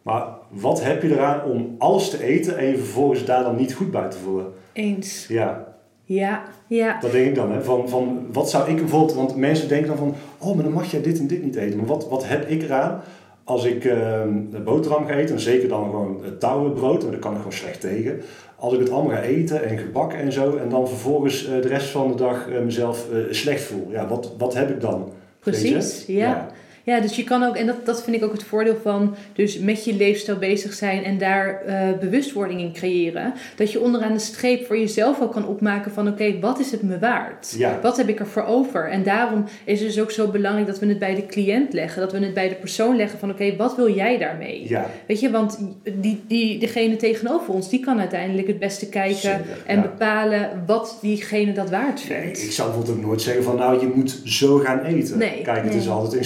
Maar 0.05 0.27
wat 0.49 0.83
heb 0.83 1.03
je 1.03 1.13
eraan 1.13 1.45
om 1.45 1.75
alles 1.79 2.11
te 2.11 2.23
eten... 2.23 2.59
en 2.59 2.67
je 2.67 2.77
vervolgens 2.77 3.25
daar 3.25 3.43
dan 3.43 3.57
niet 3.57 3.75
goed 3.75 3.91
bij 3.91 4.11
te 4.11 4.19
voelen? 4.19 4.47
Eens. 4.73 5.27
Ja, 5.29 5.75
Ja, 6.05 6.43
ja. 6.67 7.01
dat 7.01 7.13
denk 7.13 7.27
ik 7.27 7.35
dan. 7.35 7.53
Hè. 7.53 7.63
Van, 7.63 7.89
van, 7.89 8.27
wat 8.33 8.51
zou 8.51 8.71
ik 8.71 8.77
bijvoorbeeld... 8.77 9.15
Want 9.15 9.37
mensen 9.37 9.69
denken 9.69 9.89
dan 9.89 9.97
van... 9.97 10.15
Oh, 10.39 10.55
maar 10.55 10.65
dan 10.65 10.73
mag 10.73 10.91
jij 10.91 11.03
dit 11.03 11.19
en 11.19 11.27
dit 11.27 11.43
niet 11.43 11.57
eten. 11.57 11.77
Maar 11.77 11.87
wat, 11.87 12.09
wat 12.09 12.29
heb 12.29 12.49
ik 12.49 12.63
eraan... 12.63 13.01
Als 13.45 13.65
ik 13.65 13.83
de 13.83 14.61
boterham 14.65 15.07
ga 15.07 15.15
eten, 15.15 15.35
en 15.35 15.41
zeker 15.41 15.69
dan 15.69 15.85
gewoon 15.85 16.21
het 16.23 16.41
touwenbrood, 16.41 17.01
want 17.01 17.11
daar 17.11 17.21
kan 17.21 17.31
ik 17.31 17.37
gewoon 17.37 17.53
slecht 17.53 17.81
tegen. 17.81 18.21
Als 18.57 18.73
ik 18.73 18.79
het 18.79 18.91
allemaal 18.91 19.17
ga 19.17 19.23
eten 19.23 19.65
en 19.65 19.79
gebakken 19.79 20.19
en 20.19 20.33
zo, 20.33 20.57
en 20.57 20.69
dan 20.69 20.89
vervolgens 20.89 21.47
eh, 21.47 21.63
de 21.63 21.69
rest 21.69 21.89
van 21.89 22.11
de 22.11 22.17
dag 22.17 22.49
eh, 22.49 22.61
mezelf 22.61 23.13
eh, 23.13 23.19
slecht 23.31 23.63
voel. 23.63 23.89
Ja, 23.91 24.09
wat, 24.09 24.33
wat 24.39 24.55
heb 24.55 24.71
ik 24.71 24.81
dan? 24.81 25.11
Precies, 25.41 26.05
ja. 26.07 26.15
Ja, 26.15 26.49
dus 26.85 27.17
je 27.17 27.25
kan 27.25 27.43
ook, 27.43 27.57
en 27.57 27.67
dat, 27.67 27.87
dat 27.87 28.03
vind 28.05 28.17
ik 28.17 28.25
ook 28.25 28.33
het 28.33 28.43
voordeel 28.43 28.77
van, 28.83 29.15
dus 29.33 29.59
met 29.59 29.85
je 29.85 29.95
leefstijl 29.95 30.39
bezig 30.39 30.73
zijn 30.73 31.05
en 31.05 31.19
daar 31.19 31.63
eh, 31.67 31.99
bewustwording 32.01 32.61
in 32.61 32.73
creëren. 32.73 33.33
Dat 33.57 33.73
je 33.73 33.81
onderaan 33.81 34.13
de 34.13 34.19
streep 34.19 34.67
voor 34.67 34.79
jezelf 34.79 35.21
ook 35.21 35.33
kan 35.33 35.47
opmaken 35.47 35.93
van, 35.93 36.09
oké, 36.09 36.39
wat 36.41 36.59
is 36.59 36.71
het 36.71 36.83
me 36.83 36.99
waard? 36.99 37.55
Ja. 37.57 37.79
Wat 37.83 37.97
heb 37.97 38.09
ik 38.09 38.19
ervoor 38.19 38.45
over? 38.45 38.91
En 38.91 39.03
daarom 39.03 39.45
is 39.65 39.81
het 39.81 39.89
dus 39.89 40.01
ook 40.01 40.11
zo 40.11 40.29
belangrijk 40.29 40.67
dat 40.67 40.79
we 40.79 40.87
het 40.87 40.99
bij 40.99 41.15
de 41.15 41.27
cliënt 41.27 41.73
leggen, 41.73 42.01
dat 42.01 42.13
we 42.13 42.19
het 42.19 42.35
bij 42.35 42.49
de 42.49 42.55
persoon 42.55 42.97
leggen 42.97 43.19
van, 43.19 43.31
oké, 43.31 43.57
wat 43.57 43.77
wil 43.77 43.95
jij 43.95 44.19
daarmee? 44.19 44.69
Ja, 44.69 44.91
Weet 45.07 45.21
je, 45.21 45.31
want 45.31 45.59
die, 46.01 46.23
die, 46.27 46.59
degene 46.59 46.97
tegenover 46.97 47.55
ons, 47.55 47.69
die 47.69 47.81
kan 47.81 47.99
uiteindelijk 48.01 48.47
het 48.47 48.59
beste 48.59 48.89
kijken 48.89 49.17
Zeker, 49.17 49.45
en 49.67 49.77
ja. 49.77 49.83
bepalen 49.83 50.63
wat 50.67 50.99
diegene 51.01 51.53
dat 51.53 51.71
waard 51.71 52.09
Nee, 52.09 52.21
vindt. 52.21 52.43
ik 52.43 52.53
zou 52.53 52.69
bijvoorbeeld 52.69 52.99
ook 52.99 53.05
nooit 53.05 53.23
zeggen 53.23 53.45
van 53.45 53.57
nou 53.57 53.81
je 53.81 53.93
moet 53.95 54.21
zo 54.25 54.59
gaan 54.59 54.85
eten. 54.85 55.19
Nee, 55.19 55.43
Kijk, 55.43 55.63
het 55.63 55.73
nee. 55.73 55.81
is 55.81 55.89
altijd 55.89 56.13
in 56.13 56.25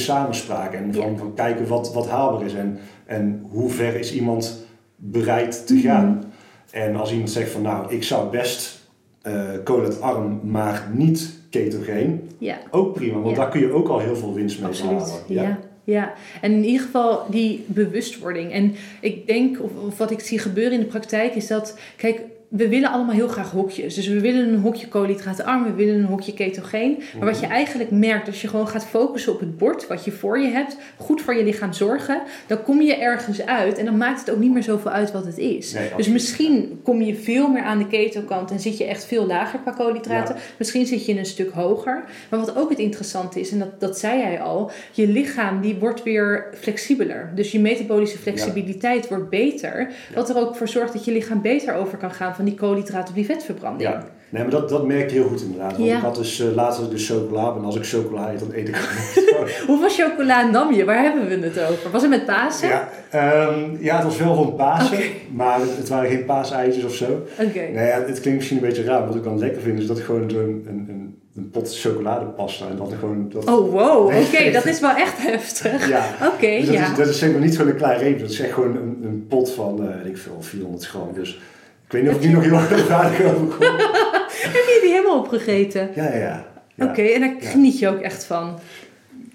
en 0.55 0.95
van, 0.95 1.11
Ja. 1.11 1.17
van 1.17 1.35
kijken 1.35 1.67
wat, 1.67 1.93
wat 1.95 2.09
haalbaar 2.09 2.47
is 2.47 2.55
en, 2.55 2.79
en 3.07 3.45
hoe 3.51 3.71
ver 3.71 3.95
is 3.99 4.15
iemand 4.15 4.67
bereid 4.97 5.67
te 5.67 5.75
Mhm. 5.75 5.83
gaan. 5.87 6.25
En 6.71 6.97
als 6.97 7.13
iemand 7.13 7.31
zegt 7.31 7.51
van 7.51 7.63
nou 7.63 7.95
ik 7.95 8.03
zou 8.03 8.31
best 8.31 8.77
eh 9.23 9.43
koolhydraatarm, 9.65 10.41
maar 10.45 10.89
niet 10.93 11.41
ketogeen, 11.51 12.31
Ja. 12.39 12.59
ook 12.71 12.95
prima, 12.95 13.19
want 13.19 13.37
Ja. 13.37 13.43
daar 13.43 13.51
kun 13.51 13.61
je 13.61 13.73
ook 13.73 13.89
al 13.89 13.99
heel 13.99 14.17
veel 14.17 14.35
winst 14.35 14.59
mee 14.61 14.69
Absoluut, 14.69 15.01
halen. 15.01 15.15
ja. 15.29 15.59
ja. 15.85 16.13
En 16.41 16.53
in 16.53 16.65
ieder 16.65 16.81
geval 16.87 17.25
die 17.31 17.65
bewustwording. 17.67 18.53
En 18.53 18.75
ik 19.01 19.27
denk, 19.27 19.63
of, 19.63 19.71
of 19.87 19.99
wat 19.99 20.11
ik 20.11 20.21
zie 20.21 20.39
gebeuren 20.39 20.73
in 20.73 20.81
de 20.81 20.87
praktijk, 20.87 21.35
is 21.35 21.47
dat, 21.47 21.79
kijk, 21.97 22.21
we 22.49 22.69
willen 22.69 22.91
allemaal 22.91 23.15
heel 23.15 23.29
graag 23.29 23.51
hokjes. 23.51 23.95
Dus 23.95 24.07
we 24.09 24.21
willen 24.21 24.49
een 24.49 24.59
hokje 24.61 24.89
koolhydraatarm, 24.89 25.65
we 25.65 25.73
willen 25.73 25.95
een 25.95 26.05
hokje 26.05 26.35
ketogeen. 26.35 27.03
Maar 27.19 27.27
wat 27.27 27.41
je 27.41 27.47
Mhm. 27.47 27.55
eigenlijk 27.55 27.91
merkt, 27.91 28.27
als 28.27 28.41
je 28.43 28.49
gewoon 28.49 28.69
gaat 28.69 28.87
focussen 28.87 29.33
op 29.33 29.41
het 29.41 29.57
bord 29.59 29.87
wat 29.87 30.05
je 30.05 30.11
voor 30.11 30.39
je 30.39 30.49
hebt, 30.49 30.77
goed 30.97 31.21
voor 31.23 31.35
je 31.35 31.45
lichaam 31.45 31.73
zorgen, 31.73 32.23
dan 32.47 32.63
kom 32.63 32.81
je 32.83 32.95
ergens 32.95 33.47
uit 33.47 33.79
en 33.79 33.85
dan 33.85 33.97
maakt 33.97 34.21
het 34.21 34.31
ook 34.31 34.39
niet 34.39 34.53
meer 34.53 34.63
zoveel 34.63 34.91
uit 34.91 35.13
wat 35.13 35.25
het 35.25 35.39
is. 35.39 35.73
Nee, 35.73 35.89
dus 35.97 36.09
misschien 36.09 36.81
kom 36.83 37.03
je 37.03 37.15
veel 37.15 37.49
meer 37.49 37.63
aan 37.63 37.79
de 37.79 37.87
ketokant 37.87 38.51
en 38.51 38.61
zit 38.61 38.79
je 38.79 38.85
echt 38.85 39.05
veel 39.05 39.27
lager 39.27 39.59
qua 39.59 39.71
koolhydraten. 39.71 40.35
Ja. 40.35 40.41
Misschien 40.59 40.87
zit 40.87 41.07
je 41.07 41.19
een 41.19 41.27
stuk 41.27 41.51
hoger. 41.51 42.05
Maar 42.31 42.41
wat 42.41 42.57
ook 42.57 42.71
het 42.71 42.79
interessante 42.79 43.41
is, 43.41 43.51
en 43.51 43.59
dat, 43.59 43.81
dat 43.81 43.99
zei 43.99 44.19
jij 44.21 44.41
al, 44.41 44.71
je 44.93 45.09
lichaam 45.09 45.61
die 45.61 45.75
wordt 45.75 46.03
weer 46.03 46.47
flexibeler. 46.55 47.31
Dus 47.35 47.53
je 47.53 47.61
metabolische 47.61 48.19
flexibiliteit 48.19 49.09
wordt 49.09 49.29
beter. 49.31 49.91
Wat 50.15 50.29
er 50.31 50.37
ook 50.37 50.57
voor 50.57 50.69
zorgt 50.69 50.93
dat 50.93 51.05
je 51.05 51.13
lichaam 51.13 51.43
beter 51.43 51.75
over 51.75 51.99
kan 51.99 52.11
gaan 52.11 52.35
van 52.39 52.47
die 52.47 52.55
koolhydraten 52.55 53.09
op 53.09 53.15
die 53.15 53.25
vetverbranding. 53.25 53.91
Ja. 53.91 54.05
Nee, 54.31 54.43
maar 54.43 54.51
dat, 54.51 54.69
dat 54.69 54.87
merk 54.87 55.11
je 55.11 55.17
heel 55.17 55.29
goed 55.29 55.43
inderdaad. 55.43 55.73
Want 55.77 55.85
Ja. 55.89 55.97
ik 55.97 56.03
had 56.03 56.15
dus 56.17 56.41
uh, 56.41 56.55
laatst 56.55 56.79
had 56.79 56.87
ik 56.87 56.93
dus 56.97 57.09
chocola. 57.11 57.55
En 57.57 57.65
als 57.65 57.77
ik 57.77 57.87
chocola 57.87 58.33
eet, 58.33 58.39
dan 58.39 58.53
eet 58.53 58.69
ik 58.69 58.77
gewoon 58.77 59.49
Hoeveel 59.67 60.07
chocola 60.07 60.51
nam 60.51 60.73
je? 60.73 60.85
Waar 60.85 61.03
hebben 61.03 61.29
we 61.29 61.47
het 61.47 61.61
over? 61.61 61.91
Was 61.91 62.01
het 62.03 62.11
met 62.11 62.27
Pasen? 62.27 62.69
Ja, 62.69 62.89
ehm, 63.11 63.61
ja, 63.81 63.95
het 63.97 64.05
was 64.05 64.19
wel 64.19 64.35
rond 64.35 64.57
Pasen, 64.57 64.99
maar 65.33 65.61
het, 65.61 65.77
het 65.77 65.89
waren 65.89 66.11
geen 66.11 66.25
paaseitjes 66.25 66.85
of 66.85 66.95
zo. 66.95 67.05
Oké. 67.41 67.59
Nee, 67.59 67.87
ja, 67.87 68.03
het 68.07 68.21
klinkt 68.21 68.39
misschien 68.39 68.57
een 68.57 68.63
beetje 68.69 68.85
raar, 68.85 68.99
maar 68.99 69.07
wat 69.07 69.17
ik 69.17 69.25
dan 69.25 69.39
lekker 69.39 69.63
vind 69.63 69.79
is 69.79 69.87
dat 69.87 69.99
ik 69.99 70.05
gewoon 70.05 70.31
zo'n 70.31 70.65
een, 70.67 70.87
een, 70.89 71.19
een 71.37 71.51
pot 71.51 71.79
chocoladepasta 71.81 72.69
en 72.69 72.77
dat 72.77 72.93
ik 72.93 72.99
gewoon... 72.99 73.29
Dat, 73.29 73.45
Oh, 73.51 73.73
wow. 73.73 74.07
Oké, 74.07 74.51
dat 74.53 74.67
is 74.67 74.81
wel 74.81 74.95
echt 74.95 75.19
heftig. 75.31 75.89
Ja, 75.89 76.05
Oké, 76.35 76.51
dus 76.57 76.65
dat, 76.67 76.75
ja. 76.75 76.91
is, 76.91 76.97
dat 76.97 77.07
is 77.09 77.19
zeg 77.19 77.31
maar 77.33 77.41
niet 77.41 77.57
gewoon 77.57 77.71
een 77.73 77.79
klein 77.79 77.99
reep, 77.99 78.19
dat 78.21 78.31
is 78.31 78.41
echt 78.41 78.53
gewoon 78.53 78.77
een, 78.77 78.99
een 79.03 79.27
pot 79.29 79.51
van, 79.51 79.81
eh, 79.89 79.97
weet 79.97 80.07
ik 80.07 80.19
veel, 80.19 80.37
400 80.41 80.87
gram. 80.87 81.13
Dus 81.15 81.41
ik 81.89 81.95
weet 81.95 82.03
niet 82.03 82.11
of 82.11 82.17
ik 82.17 82.29
nu 82.29 82.33
nog 82.35 82.43
heel 82.69 82.77
erg 82.79 82.91
aardig 82.91 83.23
overkom. 83.35 83.67
Heb 83.67 84.53
je 84.53 84.79
die 84.83 84.91
helemaal 84.93 85.19
opgegeten? 85.19 85.91
Ja, 85.95 86.05
ja, 86.15 86.45
ja. 86.75 86.87
Oké, 86.87 87.03
en 87.03 87.21
daar 87.21 87.35
geniet 87.41 87.79
je 87.79 87.89
ook 87.89 88.01
echt 88.01 88.25
van. 88.25 88.59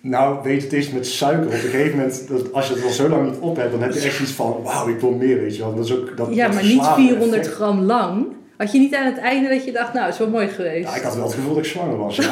Nou, 0.02 0.44
weet 0.44 0.58
je, 0.58 0.64
het 0.64 0.74
is 0.74 0.90
met 0.92 1.08
suiker. 1.08 1.46
Op 1.46 1.52
een 1.52 1.60
gegeven 1.60 1.98
moment, 1.98 2.28
dat, 2.28 2.54
als 2.54 2.68
je 2.68 2.74
het 2.74 2.84
al 2.84 2.90
zo 2.90 3.10
lang 3.10 3.26
niet 3.32 3.40
op 3.40 3.56
hebt, 3.56 3.72
dan 3.72 3.82
heb 3.82 3.94
je 3.94 4.00
echt 4.00 4.20
iets 4.20 4.32
van, 4.32 4.60
wauw, 4.64 4.88
ik 4.88 5.00
wil 5.00 5.12
meer, 5.12 5.38
weet 5.40 5.56
je 5.56 5.62
wel. 5.62 5.76
Dat 5.76 5.86
is 5.86 5.94
ook, 5.94 6.18
dat, 6.18 6.28
Ja, 6.34 6.46
dat 6.46 6.54
maar 6.54 6.64
niet 6.64 6.74
verslavende 6.74 7.08
400 7.10 7.42
effect. 7.42 7.56
gram 7.56 7.82
lang. 7.82 8.26
Had 8.58 8.72
je 8.72 8.80
niet 8.80 8.96
aan 8.96 9.06
het 9.06 9.18
einde 9.18 9.50
dat 9.50 9.66
je 9.66 9.72
dacht, 9.72 9.94
nou, 9.94 10.06
het 10.06 10.14
is 10.14 10.20
wel 10.20 10.30
mooi 10.30 10.48
geweest. 10.48 10.90
Ja, 10.90 10.96
ik 10.96 11.02
had 11.02 11.16
wel 11.16 11.24
het 11.24 11.34
gevoel 11.34 11.54
dat 11.54 11.64
ik 11.64 11.70
zwanger 11.72 11.98
was. 11.98 12.16
Ja. 12.16 12.32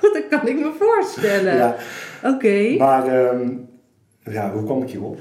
dat 0.00 0.22
kan 0.30 0.48
ik 0.48 0.54
me 0.56 0.70
voorstellen. 0.78 1.56
ja. 1.56 1.76
Oké. 2.24 2.74
Maar, 2.78 3.06
ehm, 3.06 3.48
ja, 4.30 4.52
hoe 4.52 4.64
kwam 4.64 4.82
ik 4.82 4.90
hierop? 4.90 5.18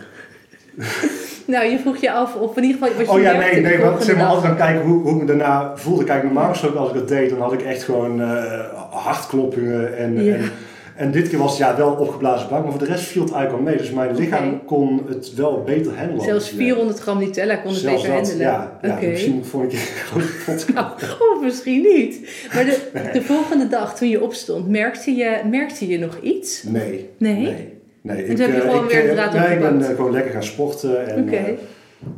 Nou, 1.48 1.66
je 1.66 1.80
vroeg 1.80 1.98
je 1.98 2.12
af 2.12 2.36
of 2.36 2.58
in 2.58 2.64
ieder 2.64 2.78
geval 2.82 2.98
wat 2.98 3.06
je 3.06 3.12
Oh 3.12 3.22
ja, 3.22 3.38
nee, 3.38 3.62
nee, 3.62 3.78
want 3.80 4.04
zeg 4.04 4.16
maar 4.16 4.26
dag. 4.26 4.34
altijd 4.36 4.48
gaan 4.58 4.68
kijken 4.68 4.86
hoe, 4.90 5.02
hoe 5.02 5.12
ik 5.12 5.18
me 5.18 5.26
daarna 5.26 5.72
voelde. 5.78 6.04
Kijk, 6.04 6.24
normaal 6.24 6.50
gesproken 6.50 6.80
als 6.80 6.90
ik 6.90 6.96
dat 6.96 7.08
deed, 7.08 7.30
dan 7.30 7.40
had 7.42 7.54
ik 7.54 7.62
echt 7.62 7.84
gewoon 7.84 8.22
eh, 8.22 8.64
hartkloppingen. 8.90 9.98
En, 9.98 10.24
Ja. 10.24 10.34
en, 10.36 10.52
en 10.96 11.12
dit 11.12 11.30
keer 11.30 11.38
was 11.40 11.50
het 11.50 11.60
ja, 11.68 11.78
wel 11.78 11.92
opgeblazen 11.92 12.50
bak, 12.50 12.62
maar 12.64 12.72
voor 12.72 12.80
de 12.80 12.86
rest 12.86 13.04
viel 13.04 13.24
het 13.24 13.32
eigenlijk 13.34 13.64
al 13.64 13.70
mee. 13.72 13.78
Dus 13.82 13.92
mijn 13.92 14.16
lichaam 14.16 14.66
kon 14.66 15.02
het 15.08 15.34
wel 15.34 15.64
beter 15.66 15.98
handelen. 15.98 16.24
Zelfs 16.24 16.50
Dus, 16.50 16.58
400 16.58 17.00
gram 17.00 17.20
Nutella 17.20 17.56
kon 17.56 17.72
het 17.72 17.80
Zelfs 17.80 18.02
beter 18.02 18.16
dat, 18.18 18.28
handelen. 18.28 18.52
Ja, 18.52 18.80
ja 18.82 18.96
Oké. 18.96 19.08
misschien 19.08 19.46
vond 19.46 19.64
ik 19.64 19.72
een 19.72 19.78
grote 19.78 20.28
pot. 20.46 20.74
Nou, 20.74 20.88
of 21.36 21.42
misschien 21.42 21.82
niet. 21.82 22.30
Maar 22.54 22.66
de, 22.66 22.80
de 23.14 23.22
volgende 23.22 23.68
dag 23.68 23.96
toen 23.98 24.10
je 24.10 24.22
opstond, 24.22 24.68
merkte 24.70 25.12
je, 25.16 25.38
merkte 25.50 25.88
je 25.88 26.00
nog 26.00 26.18
iets? 26.22 26.64
Nee. 26.64 27.10
Nee? 27.18 27.34
Nee. 27.42 27.76
Nee. 28.08 28.28
toen 28.28 28.40
heb 28.40 28.56
je 28.56 28.62
eh, 28.62 28.70
gewoon 28.70 28.84
ik, 28.84 28.92
weer 28.92 29.10
eh, 29.10 29.14
draad 29.14 29.34
Nee, 29.34 29.54
ik 29.54 29.60
ben 29.60 29.82
eh, 29.82 29.96
gewoon 29.96 30.12
lekker 30.12 30.32
gaan 30.32 30.44
sporten. 30.44 31.08
En, 31.08 31.26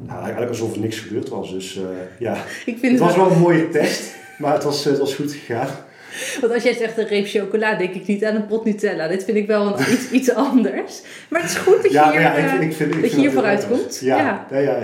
nou, 0.07 0.21
eigenlijk 0.21 0.51
alsof 0.51 0.73
er 0.73 0.79
niks 0.79 0.99
gebeurd 0.99 1.29
was. 1.29 1.51
Dus 1.51 1.79
ja, 2.19 2.33
Ik 2.65 2.77
vind 2.79 2.91
het 2.91 2.99
was 2.99 3.15
wel 3.15 3.31
een 3.31 3.39
mooie 3.39 3.69
test. 3.69 4.15
Maar 4.37 4.53
het 4.53 4.63
was, 4.63 4.85
het 4.85 4.97
was 4.97 5.15
goed 5.15 5.31
gegaan. 5.31 5.67
Want 6.41 6.53
als 6.53 6.63
jij 6.63 6.73
zegt 6.73 6.97
een 6.97 7.07
reep 7.07 7.27
chocola, 7.27 7.75
denk 7.75 7.93
ik 7.93 8.07
niet 8.07 8.25
aan 8.25 8.35
een 8.35 8.47
pot 8.47 8.65
Nutella. 8.65 9.07
Dit 9.07 9.23
vind 9.23 9.37
ik 9.37 9.47
wel 9.47 9.67
een, 9.67 9.93
iets, 9.93 10.09
iets 10.19 10.33
anders. 10.33 11.01
Maar 11.29 11.41
het 11.41 11.49
is 11.49 11.57
goed 11.57 11.81
dat 11.81 11.91
je 11.91 11.97
Ja, 11.97 12.11
hier, 12.11 12.21
ja, 12.21 12.35
ik, 12.35 12.61
ik 12.61 12.73
vind, 12.73 12.95
ik 12.95 13.01
dat 13.01 13.11
je 13.11 13.17
hier 13.17 13.31
vooruit 13.31 13.67
komt. 13.67 13.99
Ja. 14.01 14.47
ja, 14.51 14.57
ja. 14.57 14.77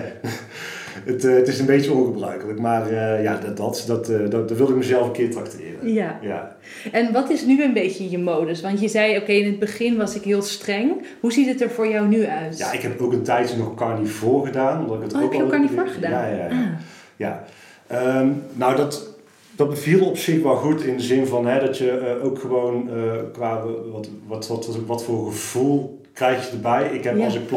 Het, 1.03 1.25
eh, 1.25 1.34
het 1.34 1.47
is 1.47 1.60
een 1.60 1.65
beetje 1.65 1.93
ongebruikelijk, 1.93 2.60
maar 2.60 2.89
eh, 2.89 3.23
ja, 3.23 3.38
dat, 3.38 3.58
dat, 3.58 3.84
dat, 3.88 4.10
eh, 4.10 4.19
dat, 4.29 4.47
dat 4.47 4.58
wilde 4.58 4.71
ik 4.71 4.77
mezelf 4.77 5.05
een 5.05 5.12
keer 5.12 5.31
tracteren. 5.31 5.93
Ja. 5.93 6.19
Ja. 6.21 6.55
En 6.91 7.13
wat 7.13 7.29
is 7.29 7.45
nu 7.45 7.63
een 7.63 7.73
beetje 7.73 8.10
je 8.10 8.17
modus? 8.17 8.62
Want 8.62 8.81
je 8.81 8.88
zei, 8.88 9.17
oké, 9.17 9.31
in 9.31 9.45
het 9.45 9.60
begin 9.60 9.97
was 9.97 10.15
ik 10.15 10.23
heel 10.23 10.41
streng. 10.41 10.91
Hoe 11.19 11.31
ziet 11.31 11.47
het 11.47 11.62
er 11.62 11.69
voor 11.69 11.88
jou 11.88 12.08
nu 12.08 12.25
uit? 12.25 12.58
ja, 12.58 12.71
ik 12.71 12.81
heb 12.81 13.01
ook 13.01 13.13
een 13.13 13.23
tijdje 13.23 13.58
nog 13.58 13.75
carnivore 13.75 14.45
gedaan. 14.45 14.81
Omdat 14.81 14.97
ik 14.97 15.03
het 15.03 15.13
Oh, 15.13 15.17
ook 15.23 15.31
heb 15.31 15.39
je 15.39 15.43
ook 15.43 15.51
carnivore 15.51 15.88
gedaan? 15.89 16.12
Ja, 16.12 16.27
ja, 16.27 16.36
ja. 16.36 16.47
Ah. 16.47 16.67
ja. 17.15 17.43
Ehm, 17.88 18.27
nou, 18.53 18.75
dat, 18.75 19.10
dat 19.55 19.69
beviel 19.69 20.05
op 20.05 20.17
zich 20.17 20.43
wel 20.43 20.55
goed 20.55 20.84
in 20.84 20.97
de 20.97 21.03
zin 21.03 21.27
van 21.27 21.47
hè, 21.47 21.60
dat 21.60 21.77
je 21.77 22.19
ook 22.23 22.39
gewoon 22.39 22.89
qua 23.34 23.63
wat, 23.91 24.08
wat, 24.27 24.47
wat, 24.47 24.77
wat, 24.86 25.03
voor 25.03 25.25
gevoel 25.25 26.01
krijg 26.13 26.45
je 26.45 26.51
erbij. 26.51 26.89
Ik 26.93 27.03
heb 27.03 27.17
Ja. 27.17 27.25
als 27.25 27.36
ik 27.36 27.49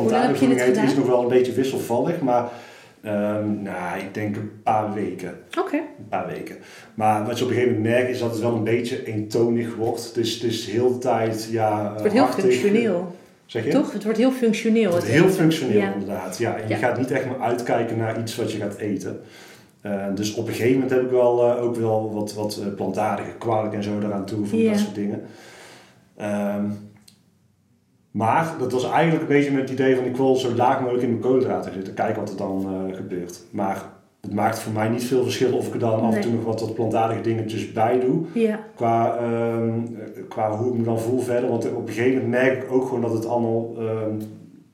dit 0.48 0.60
eet, 0.60 0.76
is 0.76 0.94
nog 0.94 1.06
wel 1.06 1.22
een 1.22 1.28
beetje 1.28 1.52
wisselvallig, 1.52 2.20
maar 2.20 2.50
ehm, 3.02 3.62
nou, 3.62 3.98
ik 3.98 4.14
denk 4.14 4.36
een 4.36 4.50
paar 4.62 4.94
weken. 4.94 5.38
Oké. 5.58 5.76
Een 5.76 6.08
paar 6.08 6.26
weken. 6.26 6.56
Maar 6.94 7.26
wat 7.26 7.38
je 7.38 7.44
op 7.44 7.50
een 7.50 7.56
gegeven 7.56 7.76
moment 7.76 7.94
merkt 7.94 8.10
is 8.10 8.18
dat 8.18 8.30
het 8.30 8.40
wel 8.40 8.54
een 8.54 8.64
beetje 8.64 9.06
eentonig 9.06 9.74
wordt. 9.74 10.14
Dus 10.14 10.34
het 10.34 10.42
is 10.42 10.66
heel 10.70 10.92
de 10.92 10.98
tijd, 10.98 11.48
ja... 11.50 11.90
Het 11.90 11.98
wordt 12.00 12.12
heel 12.12 12.22
hartig. 12.22 12.40
functioneel. 12.44 13.16
Zeg 13.46 13.64
je? 13.64 13.70
Toch? 13.70 13.92
Het 13.92 14.04
wordt 14.04 14.18
heel 14.18 14.32
functioneel. 14.32 14.94
Het 14.94 15.04
heel 15.04 15.28
functioneel 15.28 15.78
Ja. 15.78 15.92
inderdaad. 15.92 16.38
Ja, 16.38 16.56
en 16.56 16.68
je 16.68 16.74
gaat 16.74 16.98
niet 16.98 17.10
echt 17.10 17.26
meer 17.26 17.40
uitkijken 17.40 17.96
naar 17.96 18.20
iets 18.20 18.36
wat 18.36 18.52
je 18.52 18.58
gaat 18.58 18.76
eten. 18.76 19.20
Uh, 19.82 20.04
dus 20.14 20.34
op 20.34 20.46
een 20.48 20.52
gegeven 20.54 20.72
moment 20.72 20.90
heb 20.90 21.02
ik 21.02 21.10
wel 21.10 21.56
uh, 21.56 21.62
ook 21.62 21.76
wel 21.76 22.12
wat, 22.14 22.34
wat 22.34 22.60
plantaardige 22.76 23.30
kwark 23.38 23.72
en 23.72 23.82
zo 23.82 23.98
eraan 24.02 24.24
toegevoegd, 24.24 24.62
Ja. 24.62 24.70
dat 24.70 24.78
soort 24.80 24.94
dingen. 24.94 25.22
Um, 26.56 26.78
maar 28.10 28.54
dat 28.58 28.72
was 28.72 28.90
eigenlijk 28.90 29.22
een 29.22 29.36
beetje 29.36 29.50
met 29.50 29.60
het 29.60 29.70
idee 29.70 29.96
van 29.96 30.04
ik 30.04 30.16
wil 30.16 30.36
zo 30.36 30.54
laag 30.54 30.80
mogelijk 30.80 31.02
in 31.02 31.10
mijn 31.10 31.22
koolhydraten 31.22 31.72
zitten. 31.72 31.94
Kijken 31.94 32.20
wat 32.20 32.30
er 32.30 32.36
dan 32.36 32.66
uh, 32.88 32.96
gebeurt. 32.96 33.42
Maar 33.50 33.82
het 34.20 34.34
maakt 34.34 34.58
voor 34.58 34.72
mij 34.72 34.88
niet 34.88 35.04
veel 35.04 35.22
verschil 35.22 35.52
of 35.52 35.66
ik 35.66 35.72
er 35.72 35.78
dan 35.78 36.00
af 36.00 36.14
en 36.14 36.20
toe 36.20 36.32
nog 36.32 36.44
wat, 36.44 36.60
wat 36.60 36.74
plantaardige 36.74 37.20
dingetjes 37.20 37.72
bij 37.72 38.00
doe. 38.00 38.20
Ja. 38.32 38.60
Qua, 38.74 39.16
ehm, 39.16 39.72
qua 40.28 40.56
hoe 40.56 40.72
ik 40.72 40.78
me 40.78 40.84
dan 40.84 41.00
voel 41.00 41.20
verder. 41.20 41.50
Want 41.50 41.72
op 41.72 41.88
een 41.88 41.94
gegeven 41.94 42.22
moment 42.22 42.42
merk 42.42 42.62
ik 42.62 42.72
ook 42.72 42.84
gewoon 42.84 43.00
dat 43.00 43.12
het 43.12 43.26
allemaal 43.26 43.74
ehm, 43.78 44.14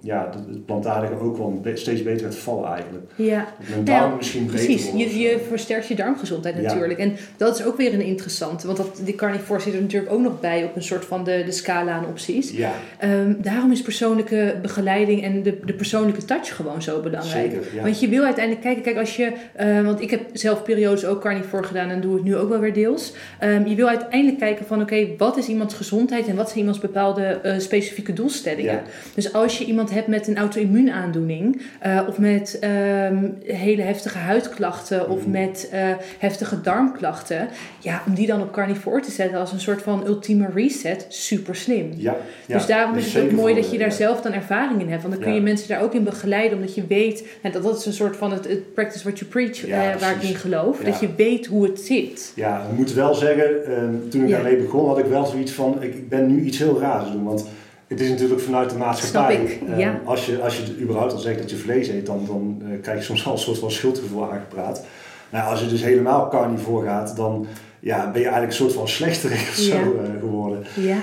ja, 0.04 0.24
dat 0.32 0.40
het 0.48 0.66
plantaardige 0.66 1.20
ook 1.20 1.36
wel 1.36 1.62
steeds 1.74 2.02
beter 2.02 2.26
gaat 2.26 2.36
vallen 2.36 2.68
eigenlijk. 2.72 3.04
Ja. 3.16 3.46
Mijn 3.70 3.84
darmen 3.84 4.08
Ja, 4.10 4.16
misschien 4.16 4.46
beter 4.46 4.64
Precies, 4.66 4.90
je, 4.96 5.18
je 5.18 5.38
versterkt 5.48 5.86
je 5.86 5.94
darmgezondheid 5.94 6.54
Ja. 6.56 6.62
natuurlijk. 6.62 6.98
En 6.98 7.16
dat 7.36 7.58
is 7.58 7.64
ook 7.64 7.76
weer 7.76 7.94
een 7.94 8.00
interessante, 8.00 8.66
want 8.66 8.78
dat, 8.78 9.00
die 9.04 9.14
carnivore 9.14 9.60
zit 9.60 9.74
er 9.74 9.80
natuurlijk 9.80 10.12
ook 10.12 10.20
nog 10.20 10.40
bij 10.40 10.64
op 10.64 10.76
een 10.76 10.82
soort 10.82 11.04
van 11.04 11.24
de, 11.24 11.42
de 11.44 11.52
scala 11.52 11.92
aan 11.92 12.06
opties. 12.06 12.50
Ja, 12.50 12.72
Ehm, 12.98 13.32
daarom 13.38 13.72
is 13.72 13.82
persoonlijke 13.82 14.54
begeleiding 14.62 15.22
en 15.22 15.42
de, 15.42 15.58
de 15.64 15.72
persoonlijke 15.72 16.24
touch 16.24 16.56
gewoon 16.56 16.82
zo 16.82 17.00
belangrijk. 17.00 17.50
zeker. 17.50 17.74
Ja. 17.74 17.82
Want 17.82 18.00
je 18.00 18.08
wil 18.08 18.22
uiteindelijk 18.24 18.64
kijken, 18.64 18.82
kijk 18.82 18.96
als 18.96 19.16
je, 19.16 19.32
eh, 19.52 19.82
want 19.82 20.00
ik 20.00 20.10
heb 20.10 20.20
zelf 20.32 20.62
periodes 20.62 21.04
ook 21.04 21.20
carnivore 21.20 21.62
gedaan 21.62 21.88
en 21.90 22.00
doe 22.00 22.14
het 22.14 22.24
nu 22.24 22.36
ook 22.36 22.48
wel 22.48 22.58
weer 22.60 22.72
deels. 22.72 23.12
Ehm, 23.38 23.66
je 23.66 23.74
wil 23.74 23.88
uiteindelijk 23.88 24.38
kijken 24.38 24.66
van 24.66 24.80
oké, 24.80 25.06
wat 25.18 25.36
is 25.36 25.46
iemands 25.48 25.74
gezondheid 25.74 26.26
en 26.26 26.36
wat 26.36 26.46
zijn 26.46 26.58
iemands 26.58 26.80
bepaalde 26.80 27.22
eh, 27.24 27.58
specifieke 27.58 28.12
doelstellingen. 28.12 28.72
Ja. 28.72 28.82
Dus 29.14 29.32
als 29.32 29.58
je 29.58 29.64
iemand 29.64 29.90
hebt 29.94 30.06
met 30.06 30.28
een 30.28 30.36
auto-immuunaandoening 30.36 31.62
eh, 31.80 32.00
of 32.08 32.18
met 32.18 32.58
ehm, 32.60 33.24
hele 33.44 33.82
heftige 33.82 34.18
huidklachten 34.18 35.08
of 35.08 35.20
Mhm. 35.20 35.30
met 35.30 35.68
eh, 35.72 35.80
heftige 36.18 36.60
darmklachten, 36.60 37.48
ja, 37.78 38.02
om 38.06 38.14
die 38.14 38.26
dan 38.26 38.40
op 38.40 38.52
carnivore 38.52 39.00
te 39.00 39.10
zetten 39.10 39.38
als 39.38 39.52
een 39.52 39.60
soort 39.60 39.82
van 39.82 40.06
ultieme 40.06 40.48
reset, 40.54 41.06
super 41.08 41.54
slim. 41.56 41.92
ja, 41.96 42.16
ja. 42.46 42.56
Dus 42.56 42.66
daarom 42.66 42.96
is 42.96 43.14
het 43.14 43.24
ook 43.24 43.30
mooi 43.30 43.54
dat 43.54 43.66
je 43.66 43.72
eh, 43.72 43.78
daar 43.78 43.88
ja. 43.88 43.94
zelf 43.94 44.20
dan 44.20 44.32
ervaring 44.32 44.80
in 44.80 44.88
hebt. 44.88 45.02
Want 45.02 45.14
dan 45.14 45.22
kun 45.22 45.34
je 45.34 45.40
mensen 45.40 45.68
daar 45.68 45.82
ook 45.82 45.94
in 45.94 46.04
begeleiden. 46.04 46.58
Omdat 46.58 46.74
je 46.74 46.86
weet, 46.86 47.26
nou, 47.42 47.54
dat, 47.54 47.62
dat 47.62 47.78
is 47.78 47.86
een 47.86 47.92
soort 47.92 48.16
van 48.16 48.32
het, 48.32 48.48
het 48.48 48.74
practice 48.74 49.04
what 49.04 49.18
you 49.18 49.30
preach, 49.30 49.66
waar 50.00 50.16
ik 50.16 50.22
in 50.22 50.34
geloof. 50.34 50.78
Dat 50.78 51.00
je 51.00 51.08
weet 51.16 51.46
hoe 51.46 51.64
het 51.66 51.80
zit. 51.80 52.32
Ja, 52.34 52.66
ik 52.70 52.76
moet 52.76 52.92
wel 52.92 53.14
zeggen, 53.14 53.66
ehm, 53.66 53.94
toen 54.10 54.22
ik 54.24 54.30
daarmee 54.30 54.56
begon, 54.56 54.86
had 54.88 54.98
ik 54.98 55.04
wel 55.06 55.26
zoiets 55.26 55.52
van, 55.52 55.82
ik, 55.82 55.94
ik 55.94 56.08
ben 56.08 56.26
nu 56.26 56.42
iets 56.42 56.58
heel 56.58 56.80
raars 56.80 57.10
doen. 57.12 57.24
Want 57.24 57.46
het 57.86 58.00
is 58.00 58.08
natuurlijk 58.08 58.40
vanuit 58.40 58.70
de 58.70 58.76
maatschappij. 58.76 59.36
Ik, 59.36 59.60
ehm, 59.68 59.78
ja. 59.78 60.00
als, 60.04 60.26
je, 60.26 60.42
als 60.42 60.56
je 60.56 60.78
überhaupt 60.80 61.12
al 61.12 61.18
zegt 61.18 61.38
dat 61.38 61.50
je 61.50 61.56
vlees 61.56 61.88
eet, 61.88 62.06
dan, 62.06 62.24
dan 62.26 62.62
eh, 62.70 62.80
krijg 62.82 62.98
je 62.98 63.04
soms 63.04 63.26
al 63.26 63.32
een 63.32 63.38
soort 63.38 63.58
van 63.58 63.70
schuldgevoel 63.70 64.32
aangepraat. 64.32 64.84
Nou, 65.30 65.50
als 65.50 65.60
je 65.60 65.68
dus 65.68 65.82
helemaal 65.82 66.28
carnivore 66.28 66.86
gaat, 66.86 67.16
dan 67.16 67.46
ja, 67.80 67.98
ben 68.10 68.20
je 68.20 68.26
eigenlijk 68.28 68.46
een 68.46 68.58
soort 68.58 68.72
van 68.72 68.88
slechterik 68.88 69.38
of 69.38 69.54
zo 69.54 69.74
Ja. 69.76 69.80
eh, 69.82 70.20
geworden. 70.20 70.62
Ja, 70.80 70.96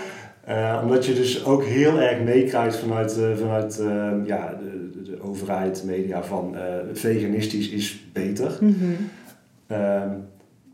Eh, 0.46 0.80
omdat 0.84 1.06
je 1.06 1.14
dus 1.14 1.46
ook 1.46 1.64
heel 1.64 2.00
erg 2.00 2.22
meekrijgt 2.24 2.76
vanuit, 2.78 3.18
eh, 3.18 3.36
vanuit 3.40 3.80
eh, 3.80 4.12
ja, 4.26 4.58
de, 4.60 4.90
de, 4.94 5.12
de 5.12 5.22
overheid, 5.22 5.84
media, 5.86 6.24
van 6.24 6.56
veganistisch 6.94 7.70
is 7.70 8.06
beter. 8.14 8.58
Mhm. 8.60 8.76
Ehm, 9.68 10.10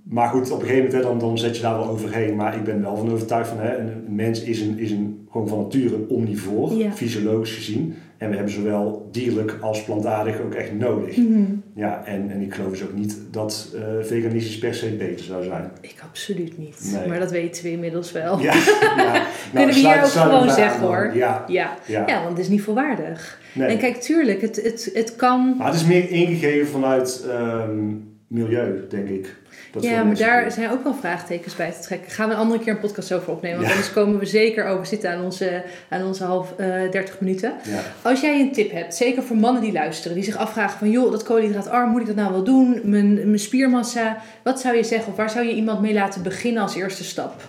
maar 0.10 0.28
goed, 0.28 0.52
op 0.52 0.60
een 0.62 0.66
gegeven 0.68 0.86
moment 0.86 1.04
dan, 1.04 1.20
dan 1.20 1.38
zet 1.38 1.56
je 1.56 1.62
daar 1.62 1.78
wel 1.78 1.90
overheen. 1.90 2.36
Maar 2.36 2.56
ik 2.56 2.64
ben 2.64 2.82
wel 2.82 2.96
van 2.98 3.12
overtuigd 3.12 3.50
van 3.50 3.60
hè, 3.60 3.78
een, 3.78 4.04
mens 4.08 4.42
is, 4.44 4.62
een, 4.62 4.80
is 4.80 4.92
een, 4.92 5.28
gewoon 5.32 5.48
van 5.48 5.60
nature 5.62 5.96
een 5.96 6.06
omnivoor, 6.10 6.74
Ja. 6.74 6.92
fysiologisch 6.92 7.54
gezien. 7.56 7.96
En 8.18 8.30
we 8.30 8.36
hebben 8.36 8.54
zowel 8.54 9.08
dierlijk 9.12 9.58
als 9.62 9.84
plantaardig 9.84 10.42
ook 10.42 10.54
echt 10.54 10.74
nodig. 10.74 11.18
Mhm. 11.18 11.42
Ja, 11.76 12.02
en, 12.06 12.30
en 12.30 12.42
ik 12.42 12.54
geloof 12.54 12.72
dus 12.72 12.84
ook 12.84 12.94
niet 12.94 13.18
dat 13.32 13.76
eh, 13.76 13.82
veganistisch 14.02 14.58
per 14.58 14.74
se 14.74 14.90
beter 14.90 15.26
zou 15.26 15.44
zijn. 15.44 15.72
ik 15.82 15.96
absoluut 16.04 16.58
niet. 16.58 16.92
Nee. 17.00 17.08
Maar 17.08 17.20
dat 17.20 17.32
weten 17.32 17.64
we 17.64 17.72
inmiddels 17.72 18.12
wel. 18.12 18.40
Ja, 18.40 18.54
ja. 18.98 19.26
Kunnen 19.54 19.76
we 19.76 19.80
hier 19.82 19.98
ook 20.04 20.06
gewoon 20.06 20.50
zeggen, 20.50 20.80
aan 20.82 20.88
hoor. 20.88 21.12
Ja, 21.16 21.44
Ja. 21.48 21.78
ja. 21.88 22.04
Ja, 22.08 22.18
want 22.20 22.30
het 22.30 22.40
is 22.40 22.50
niet 22.50 22.62
volwaardig. 22.62 23.40
Nee. 23.54 23.68
En 23.68 23.78
kijk, 23.78 23.96
tuurlijk, 23.96 24.42
het, 24.42 24.56
het, 24.64 24.90
het 24.94 25.16
kan... 25.16 25.56
Maar 25.58 25.68
het 25.68 25.76
is 25.76 25.86
meer 25.86 26.10
ingegeven 26.10 26.68
vanuit 26.68 27.26
ehm, 27.30 27.80
milieu, 28.28 28.86
denk 28.90 29.08
ik. 29.10 29.36
Dat 29.72 29.84
ja, 29.84 30.04
maar 30.04 30.16
daar 30.16 30.42
doen. 30.42 30.52
zijn 30.52 30.70
ook 30.72 30.84
wel 30.84 30.94
vraagtekens 30.94 31.56
bij 31.56 31.72
te 31.72 31.80
trekken. 31.80 32.12
Gaan 32.12 32.28
we 32.28 32.34
een 32.34 32.40
andere 32.40 32.60
keer 32.64 32.74
een 32.74 32.80
podcast 32.80 33.12
over 33.14 33.32
opnemen. 33.32 33.58
Want 33.58 33.70
Ja. 33.70 33.76
anders 33.76 33.94
komen 33.94 34.20
we 34.20 34.26
zeker 34.26 34.66
over 34.66 34.86
zitten 34.86 35.12
aan 35.12 35.24
onze, 35.24 35.64
aan 35.90 36.06
onze 36.06 36.24
half 36.24 36.54
eh 36.58 36.92
30 36.92 37.20
minuten. 37.20 37.54
Ja. 37.64 37.82
Als 38.02 38.22
jij 38.22 38.40
een 38.40 38.52
tip 38.52 38.72
hebt, 38.72 38.96
zeker 38.96 39.24
voor 39.24 39.38
mannen 39.38 39.62
die 39.62 39.72
luisteren, 39.72 40.16
die 40.16 40.26
zich 40.26 40.36
afvragen 40.38 40.78
van 40.80 40.92
joh, 40.92 41.12
dat 41.12 41.24
koolhydraatarm, 41.24 41.90
moet 41.90 42.02
ik 42.02 42.08
dat 42.08 42.16
nou 42.16 42.32
wel 42.32 42.44
doen? 42.44 42.80
Mijn, 42.84 43.14
mijn 43.14 43.40
spiermassa, 43.40 44.18
wat 44.44 44.60
zou 44.60 44.76
je 44.76 44.84
zeggen? 44.84 45.12
Of 45.12 45.18
waar 45.18 45.30
zou 45.30 45.46
je 45.46 45.54
iemand 45.54 45.82
mee 45.82 45.94
laten 45.94 46.24
beginnen 46.24 46.62
als 46.62 46.76
eerste 46.76 47.04
stap? 47.04 47.42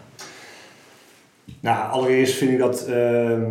Nou, 1.61 1.91
allereerst 1.91 2.35
vind 2.35 2.51
ik 2.51 2.59
dat 2.59 2.87
ehm, 2.87 3.45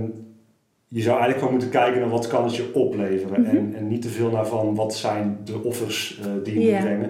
je 0.89 1.01
zou 1.01 1.19
eigenlijk 1.19 1.37
gewoon 1.39 1.53
moeten 1.53 1.69
kijken 1.81 1.99
naar 2.01 2.09
wat 2.09 2.27
kan 2.27 2.43
het 2.43 2.55
je 2.55 2.73
opleveren. 2.73 3.41
Mhm. 3.41 3.55
en, 3.55 3.73
en 3.75 3.87
niet 3.87 4.01
te 4.01 4.09
veel 4.09 4.29
naar 4.29 4.47
van 4.47 4.75
wat 4.75 4.95
zijn 4.95 5.37
de 5.43 5.63
offers 5.63 6.19
eh, 6.21 6.27
die 6.43 6.59
je 6.59 6.71
moet 6.71 6.79
brengen. 6.79 7.09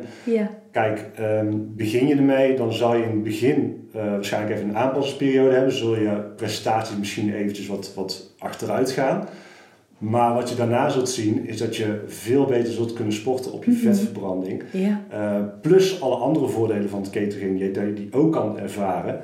Kijk, 0.72 1.06
ehm, 1.16 1.52
begin 1.58 2.08
je 2.08 2.16
ermee, 2.16 2.56
dan 2.56 2.74
zal 2.74 2.96
je 2.96 3.04
in 3.04 3.10
het 3.10 3.24
begin 3.24 3.90
eh, 3.94 4.02
waarschijnlijk 4.02 4.56
even 4.56 4.70
een 4.70 4.78
aanpassingsperiode 4.78 5.56
hebben. 5.56 5.74
Zul 5.74 5.96
je 5.96 6.22
prestaties 6.36 6.98
misschien 6.98 7.34
eventjes 7.34 7.68
wat, 7.68 7.94
wat 7.96 8.34
achteruit 8.40 8.92
gaan. 8.92 9.28
Maar 9.98 10.34
wat 10.34 10.50
je 10.50 10.56
daarna 10.56 10.90
zult 10.90 11.10
zien, 11.10 11.48
is 11.48 11.58
dat 11.58 11.76
je 11.76 12.04
veel 12.08 12.46
beter 12.46 12.74
zult 12.74 12.94
kunnen 12.94 13.14
sporten 13.14 13.52
op 13.54 13.64
je 13.64 13.72
Mhm. 13.72 13.80
vetverbranding. 13.80 14.64
Uh, 14.74 15.36
plus 15.62 16.02
alle 16.02 16.16
andere 16.16 16.48
voordelen 16.48 16.90
van 16.90 17.02
het 17.02 17.10
catering 17.10 17.60
die 17.60 17.72
je 17.86 17.94
die 17.94 18.08
ook 18.12 18.32
kan 18.32 18.60
ervaren. 18.60 19.20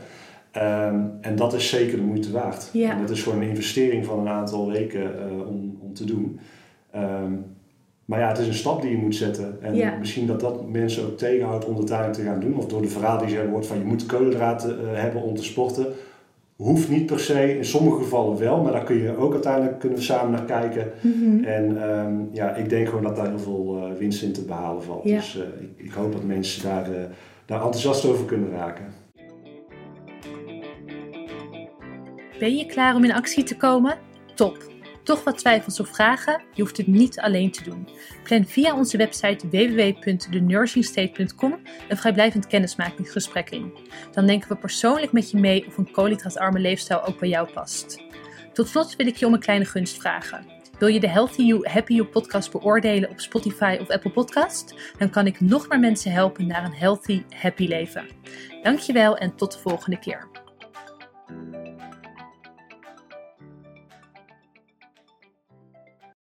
Ehm, 0.54 1.00
en 1.22 1.36
dat 1.36 1.54
is 1.54 1.70
zeker 1.70 1.98
de 1.98 2.04
moeite 2.04 2.32
waard. 2.32 2.70
Ja. 2.74 2.92
En 2.92 3.02
dat 3.02 3.10
is 3.10 3.24
gewoon 3.24 3.42
een 3.42 3.50
investering 3.50 4.06
van 4.06 4.20
een 4.20 4.28
aantal 4.28 4.72
weken 4.72 5.04
eh, 5.20 5.48
om, 5.48 5.78
om 5.82 5.94
te 5.94 6.06
doen. 6.06 6.40
Ehm, 6.92 7.32
maar 8.06 8.20
ja, 8.20 8.28
het 8.28 8.38
is 8.38 8.48
een 8.48 8.54
stap 8.54 8.82
die 8.82 8.92
je 8.92 8.98
moet 8.98 9.16
zetten. 9.16 9.58
En 9.62 9.76
Ja. 9.76 9.96
misschien 10.00 10.28
dat 10.28 10.40
dat 10.40 10.70
mensen 10.70 11.06
ook 11.06 11.18
tegenhoudt 11.18 11.66
om 11.66 11.70
het 11.78 11.92
uiteindelijk 11.92 12.20
te 12.20 12.26
gaan 12.26 12.40
doen. 12.40 12.58
Of 12.58 12.66
door 12.68 12.82
de 12.82 12.88
verhaal 12.88 13.18
die 13.18 13.28
ze 13.30 13.36
hebben 13.36 13.54
hoort 13.54 13.68
van 13.68 13.78
je 13.78 13.84
moet 13.86 14.06
koolhydraten 14.06 14.80
eh, 14.80 15.02
hebben 15.02 15.22
om 15.22 15.36
te 15.36 15.44
sporten. 15.44 15.86
Hoeft 16.56 16.90
niet 16.90 17.06
per 17.06 17.20
se, 17.20 17.58
in 17.58 17.66
sommige 17.66 17.98
gevallen 17.98 18.38
wel. 18.40 18.62
Maar 18.62 18.72
daar 18.72 18.84
kun 18.84 18.98
je 19.02 19.18
ook 19.18 19.34
uiteindelijk 19.34 19.80
kunnen 19.80 19.98
we 19.98 20.04
samen 20.04 20.32
naar 20.32 20.46
kijken. 20.46 20.92
Mhm. 21.02 21.44
En 21.44 21.90
ehm, 21.90 22.14
ja, 22.32 22.56
ik 22.56 22.70
denk 22.70 22.88
gewoon 22.88 23.04
dat 23.04 23.16
daar 23.16 23.28
heel 23.30 23.40
veel 23.40 23.78
eh, 23.78 23.98
winst 23.98 24.24
in 24.24 24.32
te 24.34 24.42
behalen 24.46 24.84
valt. 24.84 25.04
Ja. 25.04 25.16
Dus 25.16 25.36
ik, 25.60 25.86
ik 25.86 25.92
hoop 25.92 26.12
dat 26.12 26.24
mensen 26.24 26.64
daar, 26.64 26.88
daar 27.46 27.62
enthousiast 27.62 28.06
over 28.06 28.26
kunnen 28.26 28.50
raken. 28.52 28.86
Ben 32.40 32.56
je 32.56 32.66
klaar 32.66 32.96
om 32.96 33.04
in 33.04 33.14
actie 33.14 33.44
te 33.44 33.58
komen? 33.58 33.98
Top! 34.36 34.72
Toch 35.04 35.24
wat 35.24 35.38
twijfels 35.38 35.80
of 35.80 35.90
vragen? 35.90 36.42
Je 36.54 36.62
hoeft 36.62 36.78
het 36.78 36.88
niet 36.88 37.20
alleen 37.20 37.52
te 37.52 37.64
doen. 37.64 37.88
Plan 38.24 38.46
via 38.46 38.76
onze 38.76 38.98
website 38.98 39.48
www.thenursingstate.com 39.48 41.60
een 41.90 41.98
vrijblijvend 41.98 42.48
kennismakingsgesprek 42.48 43.50
in. 43.50 43.74
Dan 44.12 44.26
denken 44.26 44.50
we 44.50 44.56
persoonlijk 44.56 45.12
met 45.12 45.32
je 45.32 45.38
mee 45.38 45.68
of 45.68 45.78
een 45.78 45.92
koolhydraatarme 45.92 46.60
leefstijl 46.60 47.06
ook 47.06 47.20
bij 47.20 47.30
jou 47.30 47.52
past. 47.52 48.04
Tot 48.54 48.68
slot 48.68 48.96
wil 48.96 49.08
ik 49.08 49.16
je 49.16 49.26
om 49.26 49.34
een 49.34 49.40
kleine 49.40 49.66
gunst 49.66 49.98
vragen. 49.98 50.46
Wil 50.80 50.88
je 50.88 51.00
de 51.00 51.10
Healthy 51.10 51.42
You, 51.42 51.70
Happy 51.70 51.94
You 51.94 52.08
podcast 52.08 52.52
beoordelen 52.52 53.10
op 53.10 53.20
Spotify 53.20 53.78
of 53.82 53.90
Apple 53.90 54.12
Podcast? 54.12 54.76
Dan 54.98 55.10
kan 55.10 55.28
ik 55.28 55.42
nog 55.42 55.70
meer 55.70 55.80
mensen 55.80 56.12
helpen 56.12 56.48
naar 56.48 56.66
een 56.66 56.74
healthy, 56.74 57.24
happy 57.30 57.68
leven. 57.68 58.08
Dankjewel 58.62 59.18
en 59.18 59.36
tot 59.36 59.52
de 59.52 59.60
volgende 59.60 60.00
keer. 60.00 60.43